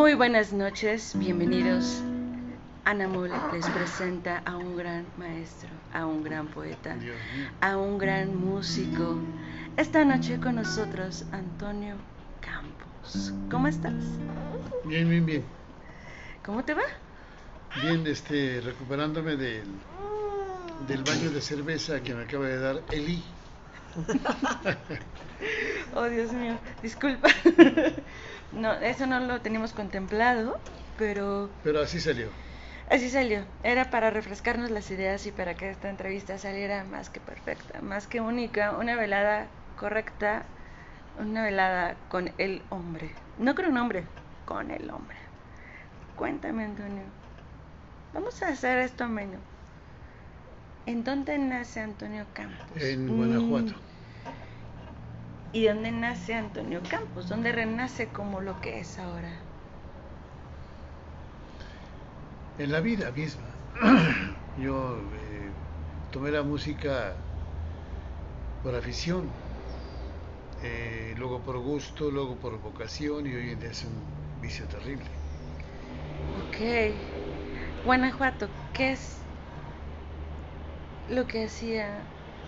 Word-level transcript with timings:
Muy 0.00 0.14
buenas 0.14 0.54
noches, 0.54 1.12
bienvenidos. 1.14 2.00
Ana 2.86 3.06
Mole 3.06 3.34
les 3.52 3.66
presenta 3.66 4.38
a 4.46 4.56
un 4.56 4.74
gran 4.74 5.04
maestro, 5.18 5.68
a 5.92 6.06
un 6.06 6.24
gran 6.24 6.46
poeta, 6.46 6.96
a 7.60 7.76
un 7.76 7.98
gran 7.98 8.34
músico. 8.34 9.18
Esta 9.76 10.02
noche 10.06 10.40
con 10.40 10.54
nosotros 10.54 11.26
Antonio 11.32 11.96
Campos. 12.40 13.34
¿Cómo 13.50 13.68
estás? 13.68 14.02
Bien, 14.86 15.06
bien, 15.06 15.26
bien. 15.26 15.44
¿Cómo 16.46 16.64
te 16.64 16.72
va? 16.72 16.84
Bien, 17.82 18.06
este, 18.06 18.62
recuperándome 18.62 19.36
del, 19.36 19.64
del 20.88 21.04
baño 21.04 21.30
de 21.30 21.42
cerveza 21.42 22.02
que 22.02 22.14
me 22.14 22.22
acaba 22.22 22.46
de 22.46 22.58
dar 22.58 22.80
Eli. 22.90 23.22
oh, 25.94 26.04
Dios 26.04 26.32
mío, 26.32 26.56
disculpa. 26.82 27.28
no, 28.52 28.72
eso 28.72 29.06
no 29.06 29.20
lo 29.20 29.40
teníamos 29.40 29.72
contemplado, 29.72 30.58
pero... 30.98 31.50
Pero 31.62 31.80
así 31.80 32.00
salió. 32.00 32.28
Así 32.90 33.08
salió. 33.08 33.44
Era 33.62 33.90
para 33.90 34.10
refrescarnos 34.10 34.70
las 34.70 34.90
ideas 34.90 35.24
y 35.26 35.32
para 35.32 35.54
que 35.54 35.70
esta 35.70 35.88
entrevista 35.88 36.38
saliera 36.38 36.84
más 36.84 37.08
que 37.08 37.20
perfecta, 37.20 37.80
más 37.80 38.06
que 38.06 38.20
única, 38.20 38.72
una 38.72 38.96
velada 38.96 39.46
correcta, 39.78 40.44
una 41.18 41.44
velada 41.44 41.94
con 42.08 42.32
el 42.38 42.62
hombre. 42.70 43.10
No 43.38 43.54
con 43.54 43.66
un 43.66 43.78
hombre, 43.78 44.04
con 44.44 44.70
el 44.70 44.90
hombre. 44.90 45.16
Cuéntame, 46.16 46.64
Antonio. 46.64 47.04
Vamos 48.12 48.42
a 48.42 48.48
hacer 48.48 48.78
esto 48.80 49.08
menos. 49.08 49.40
¿En 50.86 51.04
dónde 51.04 51.38
nace 51.38 51.80
Antonio 51.80 52.26
Campos? 52.32 52.82
En 52.82 53.06
Guanajuato. 53.06 53.74
¿Y 55.52 55.66
dónde 55.66 55.90
nace 55.90 56.34
Antonio 56.34 56.80
Campos? 56.88 57.28
¿Dónde 57.28 57.50
renace 57.50 58.06
como 58.06 58.40
lo 58.40 58.60
que 58.60 58.78
es 58.78 58.98
ahora? 59.00 59.32
En 62.58 62.70
la 62.70 62.80
vida 62.80 63.10
misma. 63.10 63.42
Yo 64.62 64.96
eh, 64.96 65.50
tomé 66.12 66.30
la 66.30 66.42
música 66.42 67.14
por 68.62 68.76
afición, 68.76 69.28
eh, 70.62 71.14
luego 71.18 71.40
por 71.40 71.58
gusto, 71.58 72.10
luego 72.10 72.36
por 72.36 72.60
vocación 72.60 73.26
y 73.26 73.34
hoy 73.34 73.50
en 73.50 73.60
día 73.60 73.70
es 73.70 73.84
un 73.84 74.42
vicio 74.42 74.66
terrible. 74.66 75.06
Ok. 76.48 76.94
Guanajuato, 77.84 78.46
¿qué 78.74 78.92
es 78.92 79.16
lo 81.08 81.26
que 81.26 81.46
hacía 81.46 81.88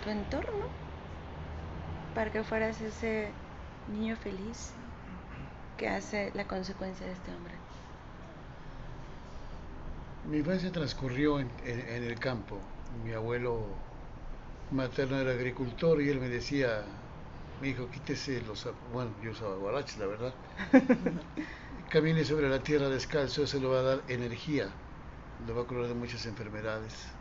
tu 0.04 0.10
entorno 0.10 0.81
para 2.14 2.30
que 2.30 2.44
fueras 2.44 2.80
ese 2.80 3.30
niño 3.92 4.16
feliz 4.16 4.72
que 5.76 5.88
hace 5.88 6.30
la 6.34 6.46
consecuencia 6.46 7.06
de 7.06 7.12
este 7.12 7.34
hombre? 7.34 7.54
Mi 10.28 10.38
infancia 10.38 10.70
transcurrió 10.70 11.40
en, 11.40 11.50
el 11.64 12.18
campo. 12.18 12.58
Mi 13.04 13.12
abuelo 13.12 13.66
materno 14.70 15.18
era 15.18 15.32
agricultor 15.32 16.00
y 16.00 16.08
él 16.08 16.20
me 16.20 16.28
decía, 16.28 16.84
mi 17.60 17.70
hijo, 17.70 17.88
quítese 17.90 18.40
los... 18.42 18.68
Bueno, 18.92 19.10
yo 19.22 19.32
usaba 19.32 19.56
guaraches, 19.56 19.98
la 19.98 20.06
verdad. 20.06 20.34
Camine 21.90 22.24
sobre 22.24 22.48
la 22.48 22.62
tierra 22.62 22.88
descalzo, 22.88 23.42
eso 23.42 23.58
le 23.58 23.66
va 23.66 23.80
a 23.80 23.82
dar 23.82 24.02
energía, 24.08 24.68
le 25.46 25.52
va 25.52 25.62
a 25.62 25.64
curar 25.64 25.88
de 25.88 25.94
muchas 25.94 26.24
enfermedades 26.26 27.12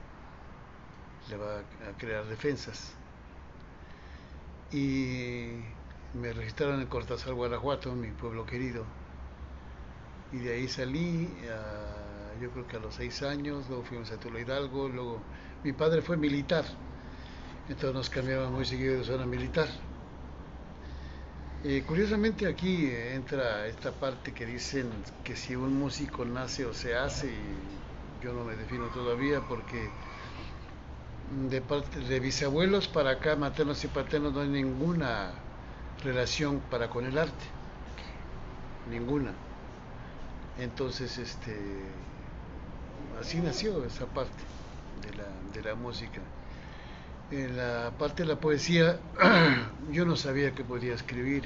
le 1.30 1.38
va 1.38 1.60
a 1.60 1.98
crear 1.98 2.26
defensas. 2.26 2.94
Y 4.72 5.48
me 6.14 6.34
registraron 6.34 6.82
en 6.82 6.88
Cortázar, 6.88 7.34
Guanajuato, 7.34 7.94
mi 7.96 8.12
pueblo 8.12 8.46
querido. 8.46 8.86
Y 10.32 10.40
de 10.40 10.54
ahí 10.54 10.68
salí, 10.68 11.28
yo 12.42 12.52
creo 12.52 12.68
que 12.68 12.78
a 12.78 12.80
los 12.80 12.96
seis 12.96 13.22
años, 13.22 13.68
luego 13.68 13.84
fuimos 13.84 14.12
a 14.12 14.20
Tula 14.20 14.40
Hidalgo, 14.40 14.90
luego 14.90 15.28
mi 15.64 15.74
padre 15.74 16.02
fue 16.02 16.18
militar, 16.18 16.66
entonces 17.68 17.94
nos 17.96 18.10
cambiaban 18.10 18.54
muy 18.54 18.66
seguido 18.66 18.98
de 18.98 19.04
zona 19.04 19.26
militar. 19.26 19.68
y 21.64 21.82
curiosamente 21.84 22.48
aquí 22.48 22.90
entra 22.92 23.68
esta 23.68 24.00
parte 24.00 24.34
que 24.34 24.46
dicen 24.46 25.14
que 25.24 25.36
si 25.36 25.56
un 25.56 25.74
músico 25.78 26.26
nace 26.26 26.66
o 26.66 26.74
se 26.74 26.96
hace, 26.96 27.62
yo 28.20 28.34
no 28.34 28.44
me 28.44 28.56
defino 28.56 28.90
todavía 28.90 29.48
porque 29.48 29.94
de 31.32 31.62
parte 31.62 32.00
de 32.00 32.20
bisabuelos 32.20 32.88
para 32.88 33.12
acá, 33.12 33.36
maternos 33.36 33.84
y 33.84 33.88
paternos, 33.88 34.34
no 34.34 34.42
hay 34.42 34.50
ninguna 34.50 35.32
relación 36.04 36.60
para 36.70 36.90
con 36.90 37.06
el 37.06 37.18
arte. 37.18 37.46
Ninguna. 38.90 39.32
Entonces, 40.60 41.18
este, 41.18 41.56
así 43.20 43.40
nació 43.40 43.86
esa 43.86 44.06
parte 44.08 44.44
de 45.02 45.18
la, 45.18 45.28
de 45.54 45.70
la 45.70 45.76
música. 45.76 46.20
En 47.32 47.56
la 47.56 47.92
parte 47.98 48.24
de 48.24 48.30
la 48.30 48.40
poesía, 48.40 49.00
yo 49.92 50.06
no 50.06 50.18
sabía 50.18 50.54
que 50.54 50.66
podía 50.66 50.94
escribir. 50.94 51.44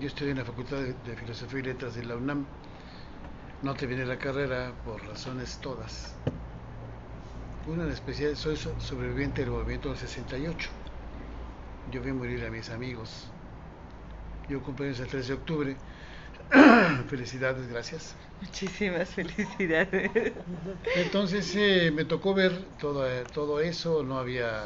Yo 0.00 0.08
estudié 0.08 0.32
en 0.32 0.38
la 0.38 0.44
Facultad 0.44 0.78
de, 0.78 1.16
Filosofía 1.16 1.60
y 1.60 1.62
Letras 1.62 1.94
de 1.94 2.04
la 2.04 2.16
UNAM. 2.16 2.44
No 3.62 3.74
terminé 3.74 4.04
la 4.04 4.18
carrera 4.18 4.72
por 4.84 5.00
razones 5.06 5.58
todas 5.60 6.16
una 7.66 7.84
en 7.84 7.90
especial, 7.90 8.36
soy 8.36 8.56
sobreviviente 8.56 9.42
del 9.42 9.50
movimiento 9.50 9.88
del 9.88 9.98
68. 9.98 10.68
Yo 11.90 12.02
vi 12.02 12.12
morir 12.12 12.44
a 12.44 12.50
mis 12.50 12.70
amigos. 12.70 13.28
Yo 14.48 14.62
cumpleaños 14.62 15.00
el 15.00 15.08
3 15.08 15.28
de 15.28 15.34
octubre. 15.34 15.76
felicidades, 17.08 17.68
gracias. 17.68 18.14
Muchísimas 18.40 19.08
felicidades. 19.10 20.10
Entonces 20.96 21.54
eh, 21.56 21.90
me 21.94 22.04
tocó 22.04 22.34
ver 22.34 22.64
todo, 22.80 23.06
todo 23.32 23.60
eso, 23.60 24.02
no 24.02 24.18
había 24.18 24.62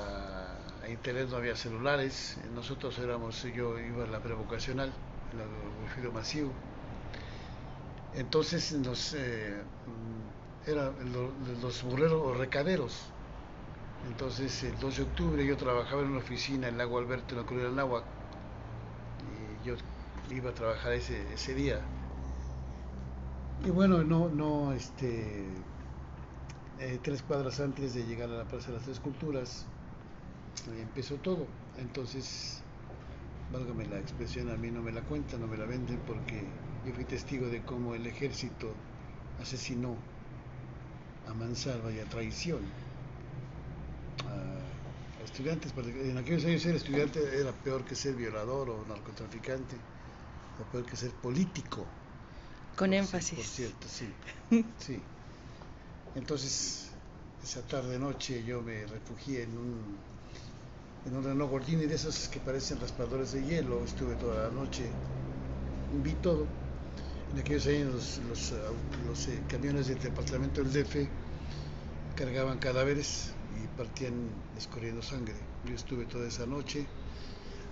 internet, 0.88 1.28
no 1.30 1.36
había 1.36 1.54
celulares. 1.54 2.38
Nosotros 2.54 2.98
éramos, 2.98 3.42
yo 3.54 3.78
iba 3.78 4.04
a 4.04 4.06
la 4.06 4.20
prevocacional, 4.20 4.90
en 5.32 6.04
el 6.04 6.12
masivo. 6.12 6.50
Entonces 8.14 8.72
nos, 8.72 9.12
eh, 9.12 9.60
eran 10.66 10.92
los 11.62 11.82
burreros 11.84 12.20
o 12.22 12.34
recaderos. 12.34 13.12
Entonces, 14.08 14.64
el 14.64 14.78
2 14.78 14.96
de 14.96 15.02
octubre 15.02 15.46
yo 15.46 15.56
trabajaba 15.56 16.02
en 16.02 16.08
una 16.08 16.18
oficina 16.18 16.68
en 16.68 16.78
Lago 16.78 16.98
Alberto, 16.98 17.34
en 17.34 17.40
la 17.40 17.46
Cruz 17.46 17.62
del 17.62 17.74
Náhuac, 17.74 18.04
y 19.62 19.66
yo 19.66 19.74
iba 20.30 20.50
a 20.50 20.54
trabajar 20.54 20.92
ese, 20.92 21.32
ese 21.32 21.54
día. 21.54 21.80
Y 23.64 23.70
bueno, 23.70 24.04
no, 24.04 24.28
no, 24.28 24.72
este, 24.72 25.44
eh, 26.78 26.98
tres 27.02 27.22
cuadras 27.22 27.58
antes 27.60 27.94
de 27.94 28.04
llegar 28.04 28.28
a 28.30 28.34
la 28.34 28.44
Plaza 28.44 28.68
de 28.68 28.74
las 28.74 28.84
Tres 28.84 29.00
Culturas, 29.00 29.66
eh, 30.68 30.82
empezó 30.82 31.16
todo. 31.16 31.46
Entonces, 31.78 32.62
válgame 33.52 33.86
la 33.86 33.98
expresión, 33.98 34.50
a 34.50 34.56
mí 34.56 34.70
no 34.70 34.82
me 34.82 34.92
la 34.92 35.00
cuentan, 35.02 35.40
no 35.40 35.46
me 35.46 35.56
la 35.56 35.64
venden, 35.64 35.98
porque 36.06 36.44
yo 36.84 36.92
fui 36.94 37.04
testigo 37.04 37.48
de 37.48 37.62
cómo 37.62 37.94
el 37.94 38.06
ejército 38.06 38.72
asesinó 39.40 39.96
a 41.28 41.34
mansalva 41.34 41.90
y 41.92 41.98
a 42.00 42.04
traición 42.04 42.60
a, 44.24 45.24
estudiantes. 45.24 45.72
En 45.76 46.18
aquellos 46.18 46.44
años 46.44 46.62
ser 46.62 46.76
estudiante 46.76 47.20
era 47.38 47.52
peor 47.52 47.84
que 47.84 47.94
ser 47.94 48.14
violador 48.14 48.70
o 48.70 48.84
narcotraficante, 48.88 49.76
o 50.60 50.72
peor 50.72 50.84
que 50.86 50.96
ser 50.96 51.10
político. 51.10 51.84
Con 52.76 52.92
énfasis. 52.92 53.38
por 53.38 53.44
cierto, 53.44 53.86
sí. 53.88 54.08
sí. 54.78 55.00
Entonces, 56.14 56.90
esa 57.42 57.62
tarde-noche 57.62 58.44
yo 58.44 58.62
me 58.62 58.86
refugié 58.86 59.42
en 59.42 59.50
un, 59.56 59.96
en 61.06 61.16
un 61.16 61.24
Renault 61.24 61.50
Gordini 61.50 61.86
de 61.86 61.94
esos 61.94 62.28
que 62.28 62.40
parecen 62.40 62.80
raspadores 62.80 63.32
de 63.32 63.44
hielo. 63.44 63.84
Estuve 63.84 64.14
toda 64.16 64.48
la 64.48 64.50
noche, 64.50 64.90
vi 66.02 66.12
todo 66.14 66.46
en 67.32 67.38
aquellos 67.40 67.66
años 67.66 67.92
los, 67.92 68.18
los, 68.28 68.54
los 69.06 69.28
eh, 69.28 69.42
camiones 69.48 69.88
del 69.88 69.98
departamento 69.98 70.62
del 70.62 70.72
DF 70.72 71.08
cargaban 72.14 72.58
cadáveres 72.58 73.32
y 73.62 73.66
partían 73.76 74.14
escorriendo 74.56 75.02
sangre. 75.02 75.34
Yo 75.66 75.74
estuve 75.74 76.06
toda 76.06 76.26
esa 76.28 76.46
noche, 76.46 76.86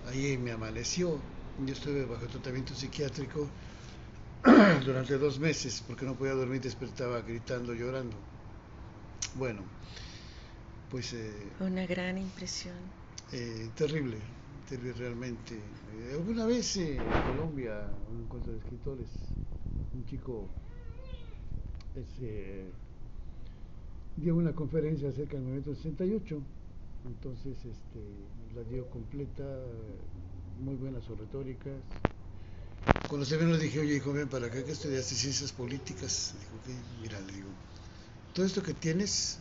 ahí 0.07 0.37
me 0.37 0.51
amaneció, 0.51 1.19
yo 1.65 1.73
estuve 1.73 2.05
bajo 2.05 2.25
tratamiento 2.27 2.75
psiquiátrico 2.75 3.47
durante 4.85 5.17
dos 5.17 5.39
meses 5.39 5.83
porque 5.87 6.05
no 6.05 6.15
podía 6.15 6.33
dormir, 6.33 6.61
despertaba 6.61 7.21
gritando, 7.21 7.73
llorando. 7.73 8.15
Bueno, 9.35 9.61
pues... 10.91 11.13
Eh, 11.13 11.33
Una 11.59 11.85
gran 11.85 12.17
impresión. 12.17 12.75
Eh, 13.31 13.69
terrible, 13.75 14.17
realmente. 14.69 15.61
alguna 16.13 16.45
vez 16.45 16.75
en 16.77 17.17
Colombia, 17.19 17.87
un 18.11 18.21
encuentro 18.23 18.51
de 18.51 18.57
escritores, 18.59 19.09
un 19.93 20.05
chico 20.05 20.49
ese, 21.95 22.65
dio 24.17 24.35
una 24.35 24.53
conferencia 24.53 25.09
acerca 25.09 25.33
del 25.35 25.43
movimiento 25.43 25.75
68, 25.75 26.41
entonces 27.05 27.65
este, 27.65 27.99
la 28.55 28.63
dio 28.63 28.89
completa, 28.89 29.43
muy 30.63 30.75
buenas 30.75 31.03
sus 31.03 31.17
retóricas, 31.19 31.83
Cuando 33.07 33.25
se 33.25 33.37
vino 33.37 33.51
le 33.51 33.59
dije, 33.59 33.79
oye, 33.79 33.95
hijo, 33.97 34.13
ven 34.13 34.29
para 34.29 34.47
acá 34.47 34.63
que 34.63 34.71
estudiaste 34.71 35.15
ciencias 35.15 35.51
políticas. 35.51 36.35
Dijo, 36.39 36.61
que 36.63 36.73
mira, 37.01 37.19
le 37.21 37.33
digo, 37.33 37.49
todo 38.33 38.45
esto 38.45 38.61
que 38.63 38.73
tienes 38.73 39.39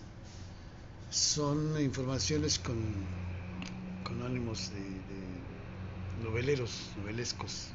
son 1.10 1.80
informaciones 1.80 2.58
con, 2.58 2.76
con 4.04 4.22
ánimos 4.22 4.70
de 4.70 5.03
noveleros, 6.24 6.90
novelescos. 6.96 7.68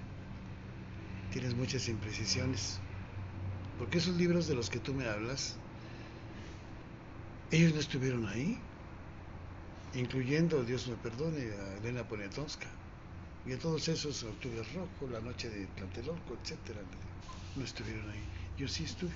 Tienes 1.31 1.55
muchas 1.55 1.87
imprecisiones. 1.87 2.79
Porque 3.77 3.99
esos 3.99 4.17
libros 4.17 4.47
de 4.47 4.55
los 4.55 4.69
que 4.69 4.79
tú 4.79 4.93
me 4.93 5.07
hablas, 5.07 5.55
ellos 7.51 7.73
no 7.73 7.79
estuvieron 7.79 8.27
ahí, 8.27 8.57
incluyendo, 9.93 10.63
Dios 10.63 10.87
me 10.87 10.95
perdone, 10.95 11.51
a 11.53 11.77
Elena 11.77 12.03
Poniatowska 12.03 12.67
y 13.45 13.53
a 13.53 13.59
todos 13.59 13.87
esos, 13.87 14.23
Octubre 14.23 14.61
Rojo, 14.75 15.11
La 15.11 15.21
Noche 15.21 15.49
de 15.49 15.65
Tlatelolco, 15.67 16.37
etcétera, 16.43 16.81
no 17.55 17.63
estuvieron 17.63 18.09
ahí. 18.09 18.23
Yo 18.57 18.67
sí 18.67 18.83
estuve. 18.83 19.13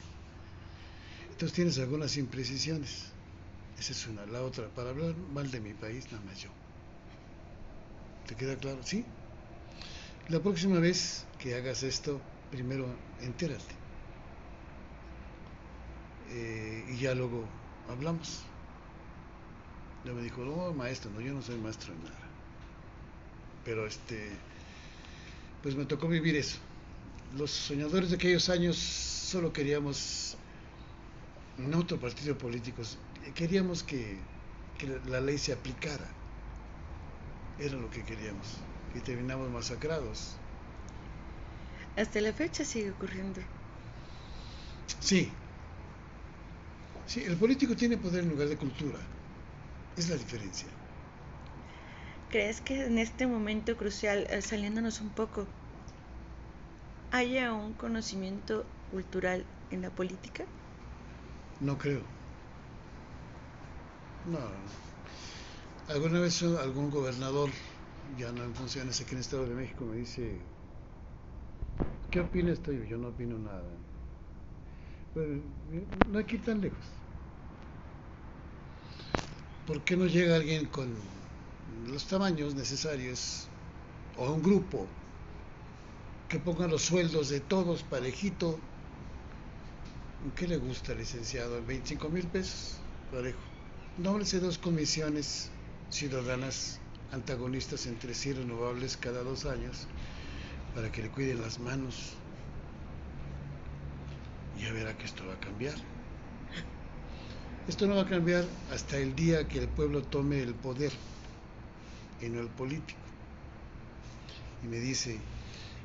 Entonces 1.31 1.53
tienes 1.53 1.77
algunas 1.79 2.15
imprecisiones. 2.15 3.07
Esa 3.77 3.91
es 3.91 4.07
una. 4.07 4.25
La 4.27 4.41
otra, 4.43 4.67
para 4.69 4.91
hablar 4.91 5.15
mal 5.33 5.51
de 5.51 5.59
mi 5.59 5.73
país, 5.73 6.05
nada 6.11 6.23
más 6.23 6.39
yo. 6.39 6.49
¿Te 8.27 8.35
queda 8.35 8.55
claro? 8.55 8.81
Sí. 8.83 9.03
La 10.29 10.39
próxima 10.39 10.79
vez 10.79 11.25
que 11.37 11.53
hagas 11.53 11.83
esto, 11.83 12.21
primero 12.49 12.87
entérate. 13.19 13.75
Eh, 16.29 16.85
y 16.93 16.97
ya 16.97 17.13
luego 17.13 17.43
hablamos. 17.89 18.39
Ya 20.05 20.13
me 20.13 20.21
dijo, 20.21 20.45
no, 20.45 20.73
maestro, 20.73 21.11
no, 21.11 21.19
yo 21.19 21.33
no 21.33 21.41
soy 21.41 21.57
maestro 21.57 21.93
en 21.93 22.03
nada. 22.03 22.15
Pero 23.65 23.85
este, 23.85 24.29
pues 25.61 25.75
me 25.75 25.83
tocó 25.85 26.07
vivir 26.07 26.37
eso. 26.37 26.57
Los 27.37 27.51
soñadores 27.51 28.09
de 28.09 28.15
aquellos 28.15 28.47
años 28.47 28.77
solo 28.77 29.51
queríamos, 29.51 30.37
no 31.57 31.79
otro 31.79 31.99
partido 31.99 32.37
político, 32.37 32.81
queríamos 33.35 33.83
que, 33.83 34.17
que 34.77 34.87
la 35.09 35.19
ley 35.19 35.37
se 35.37 35.51
aplicara. 35.51 36.07
Era 37.59 37.75
lo 37.75 37.89
que 37.89 38.03
queríamos. 38.03 38.57
Y 38.95 38.99
terminamos 38.99 39.49
masacrados. 39.49 40.35
Hasta 41.95 42.21
la 42.21 42.33
fecha 42.33 42.63
sigue 42.65 42.91
ocurriendo. 42.91 43.41
Sí. 44.99 45.31
Sí, 47.05 47.23
el 47.23 47.35
político 47.35 47.75
tiene 47.75 47.97
poder 47.97 48.23
en 48.23 48.29
lugar 48.29 48.47
de 48.47 48.57
cultura. 48.57 48.97
Es 49.97 50.09
la 50.09 50.15
diferencia. 50.15 50.67
¿Crees 52.31 52.61
que 52.61 52.85
en 52.85 52.97
este 52.97 53.27
momento 53.27 53.77
crucial, 53.77 54.25
eh, 54.29 54.41
saliéndonos 54.41 55.01
un 55.01 55.09
poco, 55.09 55.45
haya 57.11 57.53
un 57.53 57.73
conocimiento 57.73 58.65
cultural 58.91 59.45
en 59.69 59.83
la 59.83 59.91
política? 59.91 60.43
No 61.59 61.77
creo. 61.77 62.01
No. 64.31 64.39
Alguna 65.93 66.21
vez 66.21 66.41
algún 66.41 66.89
gobernador, 66.89 67.51
ya 68.17 68.31
no 68.31 68.43
en 68.43 68.55
funciones 68.55 68.99
aquí 69.01 69.11
en 69.11 69.17
el 69.17 69.21
Estado 69.21 69.47
de 69.47 69.55
México, 69.55 69.85
me 69.85 69.97
dice, 69.97 70.39
¿qué 72.11 72.19
opinas 72.19 72.61
tú? 72.61 72.71
Yo 72.73 72.97
no 72.97 73.09
opino 73.09 73.37
nada. 73.39 73.63
Pues, 75.13 75.27
no 76.07 76.17
hay 76.19 76.25
que 76.25 76.39
tan 76.39 76.61
lejos. 76.61 76.85
¿Por 79.65 79.83
qué 79.83 79.95
no 79.95 80.07
llega 80.07 80.35
alguien 80.35 80.65
con 80.67 80.95
los 81.85 82.05
tamaños 82.07 82.55
necesarios 82.55 83.47
o 84.17 84.31
un 84.31 84.41
grupo 84.41 84.87
que 86.27 86.39
ponga 86.39 86.67
los 86.67 86.83
sueldos 86.83 87.29
de 87.29 87.39
todos 87.39 87.83
parejito? 87.83 88.59
¿Qué 90.35 90.47
le 90.47 90.57
gusta, 90.57 90.93
licenciado? 90.93 91.61
¿25 91.65 92.09
mil 92.09 92.27
pesos? 92.27 92.81
Parejo. 93.11 93.39
Nóbrese 93.97 94.39
dos 94.39 94.57
comisiones 94.57 95.51
ciudadanas 95.89 96.82
antagonistas 97.13 97.85
entre 97.85 98.13
sí 98.13 98.33
renovables 98.33 98.97
cada 98.97 99.23
dos 99.23 99.45
años 99.45 99.87
para 100.73 100.91
que 100.91 101.03
le 101.03 101.09
cuiden 101.09 101.41
las 101.41 101.59
manos. 101.59 102.13
Ya 104.59 104.71
verá 104.71 104.97
que 104.97 105.05
esto 105.05 105.25
va 105.25 105.33
a 105.33 105.39
cambiar. 105.39 105.75
Esto 107.67 107.87
no 107.87 107.95
va 107.95 108.01
a 108.01 108.07
cambiar 108.07 108.45
hasta 108.71 108.97
el 108.97 109.15
día 109.15 109.47
que 109.47 109.59
el 109.59 109.67
pueblo 109.67 110.01
tome 110.01 110.41
el 110.41 110.53
poder 110.53 110.91
y 112.21 112.29
no 112.29 112.41
el 112.41 112.49
político. 112.49 112.99
Y 114.63 114.67
me 114.67 114.79
dice, 114.79 115.17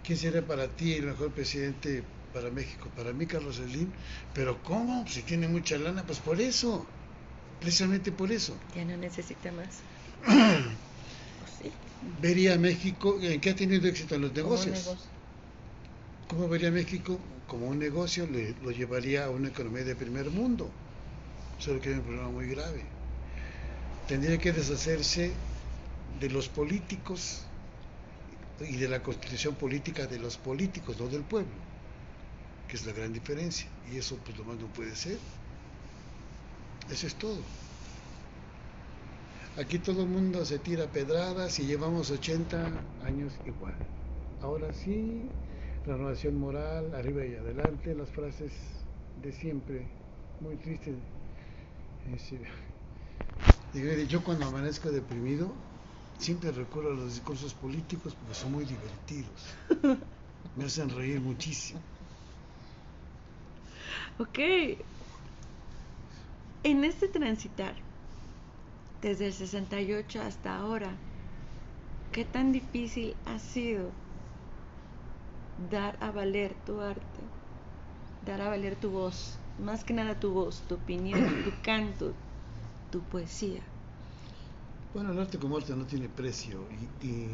¿quién 0.04 0.18
sería 0.18 0.46
para 0.46 0.68
ti 0.68 0.94
el 0.94 1.06
mejor 1.06 1.30
presidente 1.32 2.02
para 2.32 2.50
México? 2.50 2.88
Para 2.96 3.12
mí, 3.12 3.26
Carlos 3.26 3.56
Slim. 3.56 3.90
Pero 4.34 4.62
¿cómo? 4.62 5.06
Si 5.06 5.22
tiene 5.22 5.46
mucha 5.46 5.76
lana, 5.78 6.04
pues 6.04 6.18
por 6.18 6.40
eso. 6.40 6.86
Precisamente 7.60 8.12
por 8.12 8.32
eso. 8.32 8.56
Ya 8.74 8.84
no 8.84 8.96
necesita 8.96 9.52
más. 9.52 9.82
sí. 11.62 11.72
Vería 12.20 12.58
México, 12.58 13.18
¿en 13.20 13.40
qué 13.40 13.50
ha 13.50 13.56
tenido 13.56 13.88
éxito 13.88 14.14
en 14.14 14.22
los 14.22 14.32
negocios? 14.32 14.96
¿Cómo 16.28 16.48
vería 16.48 16.70
México? 16.70 17.18
Como 17.46 17.66
un 17.66 17.78
negocio 17.78 18.26
le, 18.26 18.54
lo 18.62 18.70
llevaría 18.70 19.24
a 19.24 19.30
una 19.30 19.48
economía 19.48 19.84
de 19.84 19.96
primer 19.96 20.30
mundo. 20.30 20.70
Solo 21.58 21.80
que 21.80 21.88
hay 21.88 21.94
un 21.96 22.02
problema 22.02 22.28
muy 22.28 22.46
grave. 22.48 22.82
Tendría 24.06 24.38
que 24.38 24.52
deshacerse 24.52 25.32
de 26.20 26.30
los 26.30 26.48
políticos 26.48 27.42
y 28.60 28.76
de 28.76 28.88
la 28.88 29.02
constitución 29.02 29.54
política 29.54 30.06
de 30.06 30.18
los 30.18 30.36
políticos, 30.36 30.98
no 30.98 31.06
del 31.06 31.22
pueblo, 31.22 31.52
que 32.68 32.76
es 32.76 32.86
la 32.86 32.92
gran 32.92 33.12
diferencia. 33.12 33.66
Y 33.92 33.96
eso 33.96 34.16
pues 34.24 34.36
lo 34.36 34.44
más 34.44 34.56
no 34.56 34.66
puede 34.68 34.94
ser. 34.94 35.18
Eso 36.90 37.06
es 37.06 37.14
todo. 37.14 37.38
Aquí 39.58 39.78
todo 39.80 40.02
el 40.02 40.08
mundo 40.08 40.44
se 40.44 40.58
tira 40.60 40.86
pedradas 40.86 41.58
y 41.58 41.66
llevamos 41.66 42.10
80 42.10 42.70
años 43.02 43.32
igual. 43.44 43.74
Ahora 44.40 44.72
sí, 44.72 45.28
renovación 45.84 46.36
moral, 46.36 46.94
arriba 46.94 47.26
y 47.26 47.34
adelante, 47.34 47.94
las 47.94 48.10
frases 48.10 48.52
de 49.16 49.32
siempre, 49.32 49.88
muy 50.40 50.56
tristes. 50.56 50.94
Yo 54.08 54.22
cuando 54.24 54.46
amanezco 54.46 54.90
deprimido, 54.90 55.52
siempre 56.18 56.50
recurro 56.52 56.92
a 56.92 56.94
los 56.94 57.14
discursos 57.14 57.52
políticos 57.54 58.14
porque 58.14 58.34
son 58.34 58.52
muy 58.52 58.64
divertidos. 58.64 59.42
Me 60.56 60.64
hacen 60.64 60.88
reír 60.88 61.20
muchísimo. 61.20 61.80
Ok. 64.18 64.38
En 66.62 66.84
este 66.84 67.08
transitar, 67.08 67.74
desde 69.02 69.26
el 69.26 69.32
68 69.32 70.20
hasta 70.22 70.56
ahora, 70.56 70.90
¿qué 72.12 72.24
tan 72.24 72.52
difícil 72.52 73.14
ha 73.26 73.38
sido 73.38 73.90
dar 75.70 75.96
a 76.00 76.10
valer 76.10 76.54
tu 76.66 76.80
arte? 76.80 77.02
Dar 78.26 78.40
a 78.40 78.48
valer 78.48 78.76
tu 78.76 78.90
voz, 78.90 79.38
más 79.58 79.84
que 79.84 79.94
nada 79.94 80.18
tu 80.18 80.30
voz, 80.30 80.62
tu 80.68 80.74
opinión, 80.74 81.20
tu 81.44 81.52
canto, 81.62 82.12
tu 82.90 83.00
poesía. 83.00 83.60
Bueno, 84.94 85.12
el 85.12 85.18
arte 85.18 85.38
como 85.38 85.56
arte 85.56 85.76
no 85.76 85.84
tiene 85.84 86.08
precio 86.08 86.64
y, 87.02 87.06
y 87.06 87.28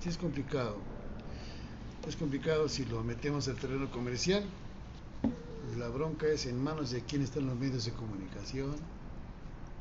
sí 0.00 0.08
es 0.08 0.16
complicado. 0.16 0.76
Es 2.06 2.16
complicado 2.16 2.68
si 2.68 2.86
lo 2.86 3.02
metemos 3.04 3.48
al 3.48 3.56
terreno 3.56 3.90
comercial. 3.90 4.44
La 5.76 5.88
bronca 5.88 6.26
es 6.26 6.46
en 6.46 6.62
manos 6.62 6.90
de 6.90 7.02
quién 7.02 7.22
están 7.22 7.46
los 7.46 7.56
medios 7.56 7.84
de 7.84 7.92
comunicación, 7.92 8.74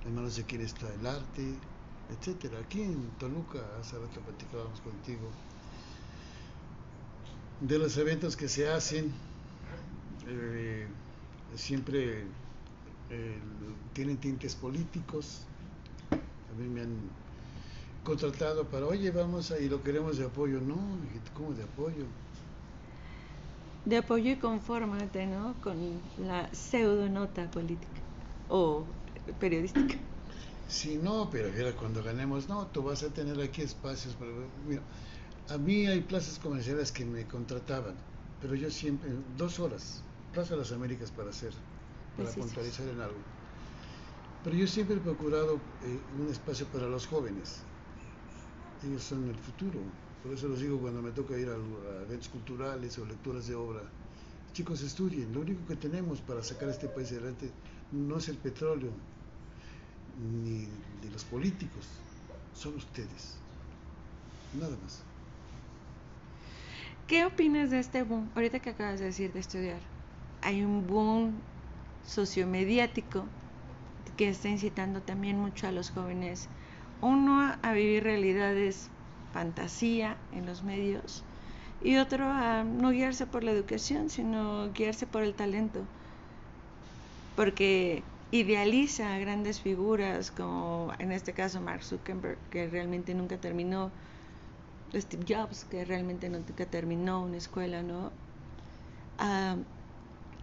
en 0.08 0.16
manos 0.16 0.38
de 0.38 0.44
quién 0.44 0.62
está 0.62 0.88
el 0.94 1.06
arte, 1.06 1.54
etcétera. 2.10 2.60
Aquí 2.60 2.82
en 2.82 3.10
Toluca, 3.20 3.60
hace 3.80 3.98
rato 3.98 4.22
platicábamos 4.22 4.80
contigo, 4.82 5.28
de 7.62 7.78
los 7.78 7.98
eventos 7.98 8.38
que 8.38 8.48
se 8.48 8.70
hacen, 8.70 9.12
eh, 10.28 10.88
siempre 11.56 12.24
eh, 13.10 13.40
tienen 13.94 14.18
tintes 14.18 14.56
políticos. 14.56 15.42
A 16.12 16.62
mí 16.62 16.68
me 16.68 16.82
han 16.82 16.96
contratado 18.04 18.66
para, 18.66 18.86
oye, 18.86 19.12
vamos 19.12 19.52
a, 19.52 19.60
y 19.60 19.68
lo 19.68 19.84
queremos 19.84 20.18
de 20.18 20.26
apoyo. 20.26 20.62
No, 20.62 20.78
¿cómo 21.36 21.54
de 21.54 21.64
apoyo? 21.64 22.06
De 23.86 23.98
apoyo 23.98 24.32
y 24.32 24.36
confórmate, 24.36 25.26
¿no? 25.26 25.56
Con 25.62 25.78
la 26.20 26.54
pseudo 26.54 27.10
nota 27.10 27.50
política 27.52 28.02
o 28.50 28.86
periodística. 29.34 29.96
Sí, 30.68 30.98
no, 31.02 31.30
pero 31.30 31.50
mira, 31.52 31.76
cuando 31.76 32.04
ganemos, 32.04 32.50
no, 32.50 32.68
tú 32.68 32.84
vas 32.84 33.04
a 33.04 33.10
tener 33.10 33.40
aquí 33.42 33.62
espacios. 33.62 34.16
Para, 34.16 34.32
mira, 34.68 34.82
a 35.50 35.58
mí 35.58 35.88
hay 35.88 36.02
plazas 36.02 36.40
comerciales 36.40 36.92
que 36.92 37.06
me 37.06 37.26
contrataban, 37.26 37.96
pero 38.42 38.56
yo 38.56 38.70
siempre, 38.70 39.10
dos 39.38 39.60
horas, 39.60 40.04
Plaza 40.34 40.56
de 40.56 40.60
las 40.62 40.72
Américas 40.72 41.10
para 41.12 41.30
hacer, 41.30 41.54
para 42.18 42.30
puntualizar 42.32 42.88
en 42.88 43.00
algo. 43.00 43.18
Pero 44.44 44.56
yo 44.56 44.68
siempre 44.68 44.98
he 44.98 45.00
procurado 45.00 45.56
eh, 45.84 46.00
un 46.20 46.30
espacio 46.30 46.66
para 46.68 46.88
los 46.88 47.08
jóvenes. 47.08 47.64
Ellos 48.84 49.04
son 49.04 49.28
el 49.30 49.36
futuro. 49.36 49.80
Por 50.22 50.34
eso 50.34 50.48
les 50.50 50.60
digo 50.60 50.80
cuando 50.80 51.02
me 51.02 51.12
toca 51.12 51.38
ir 51.38 51.48
a, 51.50 51.54
a 51.54 52.04
eventos 52.04 52.30
culturales 52.30 52.98
o 53.00 53.06
lecturas 53.06 53.48
de 53.48 53.56
obra, 53.56 53.82
chicos 54.54 54.82
estudien, 54.82 55.34
lo 55.34 55.42
único 55.42 55.66
que 55.68 55.76
tenemos 55.76 56.20
para 56.22 56.44
sacar 56.44 56.70
este 56.70 56.88
país 56.90 57.12
adelante 57.12 57.52
no 57.92 58.18
es 58.18 58.28
el 58.28 58.38
petróleo, 58.38 58.92
ni 60.18 60.68
de 61.02 61.12
los 61.12 61.24
políticos, 61.26 61.86
son 62.54 62.76
ustedes, 62.76 63.38
nada 64.60 64.76
más. 64.84 65.02
¿Qué 67.08 67.26
opinas 67.26 67.70
de 67.70 67.80
este 67.80 68.04
boom? 68.04 68.30
Ahorita 68.36 68.60
que 68.60 68.72
acabas 68.72 69.00
de 69.00 69.06
decir 69.06 69.32
de 69.32 69.40
estudiar, 69.40 69.80
hay 70.42 70.64
un 70.64 70.88
boom 70.88 71.34
sociomediático 72.06 73.26
que 74.18 74.30
está 74.30 74.50
incitando 74.50 75.02
también 75.02 75.40
mucho 75.40 75.68
a 75.68 75.72
los 75.72 75.92
jóvenes, 75.92 76.50
uno 77.02 77.56
a 77.62 77.74
vivir 77.74 78.04
realidades 78.04 78.90
fantasía 79.34 80.18
en 80.34 80.46
los 80.46 80.64
medios 80.64 81.24
y 81.84 81.98
otro 81.98 82.26
a 82.26 82.64
no 82.64 82.90
guiarse 82.90 83.28
por 83.28 83.44
la 83.44 83.52
educación, 83.52 84.10
sino 84.10 84.72
guiarse 84.74 85.06
por 85.06 85.24
el 85.24 85.34
talento. 85.36 85.82
Porque 87.36 88.04
idealiza 88.32 89.18
grandes 89.20 89.62
figuras 89.62 90.32
como 90.32 90.92
en 91.00 91.12
este 91.12 91.34
caso 91.34 91.62
Mark 91.62 91.84
Zuckerberg, 91.84 92.38
que 92.50 92.68
realmente 92.68 93.14
nunca 93.14 93.38
terminó 93.38 93.92
Steve 94.94 95.26
Jobs, 95.28 95.66
que 95.66 95.86
realmente 95.86 96.30
nunca 96.30 96.66
terminó 96.66 97.24
una 97.24 97.38
escuela, 97.38 97.84
¿no? 97.84 98.12
Ah, 99.20 99.58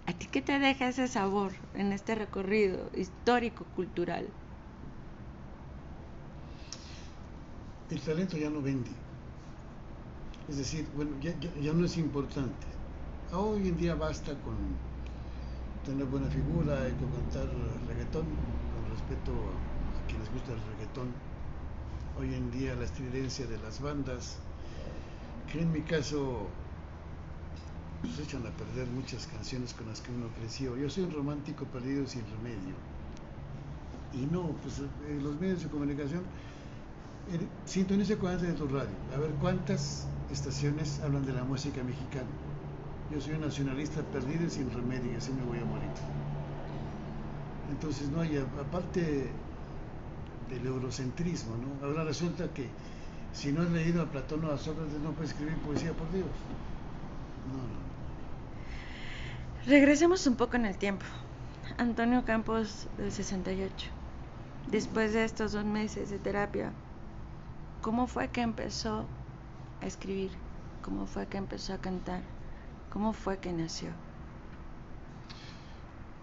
¿A 0.06 0.12
ti 0.12 0.26
qué 0.26 0.42
te 0.42 0.58
deja 0.58 0.88
ese 0.88 1.08
sabor 1.08 1.52
en 1.74 1.92
este 1.92 2.14
recorrido 2.14 2.90
histórico, 2.94 3.64
cultural? 3.74 4.28
El 7.90 8.00
talento 8.00 8.36
ya 8.36 8.50
no 8.50 8.60
vende. 8.60 8.90
Es 10.48 10.58
decir, 10.58 10.86
bueno, 10.94 11.12
ya, 11.20 11.32
ya, 11.38 11.72
no 11.72 11.86
es 11.86 11.96
importante. 11.96 12.66
Hoy 13.32 13.68
en 13.68 13.78
día 13.78 13.94
basta 13.94 14.34
con 14.42 14.54
tener 15.84 16.06
buena 16.06 16.26
figura 16.28 16.88
y 16.88 16.92
con 16.92 17.10
cantar 17.10 17.48
reggaetón, 17.86 18.24
con 18.24 18.90
respeto 18.90 19.32
a 19.32 20.06
quienes 20.08 20.30
gusta 20.32 20.52
el 20.52 20.60
reggaetón 20.72 21.08
hoy 22.18 22.34
en 22.34 22.50
día 22.50 22.74
la 22.74 22.84
estridencia 22.84 23.46
de 23.46 23.58
las 23.58 23.80
bandas, 23.80 24.38
que 25.50 25.60
en 25.60 25.72
mi 25.72 25.82
caso 25.82 26.48
pues 28.00 28.18
echan 28.18 28.46
a 28.46 28.50
perder 28.50 28.86
muchas 28.88 29.26
canciones 29.26 29.72
con 29.74 29.88
las 29.88 30.00
que 30.00 30.10
uno 30.10 30.26
creció. 30.38 30.76
Yo 30.76 30.88
soy 30.90 31.04
un 31.04 31.12
romántico 31.12 31.64
perdido 31.66 32.06
sin 32.06 32.22
remedio. 32.36 32.74
Y 34.12 34.26
no, 34.26 34.48
pues 34.62 34.78
eh, 34.78 35.20
los 35.22 35.40
medios 35.40 35.62
de 35.62 35.68
comunicación, 35.68 36.20
eh, 37.32 37.46
sintonice 37.64 38.16
con 38.18 38.40
de 38.40 38.52
tu 38.52 38.68
radio, 38.68 38.94
a 39.14 39.18
ver 39.18 39.30
cuántas 39.40 40.06
estaciones 40.30 41.00
hablan 41.00 41.24
de 41.26 41.32
la 41.32 41.44
música 41.44 41.82
mexicana. 41.82 42.28
Yo 43.12 43.20
soy 43.20 43.34
un 43.34 43.42
nacionalista 43.42 44.02
perdido 44.02 44.46
y 44.46 44.50
sin 44.50 44.70
remedio 44.72 45.12
y 45.12 45.16
así 45.16 45.32
me 45.32 45.42
voy 45.42 45.58
a 45.58 45.64
morir. 45.64 45.90
Entonces, 47.70 48.08
no 48.10 48.20
hay, 48.20 48.36
aparte 48.36 49.30
del 50.50 50.66
eurocentrismo, 50.66 51.54
¿no? 51.56 51.86
Ahora 51.86 52.04
resulta 52.04 52.48
que 52.48 52.68
si 53.32 53.52
no 53.52 53.62
has 53.62 53.70
leído 53.70 54.02
a 54.02 54.06
Platón 54.06 54.44
o 54.44 54.52
a 54.52 54.58
Sócrates 54.58 54.98
no 55.00 55.12
puedes 55.12 55.30
escribir 55.30 55.56
poesía 55.58 55.92
por 55.92 56.10
Dios. 56.12 56.26
No, 57.48 57.56
no. 57.56 57.84
Regresemos 59.66 60.26
un 60.26 60.36
poco 60.36 60.56
en 60.56 60.66
el 60.66 60.76
tiempo. 60.76 61.04
Antonio 61.78 62.24
Campos 62.24 62.86
del 62.98 63.10
68. 63.10 63.88
Después 64.70 65.12
de 65.12 65.24
estos 65.24 65.52
dos 65.52 65.64
meses 65.64 66.10
de 66.10 66.18
terapia, 66.18 66.72
¿cómo 67.80 68.06
fue 68.06 68.28
que 68.28 68.42
empezó 68.42 69.04
a 69.80 69.86
escribir? 69.86 70.30
¿Cómo 70.82 71.06
fue 71.06 71.26
que 71.26 71.38
empezó 71.38 71.74
a 71.74 71.78
cantar? 71.78 72.33
¿Cómo 72.94 73.12
fue 73.12 73.38
que 73.38 73.52
nació? 73.52 73.90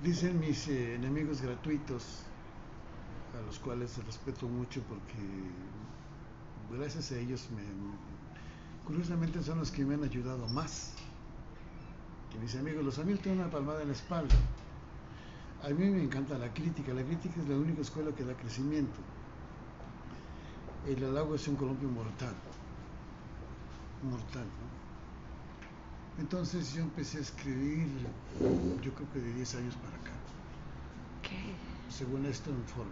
Dicen 0.01 0.39
mis 0.39 0.69
eh, 0.69 0.95
enemigos 0.95 1.41
gratuitos 1.41 2.23
a 3.37 3.45
los 3.45 3.59
cuales 3.59 4.03
respeto 4.05 4.47
mucho 4.47 4.81
porque 4.83 5.19
gracias 6.71 7.11
a 7.11 7.17
ellos 7.17 7.49
me, 7.53 7.61
curiosamente 8.85 9.43
son 9.43 9.59
los 9.59 9.69
que 9.69 9.83
me 9.83 9.95
han 9.95 10.03
ayudado 10.05 10.47
más 10.47 10.93
que 12.31 12.39
mis 12.39 12.55
amigos. 12.55 12.85
Los 12.85 12.99
amigos 12.99 13.21
tienen 13.21 13.41
una 13.41 13.51
palmada 13.51 13.81
en 13.81 13.89
la 13.89 13.93
espalda. 13.93 14.35
A 15.63 15.69
mí 15.71 15.89
me 15.89 16.01
encanta 16.01 16.37
la 16.37 16.53
crítica. 16.53 16.93
La 16.93 17.03
crítica 17.03 17.41
es 17.41 17.49
la 17.49 17.57
única 17.57 17.81
escuela 17.81 18.15
que 18.15 18.23
da 18.23 18.33
crecimiento. 18.33 18.97
El 20.87 21.03
halago 21.03 21.35
es 21.35 21.45
un 21.49 21.57
colombio 21.57 21.89
mortal. 21.89 22.33
Mortal, 24.09 24.45
¿no? 24.45 24.90
Entonces 26.19 26.73
yo 26.73 26.83
empecé 26.83 27.17
a 27.17 27.21
escribir, 27.21 27.87
yo 28.83 28.93
creo 28.93 29.11
que 29.11 29.19
de 29.19 29.33
10 29.33 29.55
años 29.55 29.75
para 29.75 29.95
acá. 29.95 30.11
¿Qué? 31.23 31.55
Según 31.89 32.25
esto 32.25 32.49
informe. 32.49 32.91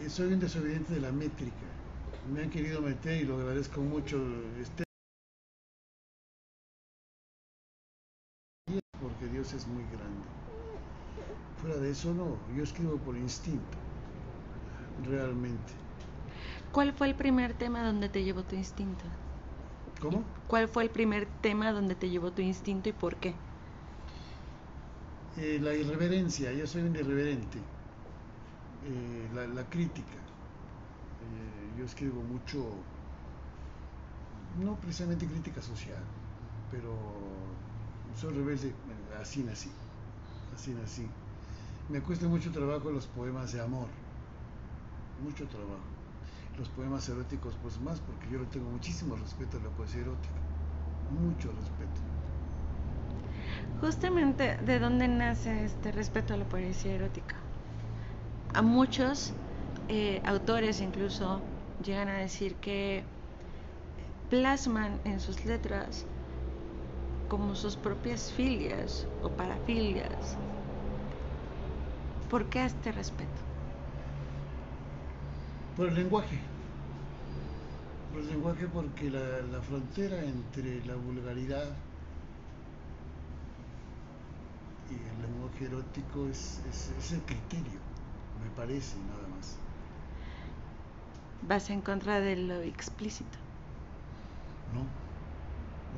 Eh, 0.00 0.08
soy 0.08 0.32
un 0.32 0.40
desobediente 0.40 0.94
de 0.94 1.00
la 1.00 1.12
métrica. 1.12 1.66
Me 2.32 2.42
han 2.42 2.50
querido 2.50 2.80
meter 2.80 3.22
y 3.22 3.24
lo 3.24 3.36
agradezco 3.36 3.80
mucho. 3.80 4.18
Este 4.60 4.84
porque 9.00 9.26
Dios 9.26 9.52
es 9.52 9.66
muy 9.66 9.82
grande. 9.84 10.24
Fuera 11.60 11.76
de 11.76 11.90
eso 11.90 12.14
no, 12.14 12.36
yo 12.56 12.62
escribo 12.62 12.96
por 12.98 13.16
instinto, 13.16 13.78
realmente. 15.04 15.72
¿Cuál 16.72 16.92
fue 16.92 17.08
el 17.08 17.14
primer 17.14 17.54
tema 17.54 17.84
donde 17.84 18.08
te 18.08 18.24
llevó 18.24 18.42
tu 18.44 18.56
instinto? 18.56 19.04
¿Cómo? 20.02 20.24
¿Cuál 20.48 20.68
fue 20.68 20.82
el 20.82 20.90
primer 20.90 21.28
tema 21.40 21.70
donde 21.70 21.94
te 21.94 22.10
llevó 22.10 22.32
tu 22.32 22.42
instinto 22.42 22.88
y 22.88 22.92
por 22.92 23.14
qué? 23.14 23.34
Eh, 25.36 25.60
la 25.62 25.72
irreverencia, 25.74 26.52
yo 26.52 26.66
soy 26.66 26.82
un 26.82 26.96
irreverente. 26.96 27.58
Eh, 28.84 29.28
la, 29.32 29.62
crítica. 29.70 30.10
Eh, 30.10 31.78
yo 31.78 31.84
escribo 31.84 32.20
mucho, 32.20 32.66
no 34.60 34.74
precisamente 34.74 35.24
crítica 35.24 35.62
social, 35.62 36.02
pero 36.72 36.92
soy 38.20 38.34
rebelde, 38.34 38.72
así 39.20 39.44
nací, 39.44 39.70
así 40.56 40.72
nací. 40.72 41.06
Me 41.88 42.00
cuesta 42.00 42.26
mucho 42.26 42.50
trabajo 42.50 42.90
los 42.90 43.06
poemas 43.06 43.52
de 43.52 43.60
amor, 43.60 43.86
mucho 45.24 45.46
trabajo. 45.46 45.91
Los 46.58 46.68
poemas 46.68 47.08
eróticos, 47.08 47.54
pues 47.62 47.78
más, 47.80 48.00
porque 48.00 48.28
yo 48.30 48.38
le 48.38 48.46
tengo 48.46 48.70
muchísimo 48.70 49.16
respeto 49.16 49.56
a 49.56 49.60
la 49.60 49.70
poesía 49.70 50.02
erótica, 50.02 50.40
mucho 51.10 51.50
respeto. 51.52 52.00
Justamente, 53.80 54.56
¿de 54.64 54.78
dónde 54.78 55.08
nace 55.08 55.64
este 55.64 55.92
respeto 55.92 56.34
a 56.34 56.36
la 56.36 56.44
poesía 56.44 56.92
erótica? 56.92 57.36
a 58.54 58.62
muchos 58.62 59.32
eh, 59.88 60.20
autores 60.24 60.80
incluso 60.80 61.42
llegan 61.82 62.08
a 62.08 62.18
decir 62.18 62.54
que 62.56 63.02
plasman 64.28 65.00
en 65.04 65.20
sus 65.20 65.44
letras 65.44 66.04
como 67.28 67.54
sus 67.54 67.76
propias 67.76 68.30
filias 68.32 69.06
o 69.22 69.30
parafilias. 69.30 70.36
¿Por 72.28 72.48
qué 72.48 72.64
este 72.64 72.92
respeto? 72.92 73.51
Por 75.76 75.88
el 75.88 75.94
lenguaje. 75.94 76.38
Por 78.12 78.20
el 78.20 78.28
lenguaje 78.28 78.66
porque 78.68 79.10
la, 79.10 79.60
frontera 79.62 80.22
entre 80.22 80.84
la 80.84 80.94
vulgaridad 80.96 81.74
y 84.90 84.94
el 84.94 85.22
lenguaje 85.22 85.64
erótico 85.64 86.26
es, 86.28 86.60
es 86.98 87.12
el 87.12 87.22
criterio 87.22 87.80
me 88.42 88.50
parece 88.56 88.96
nada 89.08 89.28
más. 89.36 89.56
¿Vas 91.48 91.70
en 91.70 91.80
contra 91.80 92.20
de 92.20 92.36
lo 92.36 92.60
explícito? 92.62 93.38
No, 94.72 94.80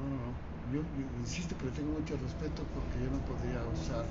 no, 0.00 0.08
no, 0.16 0.72
Yo, 0.72 0.82
insisto 1.20 1.56
que 1.58 1.66
le 1.66 1.72
tengo 1.72 1.92
mucho 1.92 2.16
respeto 2.16 2.64
porque 2.74 3.04
yo 3.04 3.10
no 3.10 3.18
podría 3.20 3.62
usar, 3.72 4.04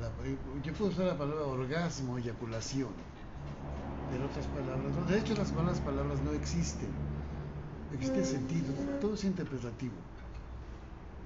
la, 0.00 0.10
yo 0.62 0.72
puedo 0.74 0.90
usar 0.90 1.06
la 1.06 1.18
palabra 1.18 1.44
orgasmo, 1.44 2.18
eyaculación, 2.18 2.90
pero 4.10 4.26
otras 4.26 4.46
palabras, 4.46 5.08
de 5.08 5.18
hecho 5.18 5.34
las 5.34 5.52
malas 5.52 5.80
palabras 5.80 6.20
no 6.22 6.32
existen, 6.32 6.88
existe 7.92 8.24
sentido, 8.24 8.72
todo 9.00 9.14
es 9.14 9.24
interpretativo, 9.24 9.94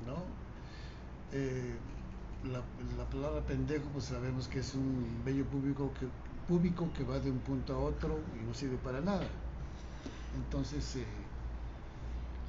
¿no? 0.06 0.16
Eh, 1.32 1.74
la, 2.50 3.04
palabra 3.06 3.40
pendejo, 3.42 3.84
pues 3.92 4.06
sabemos 4.06 4.48
que 4.48 4.60
es 4.60 4.74
un 4.74 5.22
bello 5.24 5.44
público 5.44 5.90
que, 5.98 6.06
público 6.48 6.88
que 6.96 7.04
va 7.04 7.18
de 7.18 7.30
un 7.30 7.38
punto 7.38 7.74
a 7.74 7.78
otro 7.78 8.18
y 8.40 8.46
no 8.46 8.52
sirve 8.52 8.76
para 8.78 9.00
nada. 9.00 9.26
Entonces, 10.34 10.96
eh, 10.96 11.04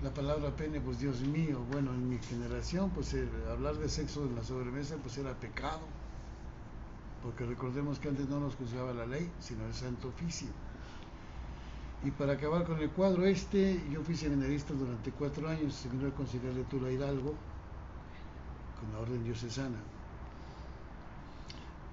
la 0.01 0.13
palabra 0.13 0.55
pene, 0.55 0.81
pues 0.81 0.99
Dios 0.99 1.21
mío, 1.21 1.59
bueno, 1.71 1.93
en 1.93 2.09
mi 2.09 2.17
generación, 2.17 2.89
pues 2.89 3.13
eh, 3.13 3.27
hablar 3.49 3.75
de 3.75 3.87
sexo 3.87 4.25
en 4.25 4.35
la 4.35 4.43
sobremesa, 4.43 4.95
pues 4.97 5.17
era 5.17 5.33
pecado. 5.35 5.81
Porque 7.23 7.45
recordemos 7.45 7.99
que 7.99 8.09
antes 8.09 8.27
no 8.27 8.39
nos 8.39 8.55
juzgaba 8.55 8.93
la 8.93 9.05
ley, 9.05 9.31
sino 9.39 9.65
el 9.65 9.73
santo 9.73 10.09
oficio. 10.09 10.49
Y 12.03 12.11
para 12.11 12.33
acabar 12.33 12.65
con 12.65 12.79
el 12.79 12.89
cuadro 12.89 13.25
este, 13.25 13.81
yo 13.89 14.01
fui 14.03 14.17
seminarista 14.17 14.73
durante 14.73 15.11
cuatro 15.11 15.47
años, 15.47 15.73
seminario 15.73 16.13
conciliar 16.13 16.53
de 16.53 16.65
Tula 16.65 16.91
Hidalgo, 16.91 17.33
con 18.79 18.91
la 18.91 18.99
orden 18.99 19.23
diocesana, 19.23 19.77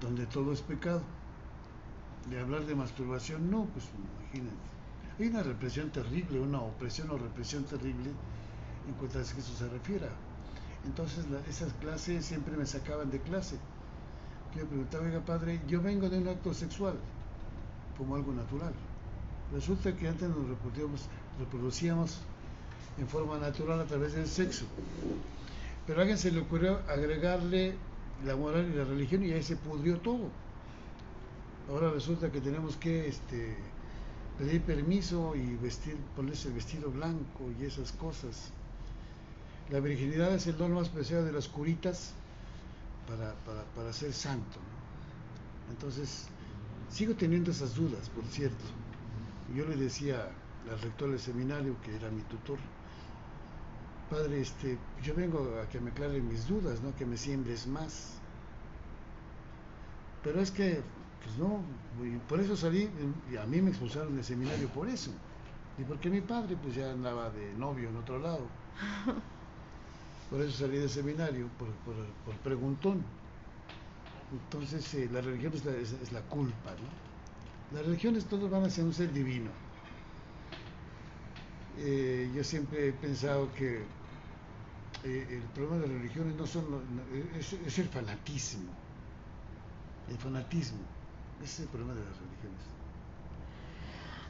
donde 0.01 0.27
todo 0.27 0.53
es 0.53 0.63
pecado. 0.63 1.03
De 2.29 2.39
hablar 2.39 2.67
de 2.67 2.75
masturbación, 2.75 3.51
no, 3.51 3.65
pues 3.67 3.87
imagínate. 4.21 4.57
Hay 5.19 5.29
una 5.29 5.43
represión 5.43 5.91
terrible, 5.91 6.41
una 6.41 6.61
opresión 6.61 7.11
o 7.11 7.17
represión 7.17 7.65
terrible 7.65 8.11
en 8.89 8.95
cuanto 8.95 9.19
a 9.19 9.23
eso 9.23 9.41
se 9.41 9.69
refiera. 9.69 10.09
Entonces 10.85 11.25
esas 11.49 11.73
clases 11.75 12.25
siempre 12.25 12.57
me 12.57 12.67
sacaban 12.67 13.11
de 13.11 13.21
clase. 13.21 13.59
Yo 14.57 14.67
preguntaba, 14.67 15.05
oiga 15.05 15.21
padre, 15.21 15.61
yo 15.69 15.81
vengo 15.81 16.09
de 16.09 16.19
un 16.19 16.29
acto 16.29 16.53
sexual, 16.53 16.95
como 17.97 18.17
algo 18.17 18.33
natural. 18.33 18.73
Resulta 19.53 19.95
que 19.97 20.09
antes 20.09 20.29
nos 20.29 20.49
reproducíamos, 20.49 21.03
reproducíamos 21.39 22.19
en 22.99 23.07
forma 23.07 23.39
natural 23.39 23.81
a 23.81 23.85
través 23.85 24.15
del 24.15 24.27
sexo. 24.27 24.65
Pero 25.87 26.01
a 26.01 26.03
alguien 26.03 26.19
se 26.19 26.33
le 26.33 26.41
ocurrió 26.41 26.81
agregarle 26.89 27.75
la 28.25 28.37
moral 28.37 28.71
y 28.73 28.77
la 28.77 28.85
religión 28.85 29.25
y 29.25 29.33
ahí 29.33 29.43
se 29.43 29.57
pudrió 29.57 29.99
todo. 29.99 30.29
Ahora 31.69 31.91
resulta 31.91 32.33
que 32.33 32.41
tenemos 32.41 32.77
que 32.77 33.07
este, 33.07 33.57
pedir 34.37 34.63
permiso 34.63 35.37
y 35.37 35.55
vestir, 35.57 35.97
ponerse 36.17 36.49
el 36.49 36.55
vestido 36.55 36.91
blanco 36.91 37.45
y 37.61 37.65
esas 37.65 37.93
cosas. 37.93 38.51
La 39.71 39.79
virginidad 39.79 40.35
es 40.35 40.49
el 40.49 40.59
don 40.59 40.75
más 40.75 40.89
preciado 40.89 41.25
de 41.25 41.33
las 41.33 41.47
curitas 41.47 42.15
para, 43.07 43.35
para, 43.75 43.93
ser 43.93 44.13
santo. 44.13 44.59
Entonces, 45.71 46.29
sigo 46.89 47.15
teniendo 47.15 47.51
esas 47.51 47.75
dudas, 47.75 48.09
por 48.11 48.25
cierto. 48.25 48.65
Yo 49.55 49.65
le 49.67 49.77
decía 49.77 50.31
al 50.71 50.81
rector 50.81 51.11
del 51.11 51.19
seminario, 51.19 51.77
que 51.83 51.97
era 51.97 52.11
mi 52.11 52.23
tutor, 52.23 52.59
padre, 54.09 54.41
este, 54.41 54.79
yo 55.03 55.15
vengo 55.15 55.61
a 55.63 55.69
que 55.69 55.81
me 55.81 55.91
aclaren 55.91 56.27
mis 56.29 56.47
dudas, 56.47 56.83
no 56.83 56.95
que 56.97 57.07
me 57.07 57.17
siembres 57.17 57.67
más. 57.67 58.15
Pero 60.23 60.41
es 60.41 60.51
que, 60.51 60.83
pues 61.23 61.39
no, 61.39 61.63
por 62.29 62.41
eso 62.41 62.57
salí, 62.57 62.91
y 63.33 63.37
a 63.37 63.47
mí 63.47 63.63
me 63.63 63.71
expulsaron 63.71 64.15
del 64.15 64.25
seminario 64.25 64.69
por 64.69 64.89
eso. 64.89 65.11
Y 65.79 65.85
porque 65.85 66.11
mi 66.11 66.21
padre 66.21 66.57
pues 66.63 66.75
ya 66.75 66.93
andaba 66.93 67.31
de 67.31 67.55
novio 67.55 67.89
en 67.89 67.97
otro 67.97 68.19
lado. 68.19 68.47
Por 70.31 70.41
eso 70.41 70.65
salí 70.65 70.79
del 70.79 70.89
seminario, 70.89 71.49
por, 71.59 71.69
por, 71.85 72.37
preguntón. 72.45 73.03
Entonces, 74.33 74.95
eh, 74.95 75.09
la 75.13 75.21
religión 75.21 75.53
es 75.55 75.65
la, 75.65 75.73
es, 75.73 76.13
la, 76.13 76.21
culpa, 76.23 76.71
¿no? 76.71 77.77
Las 77.77 77.85
religiones 77.85 78.27
todos 78.27 78.49
van 78.49 78.63
hacia 78.63 78.85
un 78.85 78.95
ser 78.95 79.13
divino. 79.13 79.51
Eh, 81.79 82.31
yo 82.33 82.45
siempre 82.45 82.89
he 82.89 82.93
pensado 82.93 83.53
que 83.55 83.79
eh, 85.03 85.27
el 85.31 85.43
problema 85.53 85.79
de 85.79 85.89
las 85.89 85.97
religiones 85.97 86.37
no 86.37 86.47
son 86.47 86.65
es, 87.37 87.53
es, 87.53 87.79
el 87.81 87.89
fanatismo. 87.89 88.71
El 90.09 90.17
fanatismo. 90.17 90.79
Ese 91.43 91.55
es 91.55 91.61
el 91.61 91.69
problema 91.69 91.95
de 91.95 92.05
las 92.05 92.17
religiones. 92.19 92.61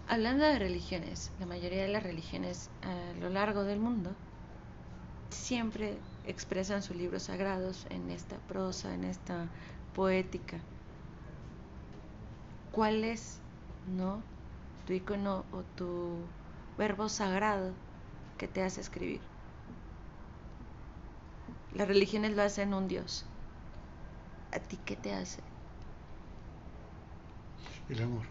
Hablando 0.08 0.44
de 0.44 0.58
religiones, 0.58 1.30
la 1.38 1.46
mayoría 1.46 1.82
de 1.82 1.88
las 1.88 2.02
religiones 2.02 2.70
a 2.82 3.20
lo 3.20 3.28
largo 3.28 3.64
del 3.64 3.80
mundo 3.80 4.14
siempre 5.30 5.98
expresan 6.26 6.82
sus 6.82 6.96
libros 6.96 7.24
sagrados 7.24 7.86
en 7.90 8.10
esta 8.10 8.36
prosa, 8.48 8.94
en 8.94 9.04
esta 9.04 9.48
poética. 9.94 10.58
¿Cuál 12.72 13.04
es, 13.04 13.38
no, 13.96 14.22
tu 14.86 14.92
icono 14.92 15.44
o 15.52 15.62
tu 15.76 16.16
verbo 16.78 17.08
sagrado 17.08 17.72
que 18.38 18.48
te 18.48 18.62
hace 18.62 18.80
escribir? 18.80 19.20
Las 21.74 21.88
religiones 21.88 22.34
lo 22.36 22.42
hacen 22.42 22.74
un 22.74 22.88
Dios. 22.88 23.24
¿A 24.52 24.58
ti 24.58 24.78
qué 24.84 24.96
te 24.96 25.12
hace? 25.14 25.40
El 27.88 28.02
amor. 28.02 28.26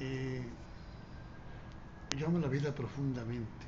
Eh, 0.00 0.42
yo 2.16 2.26
amo 2.26 2.38
la 2.38 2.48
vida 2.48 2.74
profundamente, 2.74 3.66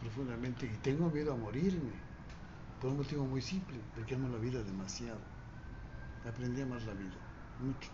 profundamente, 0.00 0.66
y 0.66 0.76
tengo 0.82 1.10
miedo 1.10 1.32
a 1.32 1.36
morirme, 1.36 1.92
por 2.80 2.90
un 2.90 2.98
motivo 2.98 3.24
muy 3.24 3.40
simple, 3.40 3.78
porque 3.94 4.14
amo 4.14 4.28
la 4.28 4.38
vida 4.38 4.62
demasiado. 4.62 5.20
Aprendí 6.28 6.60
a 6.60 6.64
amar 6.64 6.82
la 6.82 6.94
vida, 6.94 7.16
mucho. 7.60 7.90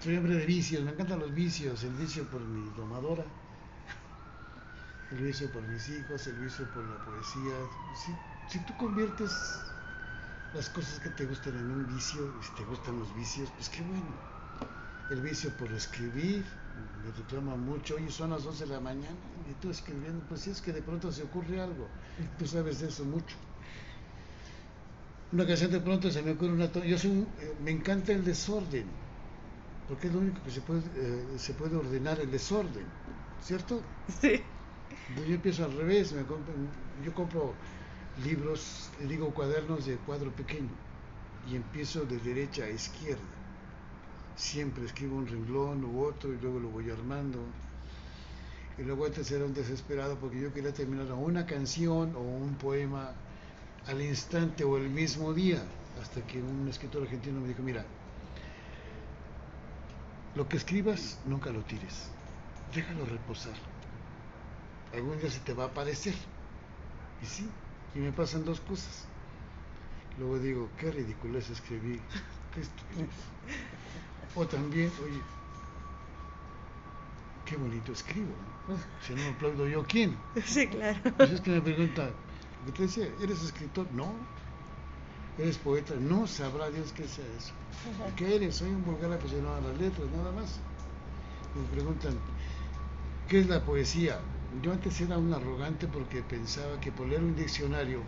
Soy 0.00 0.16
hombre 0.16 0.36
de 0.36 0.46
vicios, 0.46 0.84
me 0.84 0.90
encantan 0.90 1.18
los 1.18 1.34
vicios, 1.34 1.82
el 1.84 1.94
vicio 1.94 2.24
por 2.24 2.40
mi 2.40 2.68
domadora, 2.76 3.24
el 5.10 5.18
vicio 5.18 5.50
por 5.50 5.62
mis 5.62 5.88
hijos, 5.88 6.26
el 6.26 6.36
vicio 6.36 6.66
por 6.66 6.84
la 6.84 7.04
poesía. 7.04 7.54
Si, 7.94 8.12
si 8.48 8.58
tú 8.60 8.76
conviertes 8.76 9.32
las 10.54 10.68
cosas 10.68 11.00
que 11.00 11.10
te 11.10 11.24
gustan 11.24 11.56
en 11.56 11.70
un 11.70 11.86
vicio, 11.86 12.20
y 12.38 12.44
si 12.44 12.54
te 12.54 12.64
gustan 12.64 12.98
los 12.98 13.14
vicios, 13.16 13.50
pues 13.56 13.68
qué 13.70 13.82
bueno 13.82 14.36
el 15.10 15.20
vicio 15.20 15.50
por 15.56 15.70
escribir, 15.72 16.44
me 17.02 17.10
reclama 17.12 17.56
mucho, 17.56 17.96
oye, 17.96 18.10
son 18.10 18.30
las 18.30 18.44
12 18.44 18.66
de 18.66 18.74
la 18.74 18.80
mañana 18.80 19.16
y 19.50 19.54
tú 19.62 19.70
escribiendo, 19.70 20.20
pues 20.28 20.42
si 20.42 20.50
es 20.50 20.60
que 20.60 20.72
de 20.72 20.82
pronto 20.82 21.10
se 21.12 21.22
ocurre 21.22 21.60
algo, 21.60 21.86
tú 22.38 22.46
sabes 22.46 22.80
de 22.80 22.88
eso 22.88 23.04
mucho. 23.04 23.36
Una 25.32 25.44
ocasión 25.44 25.70
de 25.70 25.80
pronto 25.80 26.10
se 26.10 26.22
me 26.22 26.32
ocurre 26.32 26.52
una... 26.52 26.72
Yo 26.72 26.98
soy 26.98 27.26
eh, 27.40 27.54
me 27.62 27.70
encanta 27.70 28.12
el 28.12 28.24
desorden, 28.24 28.86
porque 29.88 30.06
es 30.08 30.12
lo 30.12 30.20
único 30.20 30.42
que 30.42 30.50
se 30.50 30.60
puede, 30.60 30.82
eh, 30.96 31.38
se 31.38 31.54
puede 31.54 31.76
ordenar, 31.76 32.20
el 32.20 32.30
desorden, 32.30 32.84
¿cierto? 33.42 33.80
Sí. 34.20 34.40
Yo 35.16 35.34
empiezo 35.34 35.64
al 35.64 35.76
revés, 35.76 36.12
me 36.12 36.22
compro, 36.22 36.54
yo 37.04 37.14
compro 37.14 37.54
libros, 38.24 38.90
digo 39.08 39.32
cuadernos 39.32 39.86
de 39.86 39.96
cuadro 39.98 40.30
pequeño, 40.32 40.70
y 41.50 41.56
empiezo 41.56 42.04
de 42.04 42.18
derecha 42.18 42.64
a 42.64 42.70
izquierda 42.70 43.35
siempre 44.36 44.84
escribo 44.84 45.16
un 45.16 45.26
renglón 45.26 45.84
u 45.84 46.04
otro 46.04 46.32
y 46.32 46.38
luego 46.38 46.60
lo 46.60 46.68
voy 46.68 46.90
armando. 46.90 47.40
Y 48.78 48.82
luego 48.82 49.06
antes 49.06 49.30
era 49.30 49.44
un 49.44 49.54
desesperado 49.54 50.18
porque 50.18 50.40
yo 50.40 50.52
quería 50.52 50.72
terminar 50.72 51.10
una 51.12 51.46
canción 51.46 52.14
o 52.14 52.20
un 52.20 52.54
poema 52.56 53.12
al 53.86 54.02
instante 54.02 54.64
o 54.64 54.76
el 54.76 54.90
mismo 54.90 55.32
día, 55.32 55.62
hasta 56.00 56.20
que 56.26 56.42
un 56.42 56.68
escritor 56.68 57.02
argentino 57.02 57.40
me 57.40 57.48
dijo, 57.48 57.62
mira, 57.62 57.84
lo 60.34 60.46
que 60.46 60.58
escribas 60.58 61.18
nunca 61.24 61.50
lo 61.50 61.62
tires, 61.62 62.10
déjalo 62.74 63.06
reposar. 63.06 63.54
Algún 64.92 65.18
día 65.18 65.30
se 65.30 65.40
te 65.40 65.54
va 65.54 65.64
a 65.64 65.66
aparecer. 65.68 66.14
Y 67.22 67.26
sí, 67.26 67.48
y 67.94 67.98
me 68.00 68.12
pasan 68.12 68.44
dos 68.44 68.60
cosas. 68.60 69.06
Luego 70.18 70.38
digo, 70.38 70.68
qué 70.78 70.90
ridículo 70.90 71.38
es 71.38 71.48
escribir, 71.48 72.00
qué. 72.62 73.06
O 74.34 74.46
también, 74.46 74.90
oye, 75.02 75.20
qué 77.44 77.56
bonito 77.56 77.92
escribo. 77.92 78.34
Si 79.06 79.14
no 79.14 79.22
me 79.22 79.28
aplaudo 79.28 79.66
yo, 79.66 79.84
¿quién? 79.84 80.16
Sí, 80.44 80.66
claro. 80.66 80.98
Pues 81.16 81.30
es 81.30 81.40
que 81.40 81.50
me 81.50 81.60
pregunta, 81.60 82.10
te 82.74 82.82
decía, 82.82 83.08
¿eres 83.20 83.42
escritor? 83.42 83.86
No. 83.92 84.12
¿Eres 85.38 85.58
poeta? 85.58 85.94
No, 86.00 86.26
sabrá 86.26 86.70
Dios 86.70 86.92
que 86.92 87.06
sea 87.06 87.24
eso. 87.38 87.52
¿Qué 88.16 88.36
eres? 88.36 88.56
Soy 88.56 88.70
un 88.70 88.84
vulgar 88.84 89.12
aficionado 89.12 89.56
a 89.56 89.60
las 89.60 89.78
letras, 89.78 90.08
nada 90.16 90.32
más. 90.32 90.58
Me 91.54 91.62
preguntan, 91.74 92.14
¿qué 93.28 93.40
es 93.40 93.48
la 93.48 93.62
poesía? 93.62 94.18
Yo 94.62 94.72
antes 94.72 95.00
era 95.00 95.18
un 95.18 95.32
arrogante 95.32 95.86
porque 95.86 96.22
pensaba 96.22 96.80
que 96.80 96.90
por 96.90 97.06
leer 97.06 97.22
un 97.22 97.36
diccionario, 97.36 98.00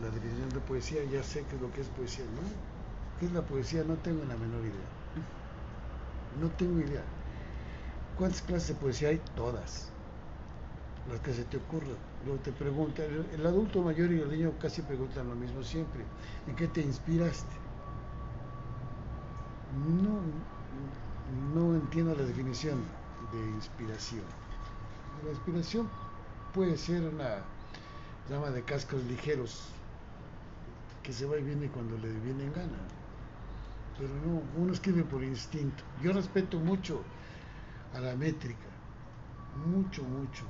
la, 0.00 0.10
definición 0.10 0.48
de 0.50 0.60
poesía, 0.60 1.04
ya 1.04 1.22
sé 1.22 1.44
que 1.44 1.56
lo 1.58 1.72
que 1.72 1.80
es 1.80 1.88
poesía, 1.88 2.24
¿no? 2.24 2.42
¿Qué 3.18 3.26
es 3.26 3.32
la 3.32 3.42
poesía? 3.42 3.84
No 3.84 3.94
tengo 3.96 4.24
la 4.24 4.36
menor 4.36 4.60
idea. 4.60 4.90
No 6.40 6.48
tengo 6.50 6.80
idea. 6.80 7.02
¿Cuántas 8.16 8.42
clases 8.42 8.68
de 8.68 8.74
poesía 8.74 9.08
hay? 9.08 9.20
Todas. 9.36 9.90
Las 11.10 11.20
que 11.20 11.32
se 11.32 11.44
te 11.44 11.56
ocurran. 11.56 11.96
Luego 12.24 12.40
te 12.40 12.52
preguntan, 12.52 13.06
el 13.32 13.46
adulto 13.46 13.82
mayor 13.82 14.12
y 14.12 14.20
el 14.20 14.30
niño 14.30 14.52
casi 14.60 14.82
preguntan 14.82 15.28
lo 15.28 15.34
mismo 15.34 15.62
siempre. 15.62 16.04
¿En 16.46 16.54
qué 16.54 16.68
te 16.68 16.80
inspiraste? 16.80 17.56
No, 19.74 20.20
no 21.54 21.74
entiendo 21.74 22.14
la 22.14 22.22
definición 22.24 22.82
de 23.32 23.50
inspiración. 23.50 24.24
La 25.24 25.30
inspiración 25.30 25.88
puede 26.52 26.76
ser 26.76 27.02
una 27.02 27.42
llama 28.28 28.50
de 28.50 28.62
cascos 28.62 29.02
ligeros 29.04 29.68
que 31.02 31.12
se 31.12 31.26
va 31.26 31.36
y 31.36 31.42
viene 31.42 31.68
cuando 31.68 31.96
le 31.98 32.12
viene 32.20 32.44
en 32.44 32.52
gana 32.52 32.78
pero 33.98 34.14
no, 34.26 34.42
uno 34.56 34.72
escribe 34.72 35.04
por 35.04 35.22
instinto. 35.22 35.84
Yo 36.02 36.12
respeto 36.12 36.58
mucho 36.58 37.02
a 37.94 38.00
la 38.00 38.16
métrica, 38.16 38.66
mucho, 39.66 40.02
mucho. 40.02 40.44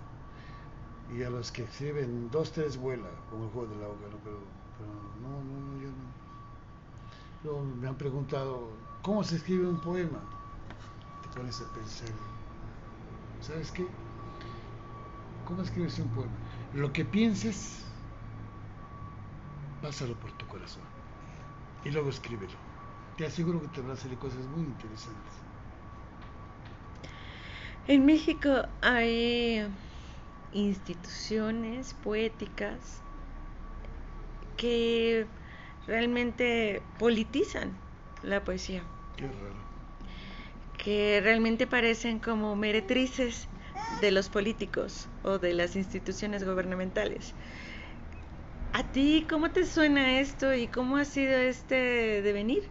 Y 1.15 1.23
a 1.23 1.31
los 1.31 1.53
que 1.53 1.65
escriben 1.65 2.31
dos, 2.31 2.53
tres 2.53 2.77
vuela, 2.77 3.09
como 3.29 3.45
el 3.45 3.51
juego 3.51 3.75
del 3.75 3.85
agua, 3.85 3.97
pero, 4.01 4.19
pero 4.79 4.89
no, 5.21 5.45
no, 5.45 5.61
no, 5.61 5.83
yo 5.83 5.89
no. 7.45 7.75
Me 7.75 7.89
han 7.89 7.97
preguntado, 7.97 8.71
¿cómo 9.03 9.23
se 9.23 9.37
escribe 9.37 9.67
un 9.67 9.81
poema? 9.81 10.21
Te 11.23 11.29
pones 11.37 11.61
a 11.61 11.75
pensar, 11.75 12.09
¿sabes 13.41 13.71
qué? 13.73 13.87
¿Cómo 15.45 15.61
escribes 15.63 15.99
un 15.99 16.09
poema? 16.09 16.33
Lo 16.75 16.91
que 16.93 17.05
pienses, 17.05 17.85
pásalo 19.83 20.15
por 20.15 20.33
tu 20.33 20.47
corazón 20.47 20.85
y 21.85 21.91
luego 21.91 22.09
escríbelo. 22.09 22.57
Te 23.17 23.27
aseguro 23.27 23.61
que 23.61 23.69
te 23.69 23.83
van 23.83 23.91
a 23.91 23.97
salir 23.97 24.19
cosas 24.19 24.47
muy 24.47 24.63
interesantes. 24.63 25.35
En 27.89 28.07
México 28.07 28.65
hay 28.81 29.67
instituciones 30.53 31.95
poéticas 31.95 33.03
que 34.57 35.27
realmente 35.87 36.81
politizan 36.99 37.71
la 38.23 38.45
poesía. 38.45 38.83
Qué 39.17 39.27
raro. 39.27 39.57
Que 40.79 41.21
realmente 41.23 41.67
parecen 41.67 42.19
como 42.19 42.57
meretrices 42.57 43.49
de 44.01 44.11
los 44.11 44.29
políticos 44.29 45.09
o 45.23 45.39
de 45.39 45.55
las 45.55 45.77
instituciones 45.77 46.45
gubernamentales. 46.45 47.35
¿A 48.73 48.85
ti 48.85 49.27
cómo 49.29 49.51
te 49.51 49.67
suena 49.67 50.19
esto 50.21 50.55
y 50.55 50.67
cómo 50.67 50.97
ha 50.97 51.05
sido 51.05 51.35
este 51.35 52.23
devenir? 52.23 52.63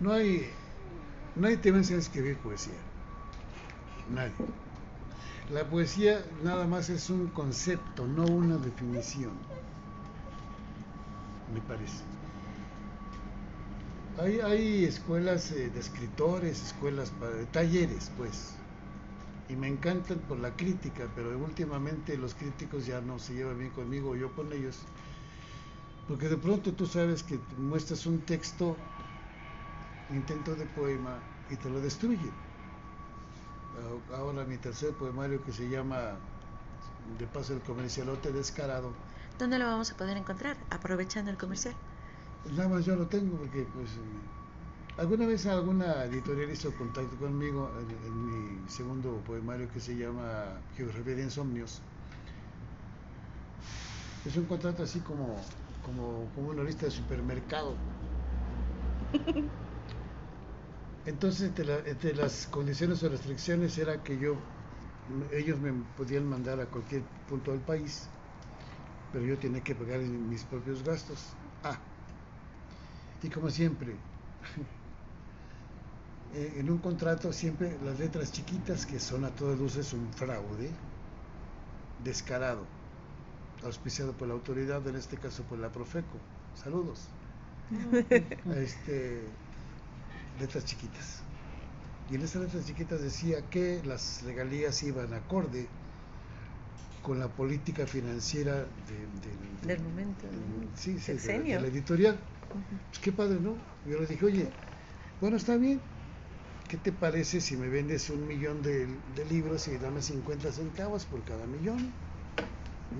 No 0.00 0.12
hay, 0.12 0.50
nadie 1.36 1.56
te 1.58 1.70
va 1.70 1.78
a 1.78 1.80
escribir 1.80 2.36
poesía. 2.38 2.74
Nadie. 4.12 4.32
La 5.52 5.64
poesía 5.68 6.24
nada 6.42 6.66
más 6.66 6.88
es 6.90 7.10
un 7.10 7.28
concepto, 7.28 8.06
no 8.06 8.24
una 8.24 8.56
definición. 8.56 9.32
Me 11.52 11.60
parece. 11.62 12.02
Hay, 14.18 14.40
hay 14.40 14.84
escuelas 14.84 15.50
eh, 15.52 15.70
de 15.70 15.80
escritores, 15.80 16.62
escuelas 16.62 17.10
para 17.10 17.44
talleres, 17.46 18.10
pues. 18.16 18.54
Y 19.50 19.56
me 19.56 19.66
encantan 19.66 20.18
por 20.20 20.38
la 20.38 20.50
crítica, 20.50 21.08
pero 21.14 21.36
últimamente 21.36 22.16
los 22.16 22.34
críticos 22.34 22.86
ya 22.86 23.00
no 23.00 23.18
se 23.18 23.34
llevan 23.34 23.58
bien 23.58 23.70
conmigo, 23.72 24.14
yo 24.14 24.32
con 24.34 24.52
ellos. 24.52 24.78
Porque 26.06 26.28
de 26.28 26.36
pronto 26.36 26.72
tú 26.72 26.86
sabes 26.86 27.24
que 27.24 27.36
muestras 27.58 28.06
un 28.06 28.20
texto, 28.20 28.76
intento 30.12 30.54
de 30.54 30.66
poema, 30.66 31.18
y 31.50 31.56
te 31.56 31.68
lo 31.68 31.80
destruyen. 31.80 32.30
Ahora 34.12 34.44
mi 34.44 34.56
tercer 34.56 34.92
poemario 34.92 35.42
que 35.44 35.52
se 35.52 35.68
llama 35.68 36.16
De 37.18 37.26
paso 37.26 37.54
el 37.54 37.60
comercialote 37.60 38.30
descarado. 38.30 38.90
¿Dónde 39.38 39.58
lo 39.58 39.66
vamos 39.66 39.90
a 39.90 39.96
poder 39.96 40.16
encontrar? 40.16 40.56
Aprovechando 40.70 41.30
el 41.30 41.38
comercial. 41.38 41.74
Nada 42.56 42.68
más 42.68 42.84
yo 42.84 42.94
lo 42.94 43.06
tengo 43.06 43.36
porque 43.36 43.66
pues 43.74 43.90
alguna 45.02 45.26
vez 45.26 45.46
alguna 45.46 46.04
editorial 46.04 46.50
hizo 46.52 46.76
contacto 46.76 47.16
conmigo 47.18 47.60
en, 47.80 47.90
en 48.08 48.14
mi 48.24 48.68
segundo 48.68 49.24
poemario 49.24 49.68
que 49.72 49.80
se 49.80 49.96
llama 49.96 50.62
Geografía 50.76 51.16
de 51.16 51.22
Insomnios. 51.24 51.72
Es 54.24 54.36
un 54.36 54.46
contrato 54.46 54.82
así 54.82 55.00
como, 55.02 55.44
como, 55.82 56.30
como 56.34 56.48
una 56.48 56.64
lista 56.64 56.86
de 56.86 56.90
supermercado. 56.92 57.82
Entonces, 61.04 61.48
entre, 61.48 61.64
la- 61.66 61.80
entre 61.80 62.14
las 62.14 62.46
condiciones 62.46 63.02
o 63.02 63.08
restricciones 63.10 63.76
era 63.78 64.02
que 64.02 64.18
yo, 64.18 64.46
ellos 65.32 65.60
me 65.60 65.72
podían 65.72 66.26
mandar 66.26 66.60
a 66.60 66.70
cualquier 66.70 67.04
punto 67.26 67.50
del 67.52 67.62
país, 67.62 68.10
pero 69.10 69.24
yo 69.24 69.38
tenía 69.38 69.62
que 69.62 69.74
pagar 69.74 70.00
mis 70.00 70.44
propios 70.44 70.82
gastos. 70.82 71.36
Ah, 71.62 71.80
y 73.22 73.28
como 73.30 73.50
siempre, 73.50 74.00
eh, 76.32 76.54
en 76.60 76.70
un 76.70 76.78
contrato 76.80 77.32
siempre 77.32 77.78
las 77.80 77.98
letras 77.98 78.32
chiquitas, 78.32 78.86
que 78.86 79.00
son 79.00 79.24
a 79.24 79.34
todas 79.34 79.58
luces 79.58 79.92
un 79.92 80.12
fraude, 80.12 80.76
descarado, 81.98 82.66
auspiciado 83.62 84.16
por 84.16 84.28
la 84.28 84.34
autoridad, 84.34 84.86
en 84.88 84.96
este 84.96 85.18
caso 85.18 85.44
por 85.44 85.58
la 85.58 85.72
Profeco. 85.72 86.20
Saludos. 86.54 87.00
Este, 88.50 89.36
letras 90.38 90.64
chiquitas. 90.64 91.22
Y 92.08 92.16
en 92.16 92.22
esas 92.22 92.42
letras 92.42 92.66
chiquitas 92.66 93.02
decía 93.02 93.48
que 93.50 93.82
las 93.84 94.22
regalías 94.22 94.82
iban 94.82 95.14
acorde 95.14 95.70
con 97.02 97.18
la 97.18 97.28
política 97.28 97.86
financiera 97.86 98.66
de- 98.86 99.06
del- 99.06 99.56
Del 99.60 99.78
momento, 99.80 100.26
sí, 100.76 100.98
sí, 101.00 101.18
de, 101.18 101.44
de 101.44 101.58
la 101.58 101.66
editorial. 101.68 102.20
Pues 102.90 103.00
qué 103.00 103.12
padre, 103.12 103.40
¿no? 103.40 103.58
Yo 103.84 104.00
le 104.00 104.06
dije, 104.06 104.24
oye, 104.24 104.54
bueno, 105.20 105.36
está 105.36 105.56
bien. 105.56 105.82
¿Qué 106.70 106.76
te 106.76 106.92
parece 106.92 107.40
si 107.40 107.56
me 107.56 107.68
vendes 107.68 108.10
un 108.10 108.28
millón 108.28 108.62
de, 108.62 108.86
libros 109.28 109.66
y 109.66 109.76
dame 109.78 110.00
50 110.00 110.52
centavos 110.52 111.04
por 111.04 111.20
cada 111.24 111.44
millón? 111.44 111.92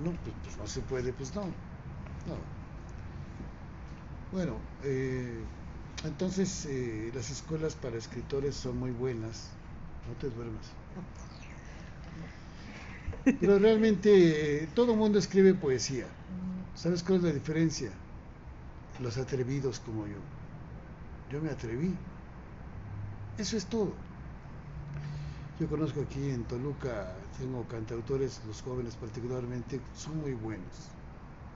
No, 0.03 0.11
pues, 0.11 0.35
pues 0.43 0.57
no 0.57 0.67
se 0.67 0.81
puede, 0.81 1.13
pues 1.13 1.33
no. 1.33 1.45
No. 2.25 2.35
Bueno, 4.33 4.57
eh, 4.83 5.41
entonces 6.03 6.65
eh, 6.65 7.11
las 7.15 7.31
escuelas 7.31 7.73
para 7.75 7.95
escritores 7.95 8.55
son 8.55 8.77
muy 8.77 8.91
buenas. 8.91 9.47
No 10.05 10.15
te 10.15 10.29
duermas. 10.35 10.65
Pero 13.23 13.57
realmente 13.57 14.63
eh, 14.63 14.67
todo 14.75 14.97
mundo 14.97 15.17
escribe 15.17 15.53
poesía. 15.53 16.07
¿Sabes 16.75 17.03
cuál 17.03 17.19
es 17.19 17.23
la 17.23 17.31
diferencia? 17.31 17.89
Los 18.99 19.17
atrevidos 19.17 19.79
como 19.79 20.07
yo. 20.07 20.19
Yo 21.31 21.39
me 21.39 21.49
atreví. 21.51 21.95
Eso 23.37 23.57
es 23.57 23.65
todo. 23.65 23.93
Yo 25.59 25.67
conozco 25.67 26.01
aquí 26.01 26.29
en 26.29 26.43
Toluca, 26.45 27.13
tengo 27.37 27.67
cantautores, 27.67 28.41
los 28.47 28.61
jóvenes 28.61 28.95
particularmente, 28.95 29.79
son 29.95 30.19
muy 30.21 30.33
buenos, 30.33 30.89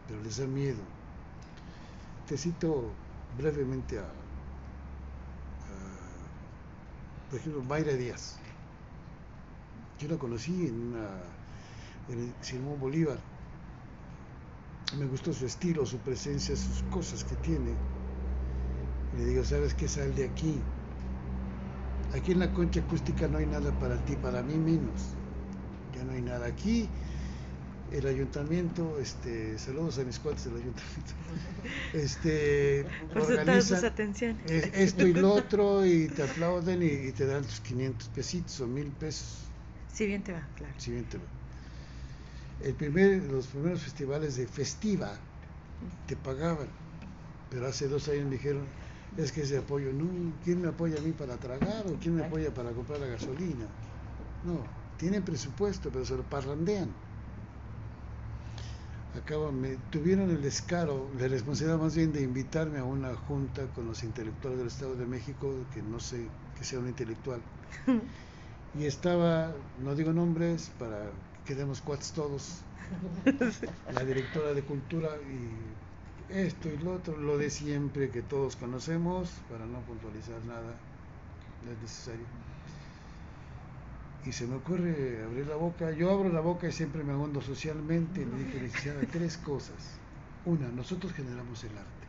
pero 0.08 0.22
les 0.22 0.38
da 0.38 0.46
miedo. 0.46 0.82
Te 2.28 2.38
cito 2.38 2.92
brevemente 3.38 4.00
a, 4.00 4.06
por 7.30 7.40
ejemplo, 7.40 7.64
Mayra 7.64 7.94
Díaz. 7.94 8.38
Yo 10.00 10.08
la 10.08 10.18
conocí 10.18 10.68
en, 10.68 10.94
una, 10.94 11.08
Simón 12.42 12.80
Bolívar. 12.80 13.18
Me 15.00 15.06
gustó 15.08 15.34
su 15.34 15.46
estilo, 15.46 15.86
su 15.86 15.98
presencia, 15.98 16.56
sus 16.56 16.84
cosas 16.92 17.24
que 17.24 17.36
tiene. 17.38 17.74
Le 19.18 19.26
digo, 19.26 19.44
¿sabes 19.44 19.74
qué? 19.74 19.88
Sal 19.88 20.14
de 20.16 20.26
aquí. 20.26 20.62
Aquí 22.16 22.32
en 22.34 22.40
la 22.40 22.54
concha 22.58 22.80
acústica 22.82 23.28
no 23.28 23.38
hay 23.40 23.48
nada 23.56 23.72
para 23.82 23.98
ti, 24.06 24.14
para 24.26 24.44
mí 24.44 24.58
menos. 24.60 25.00
Ya 25.94 26.04
no 26.06 26.14
hay 26.14 26.22
nada 26.22 26.46
aquí. 26.48 26.78
El 27.88 28.08
ayuntamiento, 28.08 29.00
este, 29.00 29.60
saludos 29.60 30.00
a 30.00 30.06
mis 30.06 30.20
cuates 30.20 30.46
del 30.46 30.58
ayuntamiento, 30.58 31.14
este, 31.94 32.88
Por 33.14 33.22
organizan 33.24 33.86
atenciones. 33.86 34.44
eh, 34.48 34.72
esto 34.76 35.08
y 35.08 35.14
lo 35.14 35.34
otro 35.34 35.86
y 35.86 36.10
te 36.10 36.24
aplauden 36.24 36.84
y, 36.84 36.88
y 37.10 37.14
te 37.14 37.26
dan 37.28 37.44
tus 37.46 37.62
500 37.62 38.10
pesitos 38.10 38.60
o 38.62 38.68
1000 38.68 38.92
pesos. 38.94 39.54
Si 39.88 40.06
bien 40.06 40.24
te 40.24 40.34
va, 40.34 40.48
claro. 40.56 40.76
Si 40.78 40.92
bien 40.92 41.08
te 41.10 41.18
va. 41.18 41.28
El 42.60 42.76
primer, 42.76 43.24
los 43.24 43.48
primeros 43.48 43.82
festivales 43.84 44.36
de 44.36 44.48
Festiva 44.48 45.26
te 46.06 46.18
pagaban, 46.18 46.70
pero 47.50 47.68
hace 47.68 47.88
dos 47.90 48.08
años 48.10 48.26
me 48.26 48.36
dijeron, 48.38 48.74
es 49.18 49.32
que 49.32 49.42
ese 49.42 49.58
apoyo, 49.58 49.92
no, 49.94 50.06
¿quién 50.44 50.62
me 50.62 50.68
apoya 50.68 50.98
a 50.98 51.02
mí 51.02 51.12
para 51.12 51.38
tragar 51.38 51.86
o 51.88 51.98
quién 52.02 52.16
me 52.16 52.26
apoya 52.26 52.54
para 52.54 52.72
comprar 52.72 53.00
la 53.00 53.08
gasolina? 53.08 53.66
No, 54.44 54.60
tienen 54.98 55.24
presupuesto, 55.24 55.90
pero 55.92 56.06
se 56.06 56.16
lo 56.16 56.24
parrandean. 56.24 56.90
Acaban, 59.16 59.60
me, 59.62 59.78
tuvieron 59.92 60.30
el 60.30 60.42
descaro, 60.42 61.10
la 61.18 61.30
responsabilidad 61.30 61.80
más 61.80 61.96
bien 61.96 62.12
de 62.12 62.22
invitarme 62.22 62.80
a 62.80 62.84
una 62.84 63.16
junta 63.16 63.66
con 63.74 63.88
los 63.88 64.04
intelectuales 64.04 64.60
del 64.60 64.68
Estado 64.68 64.96
de 64.96 65.06
México, 65.06 65.56
que 65.74 65.82
no 65.82 66.00
sé 66.02 66.28
que 66.58 66.66
sea 66.66 66.80
un 66.80 66.88
intelectual. 66.88 67.42
Y 68.78 68.84
estaba, 68.84 69.56
no 69.82 69.96
digo 69.96 70.12
nombres, 70.12 70.70
para 70.78 71.06
que 71.46 71.54
quedemos 71.54 71.80
cuates 71.80 72.12
todos, 72.12 72.60
la 73.94 74.04
directora 74.04 74.54
de 74.54 74.62
cultura 74.64 75.12
y 75.32 75.85
esto 76.30 76.70
y 76.70 76.78
lo 76.78 76.94
otro, 76.94 77.18
lo 77.18 77.38
de 77.38 77.50
siempre 77.50 78.10
que 78.10 78.22
todos 78.22 78.56
conocemos, 78.56 79.30
para 79.50 79.66
no 79.66 79.80
puntualizar 79.82 80.44
nada, 80.46 80.76
no 81.64 81.72
es 81.72 81.82
necesario. 81.82 82.26
Y 84.26 84.32
se 84.32 84.48
me 84.48 84.56
ocurre 84.56 85.24
abrir 85.24 85.48
la 85.48 85.56
boca, 85.56 85.92
yo 85.92 86.12
abro 86.12 86.30
la 86.30 86.42
boca 86.42 86.68
y 86.68 86.72
siempre 86.72 87.04
me 87.04 87.16
hundo 87.16 87.42
socialmente, 87.42 88.26
le 88.26 88.44
dije, 88.44 88.60
licenciada, 88.60 89.02
tres 89.12 89.38
cosas. 89.38 90.00
Una, 90.46 90.68
nosotros 90.70 91.14
generamos 91.14 91.64
el 91.64 91.78
arte. 91.78 92.06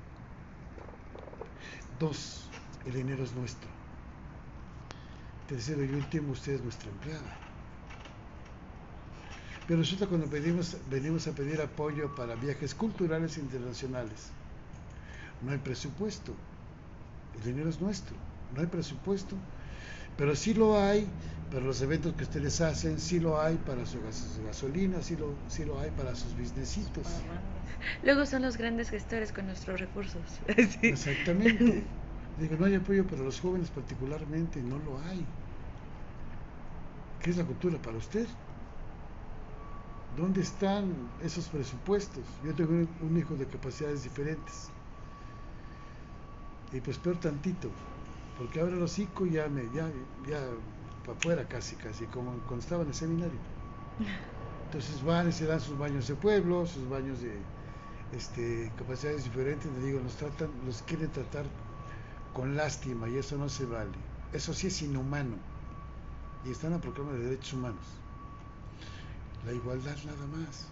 Dos, 1.98 2.48
el 2.86 2.94
dinero 2.94 3.22
es 3.22 3.34
nuestro. 3.34 3.68
Tercero 5.48 5.84
y 5.84 5.90
último, 5.90 6.32
usted 6.32 6.54
es 6.54 6.62
nuestra 6.62 6.90
empleada. 6.90 7.45
Pero 9.66 9.80
resulta 9.80 10.06
cuando 10.06 10.26
pedimos, 10.28 10.76
venimos 10.90 11.26
a 11.26 11.32
pedir 11.32 11.60
apoyo 11.60 12.14
para 12.14 12.36
viajes 12.36 12.74
culturales 12.74 13.36
internacionales, 13.36 14.30
no 15.44 15.50
hay 15.50 15.58
presupuesto. 15.58 16.32
El 17.36 17.42
dinero 17.52 17.68
es 17.68 17.80
nuestro, 17.80 18.16
no 18.54 18.60
hay 18.60 18.66
presupuesto. 18.66 19.36
Pero 20.16 20.34
sí 20.34 20.54
lo 20.54 20.80
hay 20.80 21.06
para 21.52 21.64
los 21.64 21.82
eventos 21.82 22.14
que 22.14 22.24
ustedes 22.24 22.60
hacen, 22.60 22.98
sí 22.98 23.20
lo 23.20 23.40
hay 23.40 23.56
para 23.56 23.84
su, 23.86 23.98
gasolina, 24.46 25.02
sí 25.02 25.16
lo, 25.16 25.34
sí 25.48 25.64
lo 25.64 25.78
hay 25.78 25.90
para 25.90 26.14
sus 26.14 26.32
businessitos. 26.38 27.06
Luego 28.02 28.24
son 28.24 28.42
los 28.42 28.56
grandes 28.56 28.90
gestores 28.90 29.32
con 29.32 29.46
nuestros 29.46 29.80
recursos. 29.80 30.22
Exactamente. 30.82 31.82
Digo, 32.40 32.56
no 32.56 32.66
hay 32.66 32.74
apoyo 32.74 33.04
para 33.04 33.22
los 33.22 33.40
jóvenes 33.40 33.68
particularmente, 33.70 34.60
no 34.62 34.78
lo 34.78 34.98
hay. 34.98 35.24
¿Qué 37.22 37.30
es 37.30 37.36
la 37.36 37.44
cultura 37.44 37.78
para 37.78 37.96
usted? 37.96 38.26
¿Dónde 40.16 40.40
están 40.40 40.94
esos 41.22 41.46
presupuestos? 41.48 42.24
Yo 42.42 42.54
tengo 42.54 42.88
un 43.02 43.18
hijo 43.18 43.34
de 43.34 43.46
capacidades 43.46 44.02
diferentes. 44.02 44.70
Y 46.72 46.80
pues 46.80 46.96
peor 46.96 47.18
tantito, 47.18 47.70
porque 48.38 48.60
el 48.60 48.82
hocico 48.82 49.26
y 49.26 49.32
ya 49.32 49.48
me, 49.48 49.64
ya, 49.74 49.90
ya 50.26 50.40
para 51.04 51.18
afuera 51.18 51.46
casi, 51.46 51.76
casi, 51.76 52.06
como 52.06 52.32
cuando 52.46 52.60
estaba 52.60 52.82
en 52.82 52.88
el 52.88 52.94
seminario. 52.94 53.38
Entonces 54.66 55.04
van 55.04 55.28
y 55.28 55.32
se 55.32 55.46
dan 55.46 55.60
sus 55.60 55.78
baños 55.78 56.08
de 56.08 56.14
pueblo, 56.14 56.66
sus 56.66 56.88
baños 56.88 57.20
de 57.20 57.36
este, 58.12 58.72
capacidades 58.78 59.24
diferentes, 59.24 59.70
le 59.70 59.86
digo, 59.86 60.00
los 60.00 60.16
tratan, 60.16 60.50
los 60.64 60.80
quieren 60.82 61.10
tratar 61.10 61.44
con 62.32 62.56
lástima 62.56 63.06
y 63.08 63.18
eso 63.18 63.36
no 63.36 63.50
se 63.50 63.66
vale. 63.66 63.92
Eso 64.32 64.54
sí 64.54 64.68
es 64.68 64.80
inhumano. 64.80 65.36
Y 66.46 66.52
están 66.52 66.72
a 66.72 66.80
proclama 66.80 67.12
de 67.12 67.18
derechos 67.18 67.52
humanos 67.52 68.05
la 69.46 69.52
igualdad 69.52 69.96
nada 70.04 70.26
más. 70.26 70.68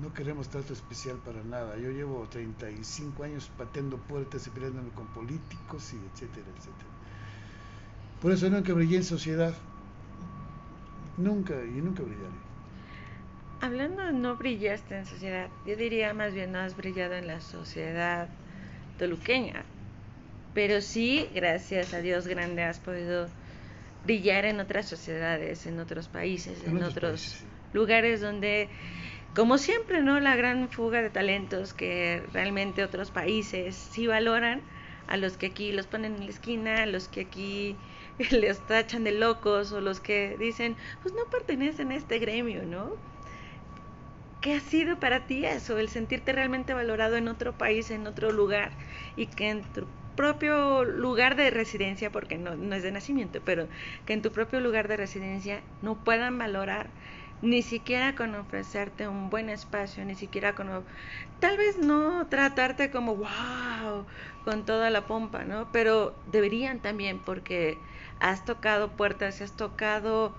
No 0.00 0.12
queremos 0.12 0.48
trato 0.48 0.72
especial 0.72 1.18
para 1.18 1.44
nada. 1.44 1.76
Yo 1.76 1.90
llevo 1.90 2.26
35 2.28 3.22
años 3.22 3.50
pateando 3.56 3.96
puertas 3.98 4.46
y 4.46 4.50
peleándome 4.50 4.90
con 4.90 5.06
políticos 5.08 5.92
y 5.92 5.96
etcétera, 6.12 6.46
etcétera. 6.56 6.90
Por 8.20 8.32
eso 8.32 8.48
nunca 8.48 8.72
brillé 8.72 8.96
en 8.96 9.04
sociedad. 9.04 9.54
Nunca 11.16 11.54
y 11.62 11.80
nunca 11.80 12.02
brillaré. 12.02 12.44
Hablando 13.60 14.02
de 14.02 14.12
no 14.12 14.36
brillaste 14.36 14.98
en 14.98 15.06
sociedad, 15.06 15.48
yo 15.64 15.76
diría 15.76 16.12
más 16.12 16.34
bien 16.34 16.52
no 16.52 16.58
has 16.58 16.76
brillado 16.76 17.14
en 17.14 17.28
la 17.28 17.40
sociedad 17.40 18.28
toluqueña. 18.98 19.64
Pero 20.54 20.80
sí, 20.80 21.28
gracias 21.34 21.94
a 21.94 21.98
Dios 21.98 22.26
grande, 22.26 22.62
has 22.64 22.80
podido 22.80 23.28
brillar 24.04 24.44
en 24.44 24.60
otras 24.60 24.88
sociedades, 24.88 25.66
en 25.66 25.78
otros 25.78 26.08
países, 26.08 26.62
en, 26.64 26.82
otros, 26.82 27.44
lugares 27.74 28.22
donde, 28.22 28.70
como 29.34 29.58
siempre, 29.58 30.00
¿no? 30.02 30.18
La 30.20 30.36
gran 30.36 30.70
fuga 30.70 31.02
de 31.02 31.10
talentos 31.10 31.74
que 31.74 32.22
realmente 32.32 32.82
otros 32.82 33.10
países 33.10 33.76
sí 33.76 34.06
valoran, 34.06 34.62
a 35.06 35.18
los 35.18 35.36
que 35.36 35.46
aquí 35.46 35.72
los 35.72 35.86
ponen 35.86 36.14
en 36.14 36.24
la 36.24 36.30
esquina, 36.30 36.82
a 36.84 36.86
los 36.86 37.08
que 37.08 37.22
aquí 37.22 37.76
les 38.30 38.60
tachan 38.60 39.04
de 39.04 39.12
locos 39.12 39.72
o 39.72 39.80
los 39.80 40.00
que 40.00 40.36
dicen, 40.38 40.76
pues 41.02 41.14
no 41.14 41.24
pertenecen 41.30 41.90
a 41.90 41.96
este 41.96 42.18
gremio, 42.18 42.64
¿no? 42.64 42.92
¿Qué 44.40 44.54
ha 44.54 44.60
sido 44.60 45.00
para 45.00 45.26
ti 45.26 45.44
eso, 45.46 45.78
el 45.78 45.88
sentirte 45.88 46.32
realmente 46.32 46.74
valorado 46.74 47.16
en 47.16 47.28
otro 47.28 47.52
país, 47.52 47.90
en 47.90 48.06
otro 48.06 48.30
lugar 48.30 48.72
y 49.16 49.26
que 49.26 49.48
en 49.48 49.62
tu 49.62 49.86
propio 50.16 50.84
lugar 50.84 51.34
de 51.34 51.50
residencia, 51.50 52.10
porque 52.10 52.38
no, 52.38 52.54
no 52.54 52.74
es 52.74 52.82
de 52.82 52.92
nacimiento, 52.92 53.40
pero 53.44 53.68
que 54.06 54.12
en 54.12 54.22
tu 54.22 54.30
propio 54.32 54.60
lugar 54.60 54.86
de 54.86 54.96
residencia 54.96 55.62
no 55.82 55.96
puedan 55.96 56.38
valorar 56.38 56.88
ni 57.40 57.62
siquiera 57.62 58.14
con 58.14 58.34
ofrecerte 58.34 59.06
un 59.08 59.30
buen 59.30 59.50
espacio, 59.50 60.04
ni 60.04 60.14
siquiera 60.14 60.54
con 60.54 60.84
tal 61.38 61.56
vez 61.56 61.78
no 61.78 62.26
tratarte 62.28 62.90
como 62.90 63.16
wow, 63.16 64.06
con 64.44 64.64
toda 64.64 64.90
la 64.90 65.06
pompa, 65.06 65.44
¿no? 65.44 65.70
Pero 65.72 66.14
deberían 66.26 66.80
también 66.80 67.18
porque 67.18 67.82
has 68.18 68.44
tocado 68.44 68.96
puertas, 68.96 69.40
has 69.40 69.52
tocado 69.52 70.34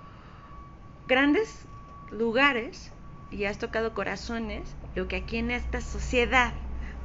grandes 1.07 1.67
lugares 2.09 2.91
y 3.29 3.45
has 3.45 3.59
tocado 3.59 3.93
corazones, 3.93 4.75
lo 4.95 5.07
que 5.07 5.17
aquí 5.17 5.37
en 5.37 5.51
esta 5.51 5.81
sociedad 5.81 6.53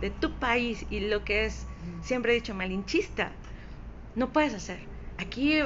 de 0.00 0.10
tu 0.10 0.38
país 0.38 0.86
y 0.90 1.00
lo 1.00 1.24
que 1.24 1.44
es 1.44 1.66
siempre 2.02 2.32
he 2.32 2.36
dicho 2.36 2.54
malinchista, 2.54 3.32
no 4.14 4.32
puedes 4.32 4.54
hacer. 4.54 4.80
Aquí 5.20 5.58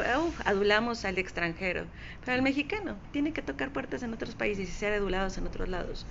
adulamos 0.44 1.04
al 1.04 1.16
extranjero, 1.16 1.84
pero 2.24 2.36
el 2.36 2.42
mexicano 2.42 2.96
tiene 3.12 3.32
que 3.32 3.40
tocar 3.40 3.72
puertas 3.72 4.02
en 4.02 4.12
otros 4.12 4.34
países 4.34 4.68
y 4.68 4.72
ser 4.72 4.92
adulados 4.92 5.38
en 5.38 5.46
otros 5.46 5.68
lados. 5.68 6.06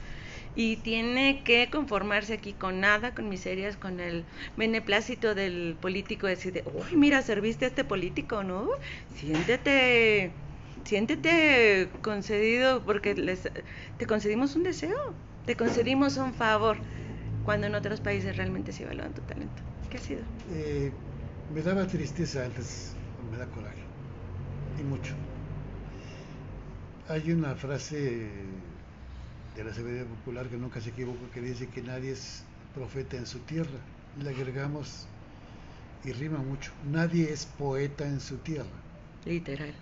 Y 0.55 0.77
tiene 0.77 1.41
que 1.43 1.69
conformarse 1.69 2.33
aquí 2.33 2.53
con 2.53 2.79
nada, 2.79 3.13
con 3.13 3.27
miserias, 3.27 3.75
con 3.75 3.99
el 3.99 4.23
beneplácito 4.55 5.35
del 5.35 5.75
político, 5.81 6.25
decir, 6.25 6.63
uy, 6.73 6.95
mira, 6.95 7.21
serviste 7.21 7.65
a 7.65 7.67
este 7.67 7.83
político, 7.83 8.43
¿no? 8.43 8.69
Siéntete, 9.17 10.31
siéntete 10.85 11.89
concedido 12.01 12.81
porque 12.85 13.13
les, 13.13 13.49
te 13.97 14.05
concedimos 14.05 14.55
un 14.55 14.63
deseo, 14.63 15.13
te 15.45 15.57
concedimos 15.57 16.15
un 16.15 16.33
favor, 16.33 16.77
cuando 17.43 17.67
en 17.67 17.75
otros 17.75 17.99
países 17.99 18.37
realmente 18.37 18.71
se 18.71 18.83
evalúan 18.83 19.13
tu 19.13 19.21
talento. 19.21 19.61
¿Qué 19.89 19.97
ha 19.97 20.01
sido? 20.01 20.21
Eh, 20.53 20.91
me 21.53 21.61
daba 21.61 21.85
tristeza 21.85 22.45
antes 22.45 22.95
me 23.33 23.39
da 23.39 23.47
coraje. 23.47 23.83
Y 24.79 24.83
mucho. 24.83 25.13
Hay 27.09 27.31
una 27.31 27.55
frase 27.55 28.29
de 29.55 29.63
la 29.63 29.73
sabiduría 29.73 30.05
popular 30.05 30.47
que 30.47 30.57
nunca 30.57 30.79
se 30.81 30.89
equivoca 30.89 31.19
que 31.33 31.41
dice 31.41 31.67
que 31.67 31.81
nadie 31.81 32.11
es 32.11 32.43
profeta 32.73 33.17
en 33.17 33.25
su 33.25 33.39
tierra. 33.39 33.79
Le 34.21 34.29
agregamos 34.29 35.07
y 36.03 36.11
rima 36.11 36.37
mucho. 36.37 36.71
Nadie 36.91 37.31
es 37.31 37.45
poeta 37.45 38.05
en 38.05 38.19
su 38.19 38.37
tierra. 38.37 38.77
Literal. 39.25 39.73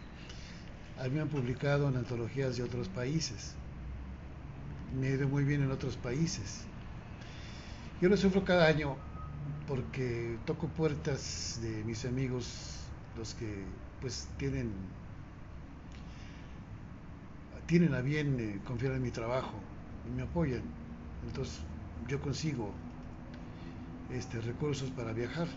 A 1.00 1.04
mí 1.06 1.12
me 1.12 1.22
han 1.22 1.30
publicado 1.30 1.90
en 1.90 1.98
antologías 1.98 2.58
de 2.58 2.64
otros 2.64 2.88
países. 2.90 3.56
Me 4.98 5.08
he 5.08 5.12
ido 5.12 5.28
muy 5.28 5.44
bien 5.44 5.62
en 5.64 5.72
otros 5.72 5.98
países. 5.98 6.64
Yo 8.02 8.10
lo 8.10 8.18
sufro 8.18 8.44
cada 8.44 8.68
año 8.68 8.98
porque 9.68 10.38
toco 10.46 10.68
puertas 10.68 11.60
de 11.62 11.84
mis 11.84 12.06
amigos 12.06 12.81
los 13.18 13.34
que 13.36 13.64
pues 14.02 14.28
tienen 14.38 14.72
tienen 17.68 17.94
a 17.94 18.02
bien 18.02 18.38
eh, 18.40 18.60
confiar 18.68 18.94
en 18.94 19.02
mi 19.02 19.12
trabajo 19.12 19.54
y 20.06 20.12
me 20.18 20.24
apoyan. 20.24 20.62
Entonces 21.26 21.56
yo 22.10 22.20
consigo 22.20 22.74
este, 24.14 24.42
recursos 24.42 24.90
para 24.92 25.14
viajar. 25.14 25.48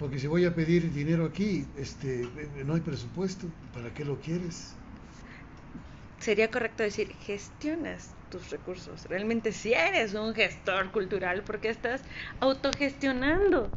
Porque 0.00 0.18
si 0.18 0.26
voy 0.26 0.46
a 0.46 0.54
pedir 0.54 0.92
dinero 0.92 1.26
aquí, 1.26 1.64
este, 1.78 2.22
eh, 2.22 2.64
no 2.64 2.74
hay 2.74 2.80
presupuesto. 2.80 3.46
¿Para 3.72 3.92
qué 3.94 4.04
lo 4.04 4.18
quieres? 4.18 4.74
Sería 6.18 6.50
correcto 6.50 6.82
decir, 6.82 7.14
gestionas 7.14 8.16
tus 8.30 8.50
recursos. 8.50 9.04
Realmente 9.04 9.52
si 9.52 9.74
eres 9.74 10.14
un 10.14 10.34
gestor 10.34 10.90
cultural 10.92 11.44
porque 11.44 11.70
estás 11.70 12.02
autogestionando. 12.40 13.70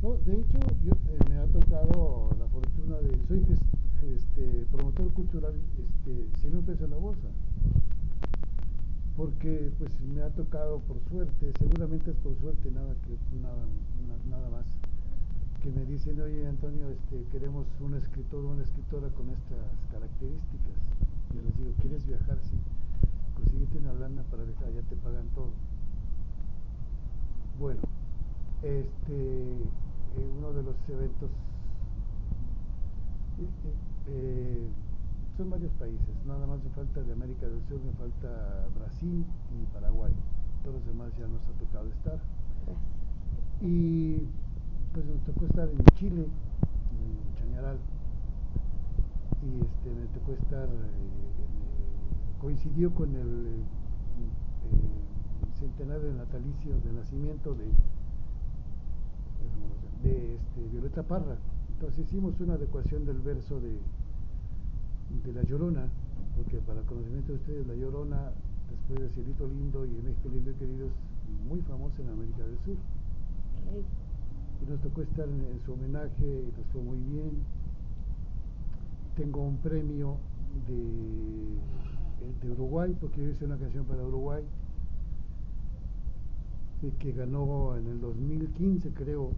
No, 0.00 0.14
de 0.24 0.32
hecho, 0.32 0.58
yo, 0.84 0.92
eh, 0.92 1.18
me 1.28 1.38
ha 1.38 1.46
tocado 1.46 2.30
la 2.38 2.46
fortuna 2.46 2.98
de, 2.98 3.18
soy 3.26 3.44
este, 4.14 4.64
promotor 4.70 5.12
cultural 5.12 5.54
este, 5.76 6.38
sin 6.40 6.56
un 6.56 6.62
peso 6.62 6.84
en 6.84 6.90
la 6.90 6.96
bolsa. 6.96 7.26
Porque 9.16 9.72
pues 9.76 9.90
me 10.14 10.22
ha 10.22 10.30
tocado 10.30 10.78
por 10.86 11.00
suerte, 11.10 11.52
seguramente 11.58 12.12
es 12.12 12.16
por 12.18 12.38
suerte, 12.38 12.70
nada 12.70 12.94
que 13.02 13.18
nada, 13.42 13.66
nada 14.30 14.48
más, 14.50 14.66
que 15.64 15.72
me 15.72 15.84
dicen, 15.84 16.20
oye 16.20 16.46
Antonio, 16.46 16.88
este, 16.90 17.24
queremos 17.32 17.66
un 17.80 17.94
escritor 17.94 18.44
o 18.44 18.50
una 18.52 18.62
escritora 18.62 19.08
con 19.08 19.28
estas 19.30 19.66
características. 19.90 20.78
Yo 21.34 21.42
les 21.42 21.58
digo, 21.58 21.72
¿quieres 21.82 22.06
viajar? 22.06 22.38
Sí. 22.42 22.56
Consíguete 23.34 23.78
una 23.78 23.94
lana 23.94 24.22
para 24.30 24.44
viajar, 24.44 24.72
ya 24.72 24.82
te 24.82 24.94
pagan 24.94 25.26
todo. 25.34 25.50
Bueno, 27.58 27.80
este, 28.62 29.66
eh, 30.18 30.30
uno 30.38 30.52
de 30.52 30.62
los 30.62 30.76
eventos, 30.88 31.30
eh, 34.08 34.68
son 35.36 35.50
varios 35.50 35.70
países, 35.78 36.08
nada 36.26 36.46
más 36.46 36.62
me 36.62 36.70
falta 36.70 37.02
de 37.02 37.12
América 37.12 37.46
del 37.46 37.62
Sur, 37.68 37.78
me 37.84 37.92
falta 37.92 38.66
Brasil 38.76 39.24
y 39.54 39.66
Paraguay, 39.72 40.12
todos 40.64 40.76
los 40.76 40.86
demás 40.86 41.12
ya 41.18 41.28
nos 41.28 41.42
ha 41.46 41.52
tocado 41.58 41.88
estar. 41.88 42.18
Y 43.60 44.18
pues 44.92 45.04
nos 45.06 45.20
tocó 45.22 45.46
estar 45.46 45.68
en 45.68 45.84
Chile, 45.94 46.26
en 46.26 47.34
Chañaral, 47.38 47.78
y 49.42 49.62
este, 49.62 49.90
me 49.94 50.06
tocó 50.18 50.32
estar, 50.32 50.68
eh, 50.68 52.40
coincidió 52.40 52.92
con 52.94 53.14
el 53.14 53.62
centenario 55.58 56.12
de 56.12 56.14
natalicio 56.14 56.80
de 56.84 56.92
nacimiento 56.92 57.54
de 57.54 57.66
de 60.02 60.34
este, 60.36 60.68
Violeta 60.72 61.02
Parra. 61.02 61.36
Entonces 61.74 62.06
hicimos 62.06 62.38
una 62.40 62.54
adecuación 62.54 63.06
del 63.06 63.18
verso 63.18 63.60
de, 63.60 63.78
de 65.24 65.32
La 65.32 65.42
Llorona, 65.42 65.86
porque 66.36 66.58
para 66.58 66.82
conocimiento 66.82 67.32
de 67.32 67.38
ustedes 67.38 67.66
La 67.66 67.74
Llorona 67.74 68.32
después 68.70 69.00
de 69.00 69.08
Cielito 69.14 69.46
Lindo 69.46 69.84
y 69.86 69.90
México 70.02 70.28
Lindo 70.28 70.50
y 70.50 70.54
Querido, 70.54 70.86
es 70.86 70.92
muy 71.48 71.60
famosa 71.62 72.02
en 72.02 72.08
América 72.08 72.44
del 72.44 72.58
Sur. 72.64 72.76
Y 74.60 74.70
nos 74.70 74.80
tocó 74.80 75.02
estar 75.02 75.28
en, 75.28 75.60
su 75.64 75.72
homenaje 75.72 76.24
y 76.24 76.52
nos 76.56 76.66
fue 76.72 76.82
muy 76.82 76.98
bien. 76.98 77.30
Tengo 79.16 79.42
un 79.42 79.56
premio 79.58 80.16
de, 80.66 82.46
de 82.46 82.52
Uruguay, 82.52 82.96
porque 83.00 83.22
yo 83.22 83.30
hice 83.30 83.44
una 83.44 83.56
canción 83.56 83.84
para 83.84 84.02
Uruguay, 84.04 84.42
que 86.98 87.12
ganó 87.12 87.76
en 87.76 87.86
el 87.88 88.00
2015, 88.00 88.90
creo, 88.94 89.32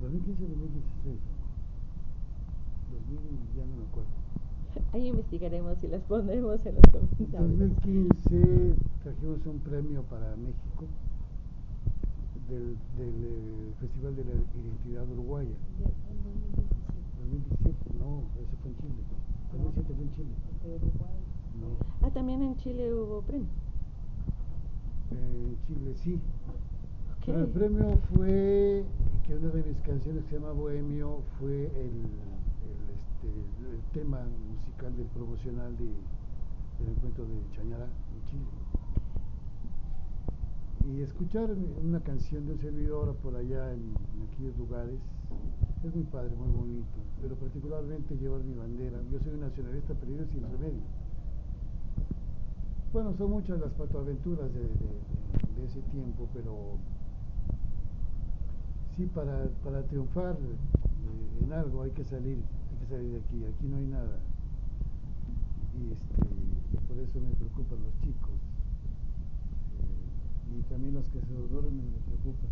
2015 0.00 0.44
o 0.44 0.48
2016. 0.48 1.18
2000, 2.92 3.18
ya 3.56 3.64
no 3.66 3.76
me 3.76 3.84
acuerdo. 3.84 4.10
Ahí 4.92 5.08
investigaremos 5.08 5.82
y 5.82 5.88
las 5.88 6.02
pondremos 6.02 6.64
en 6.66 6.74
los 6.74 6.84
comentarios. 6.92 7.50
En 7.50 7.58
2015 7.58 8.74
trajimos 9.02 9.46
un 9.46 9.58
premio 9.60 10.02
para 10.02 10.36
México 10.36 10.84
del, 12.48 12.76
del 12.96 13.16
eh, 13.24 13.72
Festival 13.80 14.16
de 14.16 14.24
la 14.24 14.32
Identidad 14.32 15.10
Uruguaya. 15.10 15.56
¿En 17.24 17.30
2017? 17.30 17.76
No, 17.98 18.22
ese 18.36 18.56
fue 18.60 18.70
en 18.70 18.76
Chile. 18.76 19.02
2017 19.52 19.94
fue 19.94 20.04
en 20.04 20.12
Chile. 20.12 20.34
No. 21.60 22.06
Ah, 22.06 22.10
también 22.10 22.42
en 22.42 22.56
Chile 22.56 22.92
hubo 22.92 23.22
premio. 23.22 23.48
Eh, 25.10 25.48
en 25.48 25.56
Chile 25.66 25.94
sí. 25.96 26.20
Pero 27.26 27.40
el 27.40 27.48
premio 27.48 27.98
fue 28.14 28.84
que 29.26 29.34
una 29.34 29.48
de 29.48 29.64
mis 29.64 29.78
canciones 29.78 30.22
que 30.24 30.30
se 30.30 30.36
llama 30.36 30.52
Bohemio 30.52 31.22
fue 31.40 31.64
el, 31.66 32.06
este, 32.94 33.26
el 33.26 33.82
tema 33.92 34.20
musical 34.48 34.96
del 34.96 35.06
promocional 35.06 35.76
de, 35.76 35.86
del 35.86 36.94
encuentro 36.94 37.24
de 37.24 37.42
Chañara 37.50 37.86
en 37.86 38.30
Chile. 38.30 38.46
Y 40.86 41.02
escuchar 41.02 41.50
una 41.82 41.98
canción 41.98 42.46
de 42.46 42.52
un 42.52 42.60
servidor 42.60 43.16
por 43.16 43.34
allá 43.34 43.72
en, 43.72 43.96
aquellos 44.30 44.56
lugares 44.56 45.00
es 45.84 45.92
muy 45.96 46.04
padre, 46.04 46.30
muy 46.36 46.52
bonito, 46.56 46.98
pero 47.20 47.34
particularmente 47.34 48.16
llevar 48.16 48.44
mi 48.44 48.54
bandera. 48.54 49.00
Yo 49.10 49.18
soy 49.18 49.34
un 49.34 49.40
nacionalista 49.40 49.94
perdido 49.94 50.24
sin 50.26 50.42
remedio. 50.42 50.86
Bueno, 52.92 53.14
son 53.18 53.30
muchas 53.32 53.58
las 53.58 53.72
patoaventuras 53.72 54.48
de, 54.54 54.60
de 54.60 55.66
ese 55.66 55.80
tiempo, 55.90 56.28
pero 56.32 56.78
sí, 58.96 59.06
para, 59.14 59.48
para 59.62 59.82
triunfar 59.82 60.36
eh, 60.40 61.44
en 61.44 61.52
algo 61.52 61.82
hay 61.82 61.90
que 61.90 62.04
salir, 62.04 62.38
hay 62.38 62.78
que 62.80 62.86
salir 62.86 63.10
de 63.12 63.18
aquí, 63.18 63.44
aquí 63.44 63.68
no 63.68 63.76
hay 63.76 63.86
nada. 63.86 64.18
Y 65.76 65.92
este, 65.92 66.16
por 66.88 66.96
eso 66.98 67.20
me 67.20 67.34
preocupan 67.36 67.78
los 67.84 67.92
chicos. 68.00 68.40
Eh, 69.76 70.58
y 70.58 70.62
también 70.62 70.94
los 70.94 71.04
que 71.10 71.20
se 71.20 71.34
duermen 71.34 71.92
me 71.92 72.00
preocupan. 72.08 72.50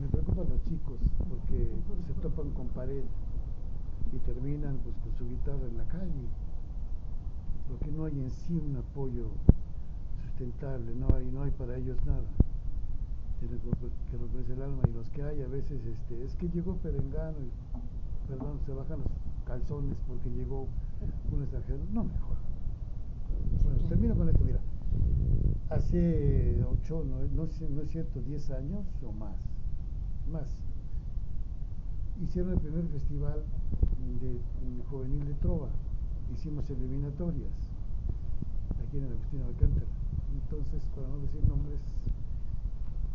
Me 0.00 0.08
preocupan 0.08 0.48
los 0.50 0.62
chicos 0.64 0.98
porque 1.28 1.68
se 2.06 2.20
topan 2.20 2.50
con 2.50 2.66
pared 2.68 3.04
y 4.12 4.18
terminan 4.26 4.78
pues 4.82 4.96
con 4.98 5.14
su 5.16 5.28
guitarra 5.30 5.68
en 5.68 5.78
la 5.78 5.84
calle. 5.84 6.26
Porque 7.68 7.92
no 7.92 8.06
hay 8.06 8.18
en 8.18 8.30
sí 8.30 8.56
un 8.56 8.76
apoyo 8.76 9.28
sustentable, 10.24 10.92
no 10.96 11.14
hay, 11.14 11.30
no 11.30 11.42
hay 11.44 11.52
para 11.52 11.76
ellos 11.76 11.96
nada 12.04 12.24
que 13.48 14.16
romperse 14.16 14.52
el 14.52 14.62
alma 14.62 14.82
y 14.88 14.92
los 14.92 15.08
que 15.10 15.22
hay 15.22 15.42
a 15.42 15.48
veces 15.48 15.80
este 15.84 16.24
es 16.24 16.34
que 16.36 16.48
llegó 16.48 16.76
Perengano 16.76 17.38
y 17.40 18.28
perdón 18.28 18.60
se 18.64 18.72
bajan 18.72 19.00
los 19.00 19.10
calzones 19.46 19.96
porque 20.06 20.30
llegó 20.30 20.68
un 21.32 21.42
extranjero. 21.42 21.80
No 21.92 22.04
mejor 22.04 22.36
bueno 23.64 23.88
termino 23.88 24.14
con 24.14 24.28
esto 24.28 24.44
mira. 24.44 24.60
Hace 25.70 26.62
ocho 26.70 27.04
no, 27.04 27.18
no, 27.34 27.48
no 27.70 27.82
es 27.82 27.90
cierto 27.90 28.20
diez 28.20 28.50
años 28.50 28.86
o 29.04 29.12
más 29.12 29.36
más. 30.30 30.46
Hicieron 32.22 32.52
el 32.52 32.60
primer 32.60 32.86
festival 32.88 33.42
de, 34.20 34.34
de 34.34 34.84
juvenil 34.84 35.24
de 35.26 35.34
trova. 35.34 35.68
Hicimos 36.32 36.68
eliminatorias 36.70 37.50
aquí 38.86 38.98
en 38.98 39.04
el 39.04 39.12
Agustín 39.12 39.42
Alcántara. 39.42 39.86
Entonces 40.32 40.82
para 40.94 41.08
no 41.08 41.18
decir 41.18 41.44
nombres 41.48 41.80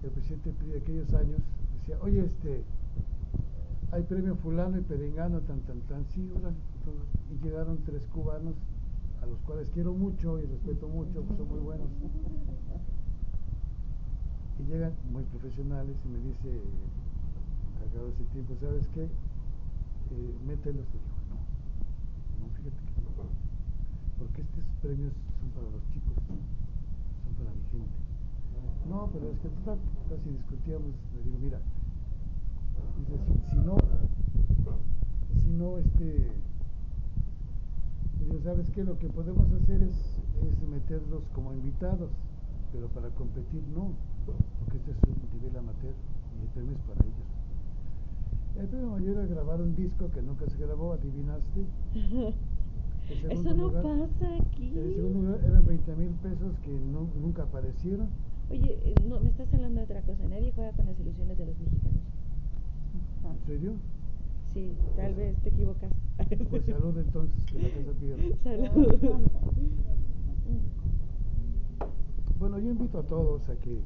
el 0.03 0.10
presidente 0.12 0.53
de 0.65 0.77
aquellos 0.77 1.13
años 1.13 1.41
decía, 1.79 1.97
oye, 2.01 2.25
este, 2.25 2.63
hay 3.91 4.03
premio 4.03 4.36
fulano 4.36 4.77
y 4.77 4.81
perengano, 4.81 5.39
tan, 5.41 5.60
tan, 5.62 5.79
tan, 5.81 6.05
sí, 6.13 6.29
y 7.31 7.45
llegaron 7.45 7.77
tres 7.86 8.01
cubanos, 8.13 8.53
a 9.21 9.25
los 9.25 9.39
cuales 9.39 9.69
quiero 9.73 9.93
mucho 9.93 10.39
y 10.39 10.45
respeto 10.45 10.88
mucho, 10.88 11.25
que 11.27 11.36
son 11.36 11.47
muy 11.47 11.60
buenos. 11.60 11.88
Y 14.60 14.71
llegan 14.71 14.93
muy 15.12 15.23
profesionales 15.23 15.95
y 16.03 16.07
me 16.10 16.19
dice, 16.19 16.62
cagado 17.79 18.10
ese 18.10 18.23
tiempo, 18.33 18.55
¿sabes 18.60 18.88
qué? 18.93 19.03
Eh, 19.03 20.36
mételos. 20.47 20.86
Y 20.93 20.97
digo, 20.97 21.17
no, 21.29 21.38
no, 22.39 22.53
fíjate 22.55 22.81
que 22.93 23.01
no, 23.01 23.12
porque 24.17 24.41
estos 24.41 24.63
premios 24.81 25.13
son 25.39 25.49
para 25.51 25.69
los 25.69 25.83
chicos, 25.93 26.15
son 26.27 27.33
para 27.38 27.51
mi 27.51 27.63
gente. 27.71 28.16
No, 28.89 29.10
pero 29.12 29.30
es 29.32 29.39
que 29.39 29.50
total, 29.50 29.80
casi 30.10 30.30
discutíamos, 30.30 30.91
le 31.15 31.24
digo, 31.24 31.38
mira, 31.41 31.60
dice, 32.98 33.17
si, 33.26 33.50
si, 33.52 33.58
no, 33.58 33.78
si 35.43 35.50
no, 35.52 35.78
este, 35.78 36.32
digo, 38.20 38.39
¿sabes 38.43 38.70
qué? 38.72 38.84
Lo 38.84 38.98
que 38.98 39.10
podemos 39.10 39.52
hacer 39.52 39.84
es, 39.84 39.96
es 40.48 40.67
meterlos 40.70 41.24
como 41.34 41.54
invitados, 41.54 42.12
pero 42.72 42.88
para 42.89 43.10
competir 43.10 43.62
no, 43.76 43.91
porque 44.26 44.78
este 44.78 44.91
es 44.91 44.98
un 45.04 45.39
nivel 45.39 45.58
amateur 45.58 45.93
y 46.39 46.43
el 46.43 46.50
premio 46.50 46.72
es 46.74 46.82
para 46.82 47.06
ellos. 47.06 47.28
El 48.58 48.67
premio 48.67 48.89
mayor 48.89 49.17
era 49.17 49.26
grabar 49.28 49.62
un 49.62 49.76
disco 49.76 50.10
que 50.12 50.22
nunca 50.22 50.50
se 50.50 50.58
grabó, 50.58 50.93
adivinaste. 50.93 51.65
Eso 53.30 53.54
no 53.54 53.72
pasa 53.72 54.36
aquí. 54.41 54.78
En 54.78 54.93
segundo 54.93 55.20
lugar 55.22 55.46
eran 55.46 55.65
20 55.65 55.96
mil 55.96 56.10
pesos 56.10 56.58
que 56.63 56.72
no, 56.72 57.08
nunca 57.22 57.43
aparecieron. 57.43 58.10
Oye, 58.49 58.79
eh, 58.83 58.95
no, 59.07 59.19
me 59.19 59.29
estás 59.29 59.53
hablando 59.53 59.79
de 59.79 59.86
otra 59.86 60.01
cosa. 60.01 60.23
Nadie 60.29 60.51
juega 60.55 60.71
con 60.71 60.86
las 60.86 60.99
ilusiones 60.99 61.38
de 61.38 61.45
los 61.45 61.60
mexicanos. 61.60 62.01
¿En 63.23 63.45
serio? 63.45 63.73
Sí, 64.53 64.73
tal 64.95 65.13
vez 65.15 65.38
te 65.43 65.49
equivocas. 65.49 65.91
Pues 66.49 66.65
salud 66.65 66.97
entonces, 66.97 67.43
que 67.45 67.60
la 67.60 67.69
casa 67.69 67.91
pierde. 67.99 68.36
Salud. 68.43 68.97
Bueno, 72.39 72.60
yo 72.60 72.71
invito 72.71 72.99
a 72.99 73.03
todos 73.03 73.49
a 73.49 73.55
que 73.55 73.81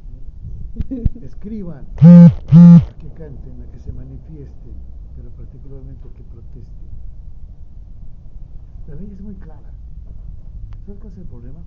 escriban, 1.21 1.85
a 1.97 2.95
que 2.99 3.07
canten, 3.09 3.61
a 3.63 3.71
que 3.71 3.79
se 3.79 3.91
manifiesten, 3.91 4.73
pero 5.15 5.29
particularmente 5.31 6.07
a 6.07 6.13
que 6.13 6.23
protesten. 6.23 6.89
La 8.87 8.95
ley 8.95 9.09
es 9.11 9.21
muy 9.21 9.35
clara. 9.35 9.71
¿Sabes 10.85 10.99
cuál 10.99 11.13
es 11.13 11.19
el 11.19 11.25
problema? 11.25 11.59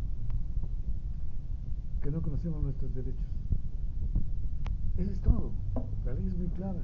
Que 2.04 2.10
no 2.10 2.20
conocemos 2.20 2.62
nuestros 2.62 2.94
derechos. 2.94 3.24
Eso 4.98 5.10
es 5.10 5.20
todo. 5.22 5.50
La 6.04 6.12
ley 6.12 6.26
es 6.26 6.36
muy 6.36 6.48
clara. 6.48 6.80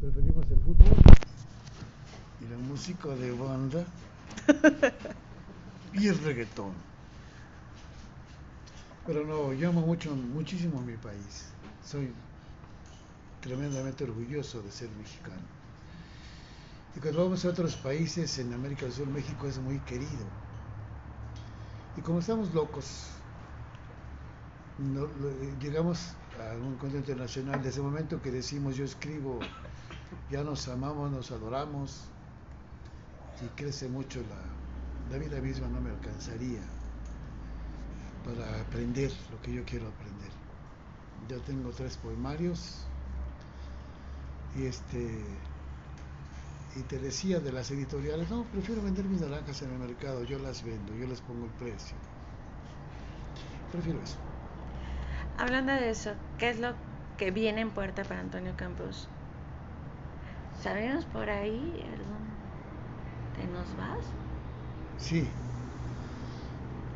Preferimos 0.00 0.44
el 0.50 0.58
fútbol 0.58 0.96
y 2.40 2.50
la 2.50 2.58
música 2.58 3.08
de 3.10 3.30
banda 3.30 3.84
y 5.92 6.08
el 6.08 6.18
reggaetón. 6.24 6.72
Pero 9.06 9.24
no, 9.24 9.52
yo 9.52 9.68
amo 9.68 9.82
mucho, 9.82 10.12
muchísimo 10.16 10.80
a 10.80 10.82
mi 10.82 10.96
país. 10.96 11.52
Soy 11.86 12.10
tremendamente 13.42 14.02
orgulloso 14.02 14.60
de 14.60 14.72
ser 14.72 14.88
mexicano. 14.98 15.46
Y 16.96 16.98
cuando 16.98 17.22
vamos 17.22 17.44
a 17.44 17.50
otros 17.50 17.76
países 17.76 18.40
en 18.40 18.52
América 18.52 18.86
del 18.86 18.92
Sur, 18.92 19.06
México 19.06 19.46
es 19.46 19.60
muy 19.60 19.78
querido. 19.80 20.26
Y 21.96 22.00
como 22.00 22.18
estamos 22.18 22.52
locos, 22.54 23.19
no, 24.80 25.06
llegamos 25.60 26.14
a 26.38 26.56
un 26.56 26.74
encuentro 26.74 26.98
internacional, 26.98 27.58
desde 27.58 27.70
ese 27.70 27.82
momento 27.82 28.20
que 28.22 28.30
decimos 28.30 28.76
yo 28.76 28.84
escribo, 28.84 29.38
ya 30.30 30.42
nos 30.42 30.68
amamos, 30.68 31.10
nos 31.10 31.30
adoramos 31.30 32.04
y 33.44 33.48
crece 33.56 33.88
mucho 33.88 34.20
la, 34.22 35.12
la 35.16 35.22
vida 35.22 35.40
misma, 35.40 35.68
no 35.68 35.80
me 35.80 35.90
alcanzaría 35.90 36.60
para 38.24 38.60
aprender 38.60 39.12
lo 39.30 39.40
que 39.42 39.52
yo 39.52 39.64
quiero 39.64 39.88
aprender. 39.88 40.30
Ya 41.28 41.36
tengo 41.44 41.70
tres 41.70 41.96
poemarios 41.96 42.86
y 44.56 44.64
este 44.64 45.24
y 46.76 46.82
te 46.82 46.98
decía 46.98 47.40
de 47.40 47.52
las 47.52 47.70
editoriales, 47.70 48.30
no, 48.30 48.44
prefiero 48.44 48.82
vender 48.82 49.04
mis 49.04 49.20
naranjas 49.20 49.60
en 49.62 49.72
el 49.72 49.78
mercado, 49.78 50.22
yo 50.22 50.38
las 50.38 50.62
vendo, 50.62 50.94
yo 50.94 51.06
les 51.06 51.20
pongo 51.20 51.44
el 51.44 51.50
precio. 51.52 51.96
Prefiero 53.72 54.00
eso. 54.00 54.29
Hablando 55.40 55.72
de 55.72 55.88
eso, 55.88 56.12
¿qué 56.38 56.50
es 56.50 56.60
lo 56.60 56.74
que 57.16 57.30
viene 57.30 57.62
en 57.62 57.70
puerta 57.70 58.04
para 58.04 58.20
Antonio 58.20 58.52
Campos? 58.56 59.08
¿Sabemos 60.62 61.04
por 61.06 61.30
ahí 61.30 61.82
algún... 61.94 62.28
¿Te 63.36 63.46
nos 63.46 63.74
vas? 63.76 64.04
Sí. 64.98 65.26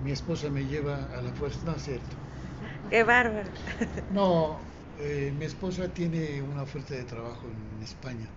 mi 0.05 0.13
esposa 0.13 0.51
me 0.51 0.65
lleva 0.67 1.05
a 1.19 1.23
la 1.23 1.33
fuerza, 1.33 1.59
no 1.65 1.73
es 1.77 1.83
cierto. 1.83 2.17
Qué 2.91 3.03
bárbaro. 3.05 3.51
No, 4.11 4.59
eh, 4.99 5.33
mi 5.39 5.45
esposa 5.45 5.89
tiene 5.93 6.43
una 6.43 6.63
oferta 6.63 6.95
de 6.95 7.05
trabajo 7.05 7.47
en 7.49 7.83
España. 7.83 8.29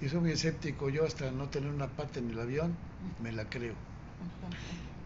Y 0.00 0.08
soy 0.08 0.20
muy 0.20 0.32
escéptico, 0.32 0.88
yo 0.90 1.04
hasta 1.04 1.30
no 1.30 1.48
tener 1.48 1.70
una 1.70 1.86
pata 1.86 2.18
en 2.18 2.30
el 2.30 2.40
avión, 2.40 2.76
me 3.22 3.30
la 3.32 3.44
creo. 3.48 3.74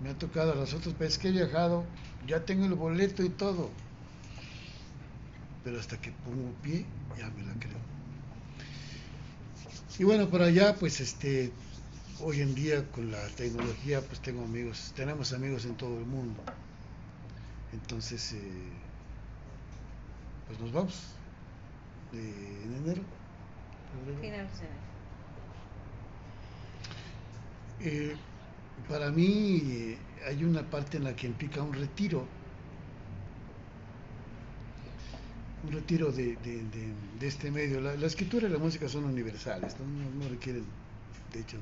Me 0.05 0.11
ha 0.11 0.19
tocado 0.19 0.53
a 0.53 0.55
los 0.55 0.75
otros 0.75 0.93
países 0.93 1.19
que 1.19 1.29
he 1.29 1.33
viajado, 1.33 1.83
ya 2.27 2.45
tengo 2.45 2.67
el 2.67 2.75
boleto 2.75 3.25
y 3.25 3.31
todo. 3.31 3.71
Pero 5.65 5.81
hasta 5.81 5.99
que 5.99 6.11
pongo 6.11 6.53
pie, 6.63 6.85
ya 7.19 7.31
me 7.31 7.43
la 7.43 7.55
creo. 7.55 7.79
Y 9.99 10.05
bueno, 10.05 10.29
por 10.29 10.43
allá, 10.43 10.77
pues 10.79 11.01
este, 11.01 11.53
hoy 12.21 12.43
en 12.43 12.55
día 12.55 12.87
con 12.91 13.11
la 13.11 13.27
tecnología, 13.29 14.03
pues 14.03 14.21
tengo 14.21 14.45
amigos, 14.45 14.93
tenemos 14.95 15.33
amigos 15.33 15.65
en 15.65 15.75
todo 15.75 15.97
el 15.99 16.05
mundo. 16.05 16.39
Entonces, 17.73 18.35
eh, 18.35 18.73
pues 20.49 20.61
nos 20.61 20.71
vamos 20.71 21.03
en 22.13 22.75
enero. 22.75 23.01
Eh, 27.81 28.15
para 28.89 29.11
mí 29.11 29.63
eh, 29.65 29.99
hay 30.27 30.45
una 30.45 30.63
parte 30.63 30.97
en 30.97 31.05
la 31.05 31.15
que 31.17 31.27
implica 31.27 31.63
un 31.63 31.73
retiro. 31.73 32.27
Un 35.65 35.73
retiro 35.73 36.13
de, 36.13 36.37
este 37.21 37.51
medio. 37.51 37.81
La, 37.81 38.07
escritura 38.07 38.47
y 38.49 38.51
la 38.51 38.59
música 38.59 38.89
son 38.89 39.05
universales, 39.05 39.75
no, 39.79 40.29
requieren, 40.29 40.65
de 41.33 41.41
hecho, 41.41 41.57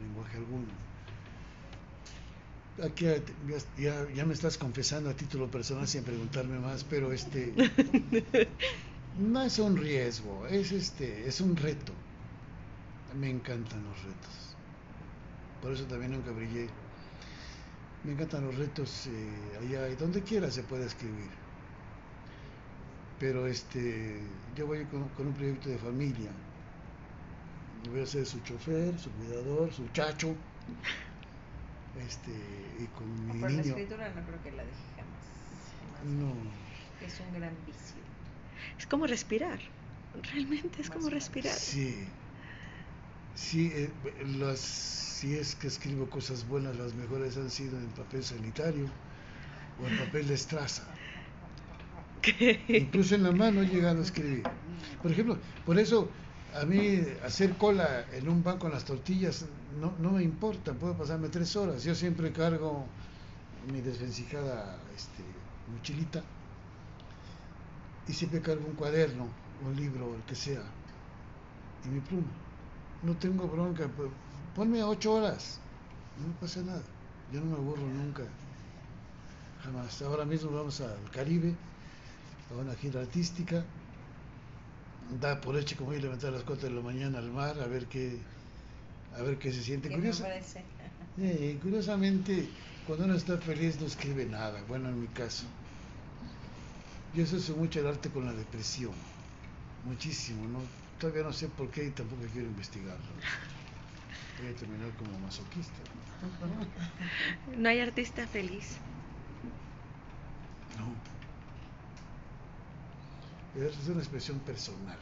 lenguaje 0.00 0.36
alguno. 0.36 0.66
Aquí 2.82 3.06
ya, 3.78 4.08
ya, 4.12 4.24
me 4.24 4.34
estás 4.34 4.58
confesando 4.58 5.10
a 5.10 5.14
título 5.14 5.48
personal 5.48 5.86
sin 5.86 6.02
preguntarme 6.02 6.58
más, 6.58 6.82
pero 6.84 7.12
este 7.12 7.52
no 9.18 9.42
es 9.42 9.58
un 9.58 9.76
riesgo, 9.76 10.46
es 10.48 10.72
este, 10.72 11.28
es 11.28 11.40
un 11.40 11.56
reto. 11.56 11.92
Me 13.18 13.30
encantan 13.30 13.82
los 13.84 14.02
retos. 14.02 14.53
Por 15.64 15.72
eso 15.72 15.84
también 15.86 16.12
nunca 16.12 16.30
brillé. 16.30 16.68
Me 18.04 18.12
encantan 18.12 18.44
los 18.44 18.54
retos 18.54 19.06
eh, 19.06 19.58
allá 19.62 19.88
y 19.88 19.96
donde 19.96 20.22
quiera 20.22 20.50
se 20.50 20.62
puede 20.62 20.84
escribir. 20.84 21.30
Pero 23.18 23.46
este, 23.46 24.20
yo 24.54 24.66
voy 24.66 24.84
con, 24.84 25.26
un 25.26 25.32
proyecto 25.32 25.70
de 25.70 25.78
familia. 25.78 26.30
Voy 27.90 28.02
a 28.02 28.06
ser 28.06 28.26
su 28.26 28.40
chofer, 28.40 28.98
su 28.98 29.10
cuidador, 29.12 29.72
su 29.72 29.88
chacho. 29.88 30.34
Este, 32.06 32.32
y 32.78 32.86
con 32.88 33.26
mi 33.26 33.40
por 33.40 33.50
niño. 33.50 33.62
la 33.62 33.68
escritura 33.68 34.08
no 34.10 34.22
creo 34.26 34.42
que 34.42 34.52
la 34.52 34.64
deje 34.64 34.84
jamás. 34.96 36.14
No. 36.20 37.06
Es 37.06 37.20
un 37.20 37.40
gran 37.40 37.56
vicio. 37.64 38.02
Es 38.76 38.86
como 38.86 39.06
respirar. 39.06 39.60
Realmente 40.30 40.82
es 40.82 40.90
como 40.90 41.08
respirar. 41.08 41.54
Sí. 41.54 42.06
Sí, 43.34 43.72
eh, 43.74 43.92
las, 44.38 44.60
si 44.60 45.34
es 45.36 45.54
que 45.56 45.66
escribo 45.68 46.08
cosas 46.08 46.46
buenas, 46.46 46.76
las 46.76 46.94
mejores 46.94 47.36
han 47.36 47.50
sido 47.50 47.78
en 47.78 47.92
papel 47.92 48.24
sanitario 48.24 48.92
o 49.78 49.86
en 49.86 49.96
papel 49.96 50.28
de 50.28 50.34
estraza. 50.34 50.84
Incluso 52.72 53.14
en 53.14 53.22
la 53.24 53.32
mano 53.32 53.62
he 53.62 53.66
llegado 53.68 54.00
a 54.00 54.02
escribir. 54.02 54.44
Por 55.02 55.12
ejemplo, 55.12 55.38
por 55.64 55.78
eso 55.78 56.10
a 56.54 56.64
mí 56.64 57.00
hacer 57.24 57.56
cola 57.56 58.06
en 58.12 58.28
un 58.28 58.42
banco 58.42 58.66
en 58.66 58.72
las 58.74 58.84
tortillas 58.84 59.46
no, 59.80 59.96
no 59.98 60.12
me 60.12 60.22
importa, 60.22 60.72
puedo 60.74 60.96
pasarme 60.96 61.28
tres 61.28 61.56
horas. 61.56 61.84
Yo 61.84 61.94
siempre 61.94 62.32
cargo 62.32 62.86
mi 63.72 63.80
desvencijada 63.80 64.78
este, 64.94 65.24
mochilita 65.66 66.22
y 68.06 68.12
siempre 68.12 68.40
cargo 68.40 68.66
un 68.66 68.74
cuaderno, 68.76 69.28
un 69.60 69.76
libro, 69.76 70.14
el 70.14 70.22
que 70.24 70.34
sea, 70.34 70.62
y 71.84 71.88
mi 71.88 72.00
pluma. 72.00 72.43
No 73.04 73.12
tengo 73.16 73.46
bronca, 73.46 73.86
pues, 73.96 74.08
ponme 74.56 74.80
a 74.80 74.86
ocho 74.86 75.14
horas, 75.14 75.58
no 76.18 76.28
me 76.28 76.34
pasa 76.40 76.62
nada, 76.62 76.82
yo 77.32 77.40
no 77.40 77.46
me 77.46 77.56
aburro 77.56 77.82
nunca, 77.82 78.22
jamás. 79.62 80.00
Ahora 80.00 80.24
mismo 80.24 80.50
vamos 80.50 80.80
al 80.80 81.10
Caribe, 81.12 81.54
a 82.50 82.62
una 82.62 82.74
gira 82.74 83.02
artística, 83.02 83.62
da 85.20 85.38
por 85.40 85.56
hecho 85.56 85.76
como 85.76 85.90
voy 85.90 85.98
a 85.98 86.02
levantar 86.02 86.30
a 86.30 86.36
las 86.36 86.44
cuatro 86.44 86.68
de 86.68 86.74
la 86.74 86.80
mañana 86.80 87.18
al 87.18 87.30
mar 87.30 87.60
a 87.60 87.66
ver 87.66 87.84
qué, 87.86 88.16
a 89.18 89.22
ver 89.22 89.38
qué 89.38 89.52
se 89.52 89.62
siente. 89.62 89.90
Curiosa, 89.90 90.26
eh, 91.18 91.58
curiosamente, 91.62 92.48
cuando 92.86 93.04
uno 93.04 93.16
está 93.16 93.36
feliz 93.36 93.78
no 93.80 93.86
escribe 93.86 94.24
nada, 94.24 94.62
bueno 94.66 94.88
en 94.88 95.00
mi 95.00 95.08
caso. 95.08 95.44
Yo 97.14 97.24
asocio 97.24 97.54
mucho 97.54 97.80
el 97.80 97.86
arte 97.86 98.08
con 98.08 98.24
la 98.24 98.32
depresión, 98.32 98.92
muchísimo, 99.84 100.48
¿no? 100.48 100.83
Todavía 101.04 101.24
no 101.24 101.34
sé 101.34 101.48
por 101.48 101.70
qué 101.70 101.84
y 101.84 101.90
tampoco 101.90 102.22
quiero 102.32 102.48
investigarlo. 102.48 103.04
Voy 104.40 104.50
a 104.50 104.56
terminar 104.56 104.90
como 104.96 105.18
masoquista. 105.18 105.74
No 107.58 107.68
hay 107.68 107.80
artista 107.80 108.26
feliz. 108.26 108.78
No. 110.78 110.94
Es 113.62 113.86
una 113.86 113.98
expresión 113.98 114.38
personal. 114.38 114.96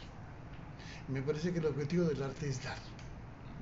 Me 1.07 1.23
parece 1.23 1.53
que 1.53 1.61
el 1.61 1.67
objetivo 1.67 2.07
del 2.07 2.21
arte 2.21 2.49
es 2.49 2.65
dar. 2.65 2.79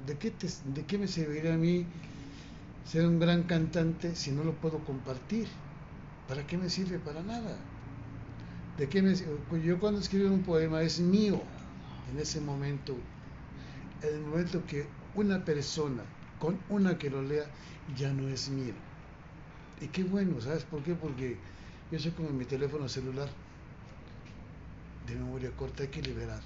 ¿De 0.07 0.17
qué, 0.17 0.33
¿De 0.65 0.87
qué 0.87 0.97
me 0.97 1.09
serviría 1.09 1.53
a 1.53 1.59
mí 1.59 1.85
ser 2.87 3.07
un 3.07 3.21
gran 3.21 3.43
cantante 3.43 4.17
si 4.17 4.31
no 4.31 4.45
lo 4.45 4.55
puedo 4.55 4.79
compartir? 4.79 5.47
¿Para 6.27 6.47
qué 6.47 6.57
me 6.57 6.71
sirve? 6.71 6.99
Para 7.01 7.23
nada. 7.23 7.59
¿De 8.79 8.89
qué 8.89 9.03
me, 9.03 9.15
yo 9.63 9.79
cuando 9.79 10.01
escribo 10.01 10.33
un 10.33 10.43
poema 10.43 10.81
es 10.81 11.01
mío 11.01 11.43
en 12.13 12.19
ese 12.19 12.41
momento, 12.41 12.95
en 14.03 14.15
el 14.15 14.21
momento 14.23 14.65
que 14.67 14.87
una 15.15 15.45
persona 15.45 16.03
con 16.39 16.59
una 16.69 16.97
que 16.99 17.11
lo 17.11 17.23
lea 17.23 17.45
ya 17.97 18.13
no 18.13 18.29
es 18.29 18.49
mío. 18.49 18.75
Y 19.81 19.87
qué 19.89 20.05
bueno, 20.05 20.41
¿sabes 20.41 20.65
por 20.65 20.83
qué? 20.83 20.95
Porque 20.95 21.37
yo 21.91 21.99
soy 21.99 22.11
como 22.13 22.31
mi 22.31 22.45
teléfono 22.45 22.89
celular 22.89 23.29
de 25.07 25.15
memoria 25.15 25.51
corta, 25.59 25.83
hay 25.83 25.89
que 25.89 26.03
liberar. 26.03 26.41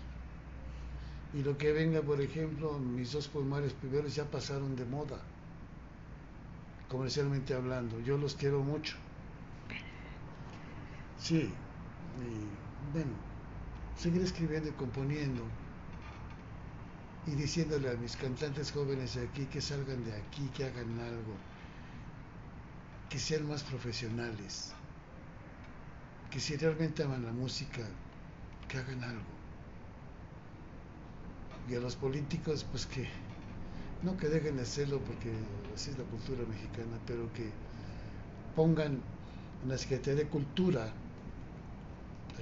Y 1.34 1.42
lo 1.42 1.58
que 1.58 1.72
venga, 1.72 2.00
por 2.00 2.20
ejemplo, 2.20 2.78
mis 2.78 3.12
dos 3.12 3.28
poemarios 3.28 3.72
primeros 3.72 4.14
ya 4.14 4.24
pasaron 4.24 4.76
de 4.76 4.84
moda, 4.84 5.18
comercialmente 6.88 7.54
hablando. 7.54 7.98
Yo 8.00 8.16
los 8.18 8.34
quiero 8.34 8.60
mucho. 8.60 8.94
Sí, 11.20 11.50
y 12.20 12.92
bueno, 12.92 13.12
seguir 13.96 14.22
escribiendo 14.22 14.68
y 14.68 14.72
componiendo 14.72 15.42
y 17.26 17.32
diciéndole 17.32 17.90
a 17.90 17.94
mis 17.94 18.16
cantantes 18.16 18.72
jóvenes 18.72 19.14
de 19.14 19.26
aquí 19.26 19.46
que 19.46 19.60
salgan 19.60 20.04
de 20.04 20.12
aquí, 20.14 20.50
que 20.54 20.64
hagan 20.64 20.98
algo, 21.00 21.34
que 23.08 23.18
sean 23.18 23.48
más 23.48 23.62
profesionales, 23.62 24.72
que 26.30 26.38
si 26.38 26.56
realmente 26.56 27.02
aman 27.02 27.24
la 27.24 27.32
música, 27.32 27.82
que 28.68 28.78
hagan 28.78 29.02
algo. 29.02 29.34
Y 31.68 31.76
a 31.76 31.80
los 31.80 31.96
políticos, 31.96 32.66
pues 32.70 32.84
que 32.84 33.08
no 34.02 34.18
que 34.18 34.28
dejen 34.28 34.56
de 34.56 34.62
hacerlo 34.62 35.00
porque 35.00 35.32
así 35.74 35.90
es 35.90 35.98
la 35.98 36.04
cultura 36.04 36.44
mexicana, 36.46 36.98
pero 37.06 37.32
que 37.32 37.50
pongan 38.54 39.00
en 39.62 39.68
la 39.68 39.78
Secretaría 39.78 40.24
de 40.24 40.28
Cultura 40.28 40.92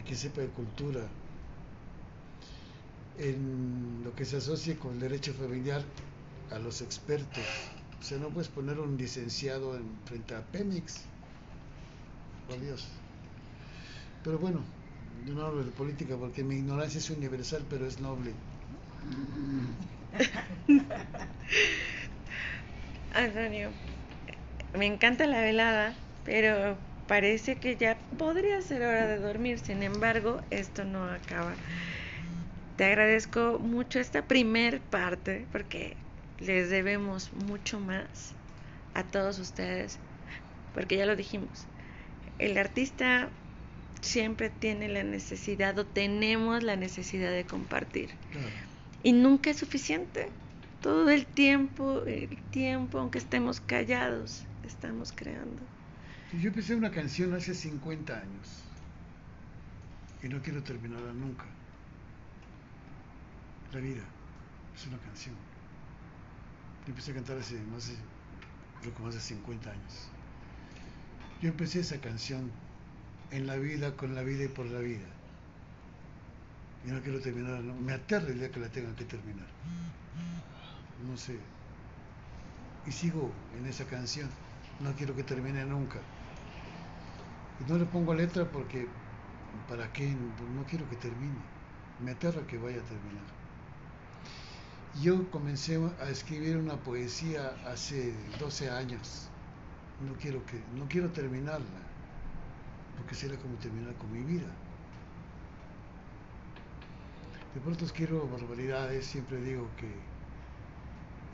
que 0.04 0.16
sepa 0.16 0.40
de 0.40 0.48
cultura, 0.48 1.00
en 3.18 4.02
lo 4.04 4.14
que 4.14 4.24
se 4.24 4.36
asocie 4.38 4.76
con 4.76 4.94
el 4.94 5.00
derecho 5.00 5.32
familiar 5.34 5.82
a 6.50 6.58
los 6.58 6.80
expertos. 6.82 7.44
O 8.00 8.04
sea, 8.04 8.18
no 8.18 8.30
puedes 8.30 8.48
poner 8.48 8.78
un 8.78 8.96
licenciado 8.96 9.76
en, 9.76 9.84
frente 10.04 10.34
a 10.34 10.40
Pemex. 10.40 11.02
Por 12.48 12.60
Dios. 12.60 12.88
Pero 14.24 14.38
bueno, 14.38 14.60
yo 15.26 15.34
no 15.34 15.46
hablo 15.46 15.64
de 15.64 15.70
política 15.70 16.16
porque 16.16 16.42
mi 16.42 16.56
ignorancia 16.56 16.98
es 16.98 17.10
universal, 17.10 17.64
pero 17.70 17.86
es 17.86 18.00
noble. 18.00 18.32
Antonio, 23.14 23.70
me 24.76 24.86
encanta 24.86 25.26
la 25.26 25.40
velada, 25.40 25.94
pero 26.24 26.76
parece 27.06 27.56
que 27.56 27.76
ya 27.76 27.98
podría 28.18 28.60
ser 28.62 28.82
hora 28.82 29.06
de 29.06 29.18
dormir, 29.18 29.58
sin 29.58 29.82
embargo, 29.82 30.40
esto 30.50 30.84
no 30.84 31.04
acaba. 31.04 31.54
Te 32.82 32.86
agradezco 32.86 33.60
mucho 33.60 34.00
esta 34.00 34.26
primer 34.26 34.80
parte 34.80 35.46
porque 35.52 35.96
les 36.40 36.68
debemos 36.68 37.32
mucho 37.32 37.78
más 37.78 38.34
a 38.94 39.04
todos 39.04 39.38
ustedes, 39.38 40.00
porque 40.74 40.96
ya 40.96 41.06
lo 41.06 41.14
dijimos, 41.14 41.68
el 42.40 42.58
artista 42.58 43.28
siempre 44.00 44.50
tiene 44.50 44.88
la 44.88 45.04
necesidad 45.04 45.78
o 45.78 45.86
tenemos 45.86 46.64
la 46.64 46.74
necesidad 46.74 47.30
de 47.30 47.44
compartir. 47.44 48.10
Y 49.04 49.12
nunca 49.12 49.50
es 49.50 49.58
suficiente. 49.58 50.28
Todo 50.80 51.08
el 51.10 51.24
tiempo, 51.24 52.02
el 52.04 52.36
tiempo, 52.50 52.98
aunque 52.98 53.18
estemos 53.18 53.60
callados, 53.60 54.44
estamos 54.66 55.12
creando. 55.12 55.62
Yo 56.32 56.48
empecé 56.48 56.74
una 56.74 56.90
canción 56.90 57.32
hace 57.32 57.54
50 57.54 58.12
años 58.12 58.64
y 60.20 60.28
no 60.28 60.42
quiero 60.42 60.64
terminarla 60.64 61.12
nunca. 61.12 61.44
La 63.72 63.80
vida 63.80 64.02
es 64.76 64.86
una 64.86 64.98
canción. 64.98 65.34
Empecé 66.86 67.12
a 67.12 67.14
cantar 67.14 67.38
hace 67.38 67.58
más 67.72 67.88
de, 67.88 67.94
creo 68.82 68.94
que 68.94 69.02
más 69.02 69.14
de 69.14 69.20
50 69.20 69.70
años. 69.70 70.08
Yo 71.40 71.48
empecé 71.48 71.80
esa 71.80 71.98
canción 71.98 72.50
en 73.30 73.46
la 73.46 73.56
vida, 73.56 73.96
con 73.96 74.14
la 74.14 74.22
vida 74.22 74.44
y 74.44 74.48
por 74.48 74.66
la 74.66 74.80
vida. 74.80 75.06
Y 76.86 76.90
no 76.90 77.00
quiero 77.00 77.20
terminar, 77.20 77.62
me 77.62 77.94
aterra 77.94 78.26
el 78.28 78.40
día 78.40 78.50
que 78.50 78.60
la 78.60 78.68
tenga 78.68 78.94
que 78.94 79.04
terminar. 79.04 79.46
No 81.08 81.16
sé. 81.16 81.38
Y 82.86 82.92
sigo 82.92 83.30
en 83.58 83.64
esa 83.64 83.86
canción. 83.86 84.28
No 84.80 84.92
quiero 84.96 85.16
que 85.16 85.22
termine 85.22 85.64
nunca. 85.64 85.98
Y 87.58 87.70
no 87.70 87.78
le 87.78 87.86
pongo 87.86 88.12
letra 88.12 88.44
porque, 88.44 88.86
¿para 89.66 89.90
qué? 89.94 90.10
No 90.10 90.64
quiero 90.68 90.86
que 90.90 90.96
termine. 90.96 91.40
Me 92.04 92.10
aterra 92.10 92.46
que 92.46 92.58
vaya 92.58 92.80
a 92.80 92.84
terminar. 92.84 93.41
Yo 95.00 95.30
comencé 95.30 95.80
a 96.00 96.10
escribir 96.10 96.58
una 96.58 96.76
poesía 96.76 97.56
hace 97.66 98.12
12 98.38 98.70
años. 98.70 99.28
No 100.06 100.12
quiero 100.14 100.44
que, 100.44 100.60
no 100.76 100.86
quiero 100.88 101.10
terminarla, 101.10 101.80
porque 102.98 103.14
será 103.14 103.36
como 103.38 103.54
terminar 103.56 103.94
con 103.94 104.12
mi 104.12 104.22
vida. 104.22 104.48
De 107.54 107.60
pronto 107.60 107.86
quiero 107.94 108.28
barbaridades, 108.28 109.06
siempre 109.06 109.40
digo 109.40 109.68
que 109.78 109.90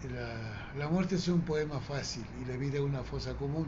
la, 0.09 0.75
la 0.77 0.89
muerte 0.89 1.17
es 1.17 1.27
un 1.27 1.41
poema 1.41 1.81
fácil 1.81 2.25
y 2.41 2.45
la 2.45 2.57
vida 2.57 2.75
es 2.75 2.85
una 2.85 3.03
fosa 3.03 3.35
común. 3.35 3.67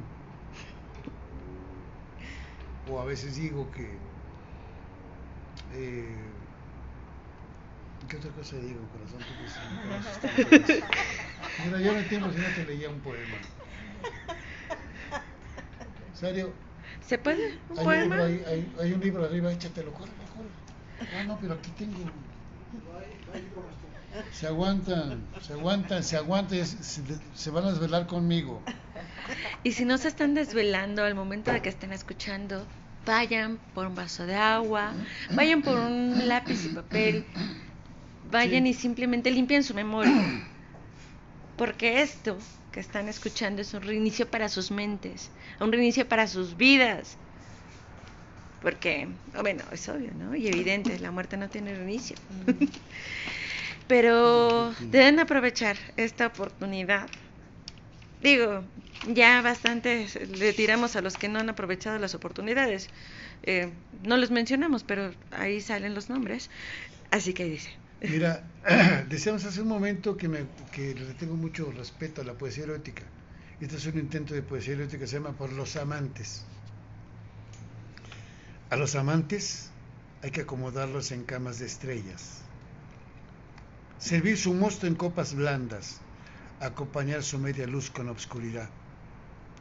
O 2.88 3.00
a 3.00 3.04
veces 3.04 3.36
digo 3.36 3.70
que 3.72 3.98
eh, 5.72 6.16
¿Qué 8.08 8.16
otra 8.16 8.30
cosa 8.30 8.56
digo, 8.56 8.80
corazón? 8.92 9.20
Mira, 11.64 11.80
yo 11.80 11.92
no 11.92 11.98
entiendo 11.98 12.32
si 12.32 12.38
no 12.38 12.46
te 12.56 12.64
leía 12.64 12.90
un 12.90 13.00
poema. 13.00 13.36
¿Serio? 16.14 16.52
¿Se 17.06 17.18
puede? 17.18 17.58
¿Un 17.68 17.78
hay 17.78 17.84
poema? 17.84 18.16
Un 18.16 18.30
libro, 18.30 18.46
hay, 18.48 18.72
hay, 18.80 18.92
un 18.92 19.00
libro 19.00 19.24
arriba, 19.24 19.52
échatelo, 19.52 19.92
corre, 19.92 20.10
corre. 20.34 21.10
Ah, 21.16 21.24
no, 21.24 21.38
pero 21.40 21.54
aquí 21.54 21.70
tengo. 21.78 21.98
Se 24.32 24.46
aguantan, 24.46 25.22
se 25.40 25.52
aguantan, 25.52 26.02
se 26.02 26.16
aguantan, 26.16 26.66
se, 26.66 27.02
se 27.34 27.50
van 27.50 27.64
a 27.64 27.70
desvelar 27.70 28.06
conmigo. 28.06 28.60
Y 29.62 29.72
si 29.72 29.84
no 29.84 29.98
se 29.98 30.08
están 30.08 30.34
desvelando 30.34 31.04
al 31.04 31.14
momento 31.14 31.52
de 31.52 31.62
que 31.62 31.68
estén 31.68 31.92
escuchando, 31.92 32.66
vayan 33.06 33.58
por 33.74 33.86
un 33.86 33.94
vaso 33.94 34.26
de 34.26 34.34
agua, 34.34 34.92
vayan 35.32 35.62
por 35.62 35.76
un 35.78 36.28
lápiz 36.28 36.64
y 36.64 36.68
papel, 36.68 37.24
vayan 38.30 38.64
sí. 38.64 38.70
y 38.70 38.74
simplemente 38.74 39.30
limpien 39.30 39.62
su 39.62 39.74
memoria. 39.74 40.12
Porque 41.56 42.02
esto 42.02 42.38
que 42.72 42.80
están 42.80 43.08
escuchando 43.08 43.62
es 43.62 43.74
un 43.74 43.82
reinicio 43.82 44.30
para 44.30 44.48
sus 44.48 44.70
mentes, 44.70 45.30
un 45.60 45.72
reinicio 45.72 46.08
para 46.08 46.26
sus 46.26 46.56
vidas. 46.56 47.16
Porque, 48.62 49.08
bueno, 49.40 49.64
es 49.72 49.88
obvio, 49.88 50.12
¿no? 50.14 50.36
Y 50.36 50.48
evidente, 50.48 50.98
la 50.98 51.10
muerte 51.10 51.36
no 51.36 51.48
tiene 51.48 51.74
reinicio. 51.74 52.16
Pero 53.88 54.72
deben 54.80 55.18
aprovechar 55.18 55.76
esta 55.96 56.28
oportunidad. 56.28 57.08
Digo, 58.22 58.62
ya 59.08 59.40
bastante 59.40 60.06
le 60.36 60.52
tiramos 60.52 60.94
a 60.94 61.00
los 61.00 61.16
que 61.16 61.28
no 61.28 61.38
han 61.38 61.48
aprovechado 61.48 61.98
las 61.98 62.14
oportunidades. 62.14 62.88
Eh, 63.42 63.70
no 64.04 64.16
los 64.16 64.30
mencionamos, 64.30 64.84
pero 64.84 65.12
ahí 65.30 65.60
salen 65.60 65.94
los 65.94 66.10
nombres. 66.10 66.50
Así 67.10 67.32
que 67.32 67.44
dice. 67.46 67.70
Mira, 68.02 68.42
decíamos 69.10 69.44
hace 69.44 69.60
un 69.60 69.68
momento 69.68 70.16
que, 70.16 70.26
me, 70.26 70.46
que 70.72 70.94
le 70.94 71.12
tengo 71.14 71.36
mucho 71.36 71.70
respeto 71.70 72.22
a 72.22 72.24
la 72.24 72.32
poesía 72.32 72.64
erótica. 72.64 73.02
Este 73.60 73.76
es 73.76 73.84
un 73.84 73.98
intento 73.98 74.32
de 74.32 74.40
poesía 74.40 74.72
erótica 74.72 75.00
que 75.00 75.06
se 75.06 75.16
llama 75.16 75.32
Por 75.32 75.52
los 75.52 75.76
amantes. 75.76 76.44
A 78.70 78.76
los 78.76 78.94
amantes 78.94 79.70
hay 80.22 80.30
que 80.30 80.42
acomodarlos 80.42 81.12
en 81.12 81.24
camas 81.24 81.58
de 81.58 81.66
estrellas. 81.66 82.40
Servir 83.98 84.38
su 84.38 84.54
mosto 84.54 84.86
en 84.86 84.94
copas 84.94 85.34
blandas. 85.34 86.00
Acompañar 86.60 87.22
su 87.22 87.38
media 87.38 87.66
luz 87.66 87.90
con 87.90 88.08
obscuridad. 88.08 88.70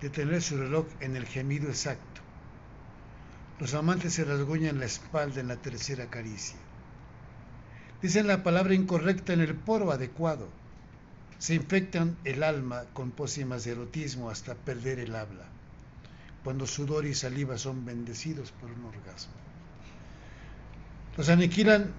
Detener 0.02 0.42
su 0.42 0.56
reloj 0.56 0.86
en 1.02 1.18
el 1.18 1.26
gemido 1.26 1.68
exacto. 1.68 2.22
Los 3.60 3.74
amantes 3.74 4.14
se 4.14 4.24
rasguñan 4.24 4.80
la 4.80 4.86
espalda 4.86 5.42
en 5.42 5.50
la 5.50 5.58
tercera 5.58 6.10
caricia. 6.10 6.69
Dicen 8.02 8.28
la 8.28 8.44
palabra 8.44 8.74
incorrecta 8.74 9.34
en 9.34 9.42
el 9.42 9.56
poro 9.56 9.92
adecuado. 9.92 10.48
Se 11.38 11.54
infectan 11.54 12.18
el 12.24 12.44
alma 12.44 12.84
con 12.94 13.12
pócimas 13.12 13.66
de 13.66 13.72
erotismo 13.72 14.30
hasta 14.30 14.56
perder 14.56 15.00
el 15.00 15.16
habla, 15.16 15.46
cuando 16.44 16.66
sudor 16.66 17.06
y 17.06 17.14
saliva 17.14 17.58
son 17.58 17.86
bendecidos 17.86 18.52
por 18.52 18.72
un 18.72 18.86
orgasmo. 18.86 19.34
Los 21.18 21.30
aniquilan 21.30 21.92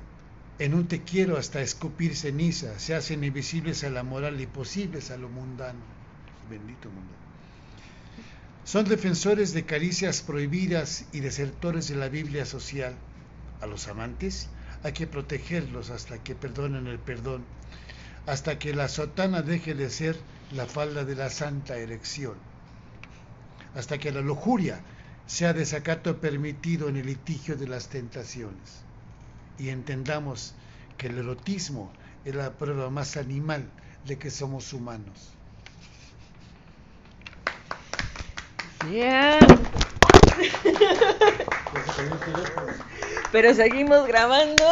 en 0.58 0.74
un 0.74 0.88
te 0.88 1.02
quiero 1.02 1.36
hasta 1.36 1.60
escupir 1.60 2.16
ceniza, 2.16 2.78
se 2.78 2.94
hacen 2.94 3.24
invisibles 3.24 3.82
a 3.84 3.90
la 3.90 4.02
moral 4.02 4.40
y 4.40 4.46
posibles 4.46 5.10
a 5.10 5.16
lo 5.16 5.28
mundano. 5.28 5.80
Bendito 6.50 6.88
mundo. 6.88 7.12
Son 8.64 8.84
defensores 8.84 9.52
de 9.52 9.64
caricias 9.64 10.20
prohibidas 10.20 11.04
y 11.12 11.20
desertores 11.20 11.88
de 11.88 11.96
la 11.96 12.08
Biblia 12.08 12.44
social. 12.44 12.94
A 13.62 13.66
los 13.66 13.88
amantes 13.88 14.48
hay 14.82 14.92
que 14.92 15.06
protegerlos 15.06 15.90
hasta 15.90 16.22
que 16.22 16.34
perdonen 16.34 16.86
el 16.86 16.98
perdón, 16.98 17.44
hasta 18.26 18.58
que 18.58 18.74
la 18.74 18.88
sotana 18.88 19.42
deje 19.42 19.74
de 19.74 19.90
ser 19.90 20.16
la 20.52 20.66
falda 20.66 21.04
de 21.04 21.14
la 21.14 21.30
santa 21.30 21.76
erección, 21.76 22.34
hasta 23.74 23.98
que 23.98 24.12
la 24.12 24.20
lujuria 24.20 24.80
sea 25.26 25.52
desacato 25.52 26.20
permitido 26.20 26.88
en 26.88 26.96
el 26.96 27.06
litigio 27.06 27.56
de 27.56 27.68
las 27.68 27.88
tentaciones. 27.88 28.82
Y 29.58 29.68
entendamos 29.68 30.54
que 30.96 31.08
el 31.08 31.18
erotismo 31.18 31.92
es 32.24 32.34
la 32.34 32.52
prueba 32.52 32.90
más 32.90 33.16
animal 33.16 33.68
de 34.06 34.18
que 34.18 34.30
somos 34.30 34.72
humanos. 34.72 35.34
Yeah. 38.90 39.38
Pero 43.32 43.54
seguimos 43.54 44.06
grabando. 44.06 44.64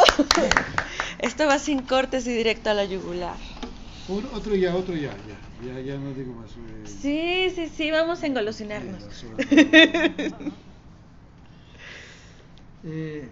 Esto 1.20 1.46
va 1.46 1.58
sin 1.58 1.82
cortes 1.82 2.26
y 2.26 2.34
directo 2.34 2.70
a 2.70 2.74
la 2.74 2.84
yugular. 2.84 3.36
Un, 4.08 4.26
otro 4.32 4.54
ya, 4.54 4.74
otro 4.74 4.94
ya, 4.94 5.10
ya, 5.10 5.74
ya, 5.74 5.80
ya 5.80 5.98
no 5.98 6.12
digo 6.14 6.32
más. 6.32 6.50
Eh, 6.52 6.86
sí, 6.86 7.50
sí, 7.54 7.68
sí, 7.68 7.90
vamos 7.90 8.22
a 8.22 8.26
engolosinarnos. 8.26 9.04
eh, 12.84 13.28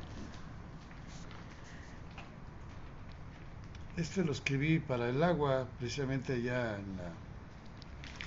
este 3.96 4.24
lo 4.24 4.32
escribí 4.32 4.80
para 4.80 5.08
el 5.08 5.22
agua, 5.22 5.66
precisamente 5.78 6.34
allá 6.34 6.76
en 6.76 6.96
la, 6.98 7.10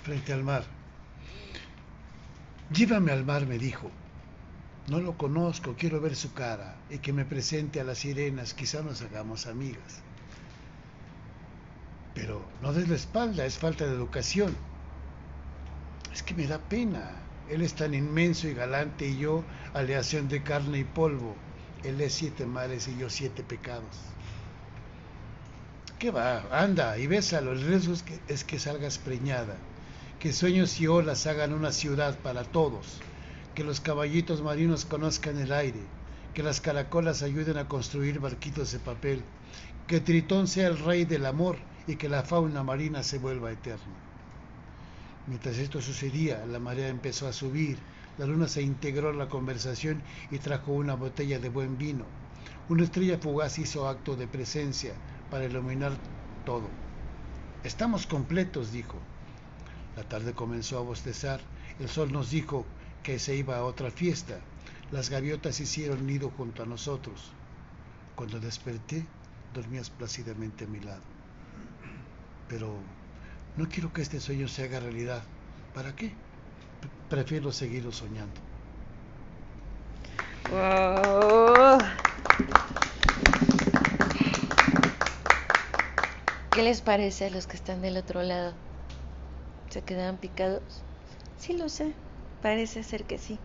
frente 0.04 0.34
al 0.34 0.44
mar. 0.44 0.64
Llévame 2.74 3.12
al 3.12 3.26
mar, 3.26 3.46
me 3.46 3.60
dijo. 3.60 3.92
No 4.90 5.00
lo 5.00 5.16
conozco, 5.16 5.76
quiero 5.78 6.02
ver 6.02 6.16
su 6.16 6.34
cara 6.34 6.76
y 6.90 6.98
que 6.98 7.14
me 7.14 7.24
presente 7.24 7.80
a 7.80 7.84
las 7.84 8.00
sirenas, 8.00 8.56
quizá 8.56 8.82
nos 8.82 9.04
hagamos 9.04 9.46
amigas. 9.46 10.02
Pero 12.16 12.44
no 12.64 12.74
des 12.74 12.90
la 12.90 12.96
espalda, 12.96 13.46
es 13.46 13.60
falta 13.60 13.86
de 13.86 13.94
educación. 13.94 14.56
Es 16.12 16.24
que 16.24 16.34
me 16.34 16.48
da 16.48 16.58
pena. 16.58 17.12
Él 17.50 17.62
es 17.62 17.76
tan 17.76 17.94
inmenso 17.94 18.48
y 18.48 18.56
galante 18.56 19.08
y 19.08 19.20
yo, 19.20 19.44
aleación 19.76 20.28
de 20.28 20.42
carne 20.42 20.80
y 20.80 20.84
polvo. 20.86 21.36
Él 21.84 22.02
es 22.02 22.14
siete 22.14 22.48
mares 22.48 22.88
y 22.88 22.98
yo 22.98 23.12
siete 23.12 23.44
pecados. 23.44 23.96
¿Qué 26.00 26.10
va? 26.10 26.48
Anda 26.52 26.98
y 26.98 27.06
bésalo. 27.06 27.52
El 27.52 27.62
riesgo 27.62 27.94
es 27.94 28.02
que, 28.02 28.20
es 28.28 28.44
que 28.44 28.58
salgas 28.58 28.98
preñada. 28.98 29.56
Que 30.20 30.34
sueños 30.34 30.80
y 30.82 30.88
olas 30.88 31.28
hagan 31.28 31.54
una 31.54 31.72
ciudad 31.72 32.18
para 32.20 32.44
todos 32.44 33.02
que 33.60 33.66
los 33.66 33.82
caballitos 33.82 34.42
marinos 34.42 34.86
conozcan 34.86 35.38
el 35.38 35.52
aire, 35.52 35.82
que 36.34 36.44
las 36.44 36.62
caracolas 36.62 37.24
ayuden 37.24 37.58
a 37.58 37.68
construir 37.68 38.22
barquitos 38.22 38.72
de 38.72 38.80
papel, 38.80 39.22
que 39.86 40.00
Tritón 40.00 40.48
sea 40.48 40.70
el 40.70 40.80
rey 40.80 41.04
del 41.04 41.26
amor 41.26 41.58
y 41.86 41.98
que 41.98 42.08
la 42.08 42.24
fauna 42.24 42.64
marina 42.64 43.04
se 43.04 43.18
vuelva 43.18 43.52
eterna. 43.52 43.84
Mientras 45.28 45.58
esto 45.58 45.82
sucedía, 45.82 46.46
la 46.46 46.60
marea 46.60 46.88
empezó 46.88 47.28
a 47.28 47.34
subir, 47.34 47.78
la 48.18 48.26
luna 48.26 48.48
se 48.48 48.62
integró 48.62 49.10
en 49.10 49.18
la 49.18 49.28
conversación 49.28 50.02
y 50.32 50.38
trajo 50.38 50.72
una 50.72 50.96
botella 50.96 51.38
de 51.38 51.50
buen 51.50 51.78
vino. 51.78 52.06
Una 52.70 52.86
estrella 52.86 53.18
fugaz 53.18 53.60
hizo 53.60 53.90
acto 53.90 54.16
de 54.16 54.28
presencia 54.28 54.94
para 55.30 55.44
iluminar 55.44 55.92
todo. 56.46 56.70
Estamos 57.66 58.08
completos, 58.08 58.72
dijo. 58.72 58.96
La 59.98 60.04
tarde 60.04 60.32
comenzó 60.32 60.78
a 60.78 60.82
bostezar 60.82 61.42
El 61.78 61.90
sol 61.90 62.14
nos 62.14 62.32
dijo 62.32 62.66
que 63.04 63.20
se 63.20 63.36
iba 63.36 63.58
a 63.58 63.64
otra 63.64 63.92
fiesta. 63.92 64.40
Las 64.92 65.10
gaviotas 65.10 65.60
hicieron 65.60 66.08
nido 66.08 66.32
junto 66.36 66.64
a 66.64 66.66
nosotros. 66.66 67.32
Cuando 68.16 68.40
desperté, 68.40 69.06
dormías 69.54 69.90
plácidamente 69.90 70.66
a 70.66 70.68
mi 70.68 70.80
lado. 70.80 71.02
Pero 72.48 72.76
no 73.58 73.70
quiero 73.70 73.94
que 73.94 74.02
este 74.02 74.20
sueño 74.20 74.48
se 74.48 74.64
haga 74.64 74.80
realidad. 74.80 75.24
¿Para 75.74 75.96
qué? 75.96 76.12
Prefiero 77.10 77.52
seguirlo 77.52 77.92
soñando. 77.92 78.40
Wow. 80.50 81.78
¿Qué 86.52 86.64
les 86.64 86.82
parece 86.82 87.28
a 87.28 87.30
los 87.30 87.48
que 87.48 87.56
están 87.56 87.82
del 87.82 87.98
otro 87.98 88.24
lado? 88.24 88.54
¿Se 89.70 89.84
quedaban 89.84 90.18
picados? 90.18 90.84
Sí, 91.38 91.54
lo 91.54 91.70
sé. 91.70 91.94
Parece 92.42 92.84
ser 92.84 93.04
que 93.06 93.18
sí. 93.18 93.40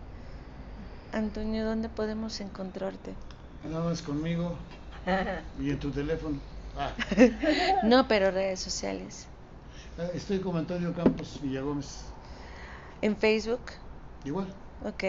Antonio, 1.12 1.64
¿dónde 1.64 1.88
podemos 1.88 2.40
encontrarte? 2.40 3.14
Nada 3.64 3.84
más 3.84 4.02
conmigo 4.02 4.56
y 5.60 5.70
en 5.70 5.78
tu 5.78 5.90
teléfono. 5.90 6.38
Ah, 6.76 6.92
No, 7.84 8.06
pero 8.08 8.30
redes 8.30 8.60
sociales. 8.60 9.26
ah, 9.98 10.08
estoy 10.14 10.38
como 10.40 10.58
Antonio 10.58 10.92
Campos 10.94 11.40
Villagómez. 11.42 12.02
En 13.02 13.16
Facebook. 13.16 13.62
Igual. 14.24 14.46
Ok. 14.84 15.04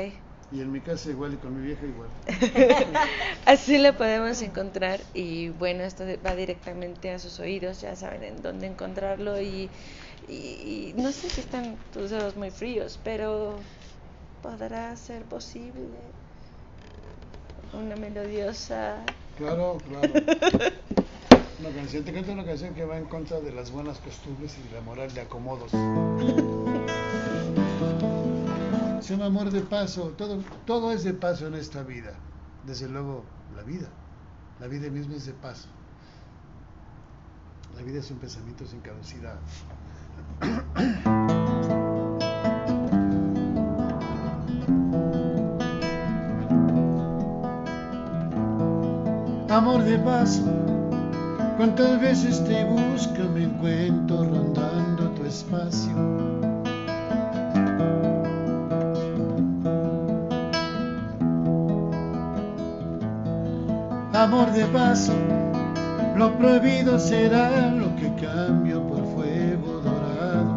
Y 0.52 0.62
en 0.62 0.72
mi 0.72 0.80
casa 0.80 1.10
igual 1.10 1.34
y 1.34 1.38
con 1.38 1.56
mi 1.60 1.66
vieja 1.66 1.86
igual. 1.86 2.10
Así 3.46 3.78
lo 3.78 3.94
podemos 3.98 4.42
encontrar 4.42 5.00
y 5.14 5.50
bueno, 5.50 5.84
esto 5.84 6.04
va 6.26 6.36
directamente 6.36 7.12
a 7.12 7.20
sus 7.20 7.40
oídos, 7.40 7.82
ya 7.82 7.96
saben 7.96 8.24
en 8.24 8.42
dónde 8.42 8.68
encontrarlo 8.68 9.42
y, 9.42 9.70
y- 10.28 10.92
y 10.92 10.94
no 10.96 11.12
sé 11.12 11.30
si 11.30 11.42
están 11.42 11.78
tus 11.94 12.12
dedos 12.12 12.36
muy 12.36 12.52
fríos, 12.52 13.00
pero 13.04 13.60
podrá 14.42 14.96
ser 14.96 15.24
posible 15.24 15.84
una 17.74 17.96
melodiosa... 17.96 18.98
Claro, 19.38 19.82
claro. 19.90 20.14
Una 21.60 21.70
canción, 21.76 22.04
te 22.06 22.14
canto 22.14 22.32
una 22.32 22.46
canción 22.46 22.74
que 22.74 22.86
va 22.86 22.98
en 22.98 23.06
contra 23.06 23.40
de 23.40 23.52
las 23.52 23.72
buenas 23.72 23.98
costumbres 24.00 24.56
y 24.58 24.68
de 24.70 24.76
la 24.76 24.82
moral 24.82 25.14
de 25.14 25.22
acomodos. 25.22 25.72
Se 29.06 29.14
llama 29.14 29.28
amor 29.28 29.52
de 29.52 29.62
paso, 29.62 30.16
todo, 30.18 30.40
todo 30.66 30.92
es 30.92 31.04
de 31.04 31.14
paso 31.14 31.46
en 31.46 31.54
esta 31.54 31.84
vida. 31.84 32.14
Desde 32.66 32.90
luego, 32.90 33.24
la 33.56 33.62
vida. 33.62 33.88
La 34.60 34.66
vida 34.66 34.90
misma 34.90 35.14
es 35.14 35.28
de 35.28 35.34
paso. 35.34 35.68
La 37.76 37.84
vida 37.84 38.00
es 38.00 38.10
un 38.10 38.18
pensamiento 38.18 38.66
sin 38.66 38.80
caducidad. 38.80 39.38
Amor 49.52 49.84
de 49.84 50.00
paso, 50.00 50.44
cuántas 51.58 52.02
veces 52.02 52.44
te 52.44 52.66
busco, 52.66 53.30
me 53.36 53.44
encuentro 53.44 54.24
rondando 54.24 55.12
tu 55.12 55.26
espacio. 55.26 56.25
Amor 64.26 64.52
de 64.54 64.66
paso, 64.66 65.14
lo 66.16 66.36
prohibido 66.40 66.98
será 66.98 67.70
lo 67.70 67.96
que 67.96 68.12
cambio 68.26 68.82
por 68.82 69.06
fuego 69.14 69.82
dorado. 69.84 70.56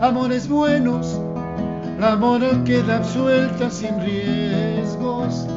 Amores 0.00 0.48
buenos, 0.48 1.20
la 1.98 2.14
moral 2.14 2.62
queda 2.62 2.98
absuelta 2.98 3.68
sin 3.72 4.00
riesgos. 4.00 5.48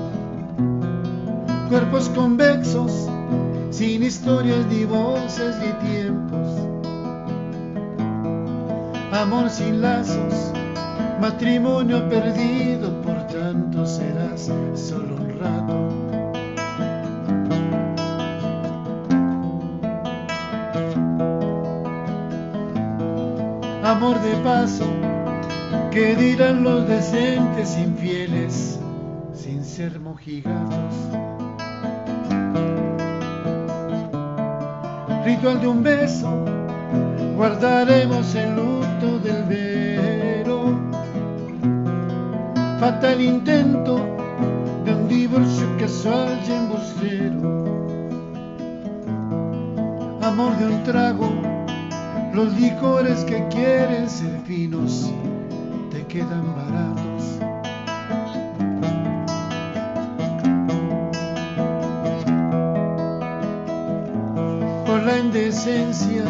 Cuerpos 1.70 2.10
convexos, 2.16 3.08
sin 3.70 4.02
historias 4.02 4.66
ni 4.72 4.86
voces 4.86 5.56
ni 5.60 5.72
tiempos. 5.88 6.48
Amor 9.14 9.52
sin 9.52 9.84
lazos, 9.84 10.52
matrimonio 11.22 12.10
perdido, 12.10 13.01
serás 13.86 14.50
solo 14.76 15.16
un 15.16 15.40
rato. 15.40 15.90
Amor 23.84 24.22
de 24.22 24.36
paso, 24.44 24.86
¿qué 25.92 26.16
dirán 26.16 26.64
los 26.64 26.88
decentes 26.88 27.78
infieles 27.78 28.80
sin 29.34 29.64
ser 29.64 30.00
mojigatos? 30.00 30.96
Ritual 35.26 35.62
de 35.62 35.68
un 35.68 35.84
beso, 35.84 36.30
guardaremos 37.36 38.34
el 38.36 38.56
luto 38.56 38.81
Fatal 42.82 43.22
intento 43.22 43.98
de 44.84 44.96
un 44.96 45.08
divorcio 45.08 45.68
casual 45.78 46.40
y 46.48 46.52
embustero. 46.52 47.40
Amor 50.24 50.58
de 50.58 50.66
un 50.66 50.84
trago, 50.84 51.30
los 52.34 52.52
licores 52.60 53.24
que 53.26 53.48
quieren 53.50 54.10
ser 54.10 54.36
finos 54.46 55.12
te 55.92 56.04
quedan 56.08 56.44
baratos. 56.56 57.38
Por 64.88 65.04
la 65.04 65.20
indecencia 65.20 66.24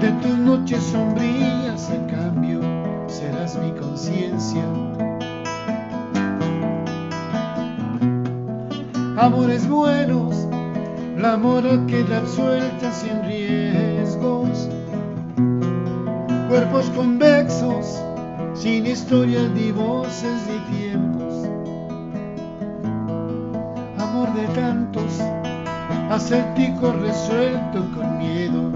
de 0.00 0.08
tus 0.22 0.38
noches 0.38 0.84
sombrías, 0.84 1.90
a 1.90 2.06
cambio 2.06 2.60
serás 3.08 3.56
mi 3.56 3.72
conciencia. 3.72 4.62
Amores 9.22 9.68
buenos, 9.68 10.48
la 11.16 11.36
moral 11.36 11.86
queda 11.86 12.18
absuelta 12.18 12.90
sin 12.90 13.22
riesgos. 13.22 14.68
Cuerpos 16.48 16.86
convexos, 16.96 18.02
sin 18.54 18.84
historias 18.84 19.48
ni 19.50 19.70
voces 19.70 20.42
ni 20.48 20.76
tiempos. 20.76 21.48
Amor 23.96 24.34
de 24.34 24.44
cantos, 24.60 25.20
acertijo 26.10 26.92
resuelto 26.94 27.78
con 27.94 28.18
miedo, 28.18 28.72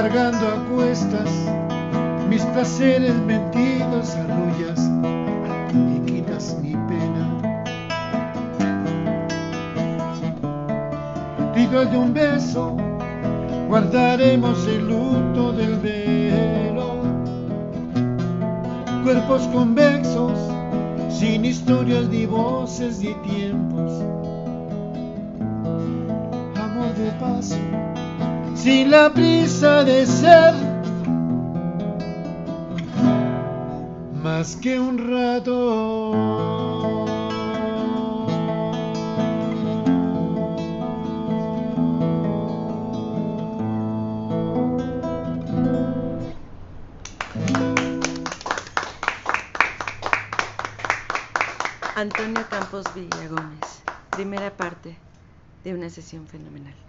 Cargando 0.00 0.46
a 0.46 0.64
cuestas 0.72 1.28
mis 2.30 2.44
placeres 2.44 3.16
mentidos 3.16 4.14
arrullas 4.14 4.78
y 5.74 5.98
quitas 6.06 6.56
mi 6.62 6.70
pena. 6.70 7.24
Ritual 11.52 11.90
de 11.90 11.98
un 11.98 12.14
beso, 12.14 12.76
guardaremos 13.66 14.68
el 14.68 14.86
luto 14.86 15.52
del 15.52 15.74
velo. 15.80 17.02
Cuerpos 19.02 19.48
convexos, 19.48 20.38
sin 21.10 21.44
historias 21.44 22.06
ni 22.08 22.24
voces 22.24 23.00
ni 23.00 23.14
tiempos. 23.28 23.90
Amor 26.54 26.94
de 26.94 27.10
paso, 27.18 27.56
sin 28.68 28.90
la 28.90 29.10
prisa 29.10 29.82
de 29.82 30.04
ser 30.04 30.52
más 34.12 34.56
que 34.56 34.78
un 34.78 34.98
rato. 35.08 35.54
Antonio 51.96 52.46
Campos 52.50 52.84
Villagómez, 52.94 53.82
primera 54.10 54.54
parte 54.54 54.98
de 55.64 55.72
una 55.72 55.88
sesión 55.88 56.26
fenomenal. 56.26 56.87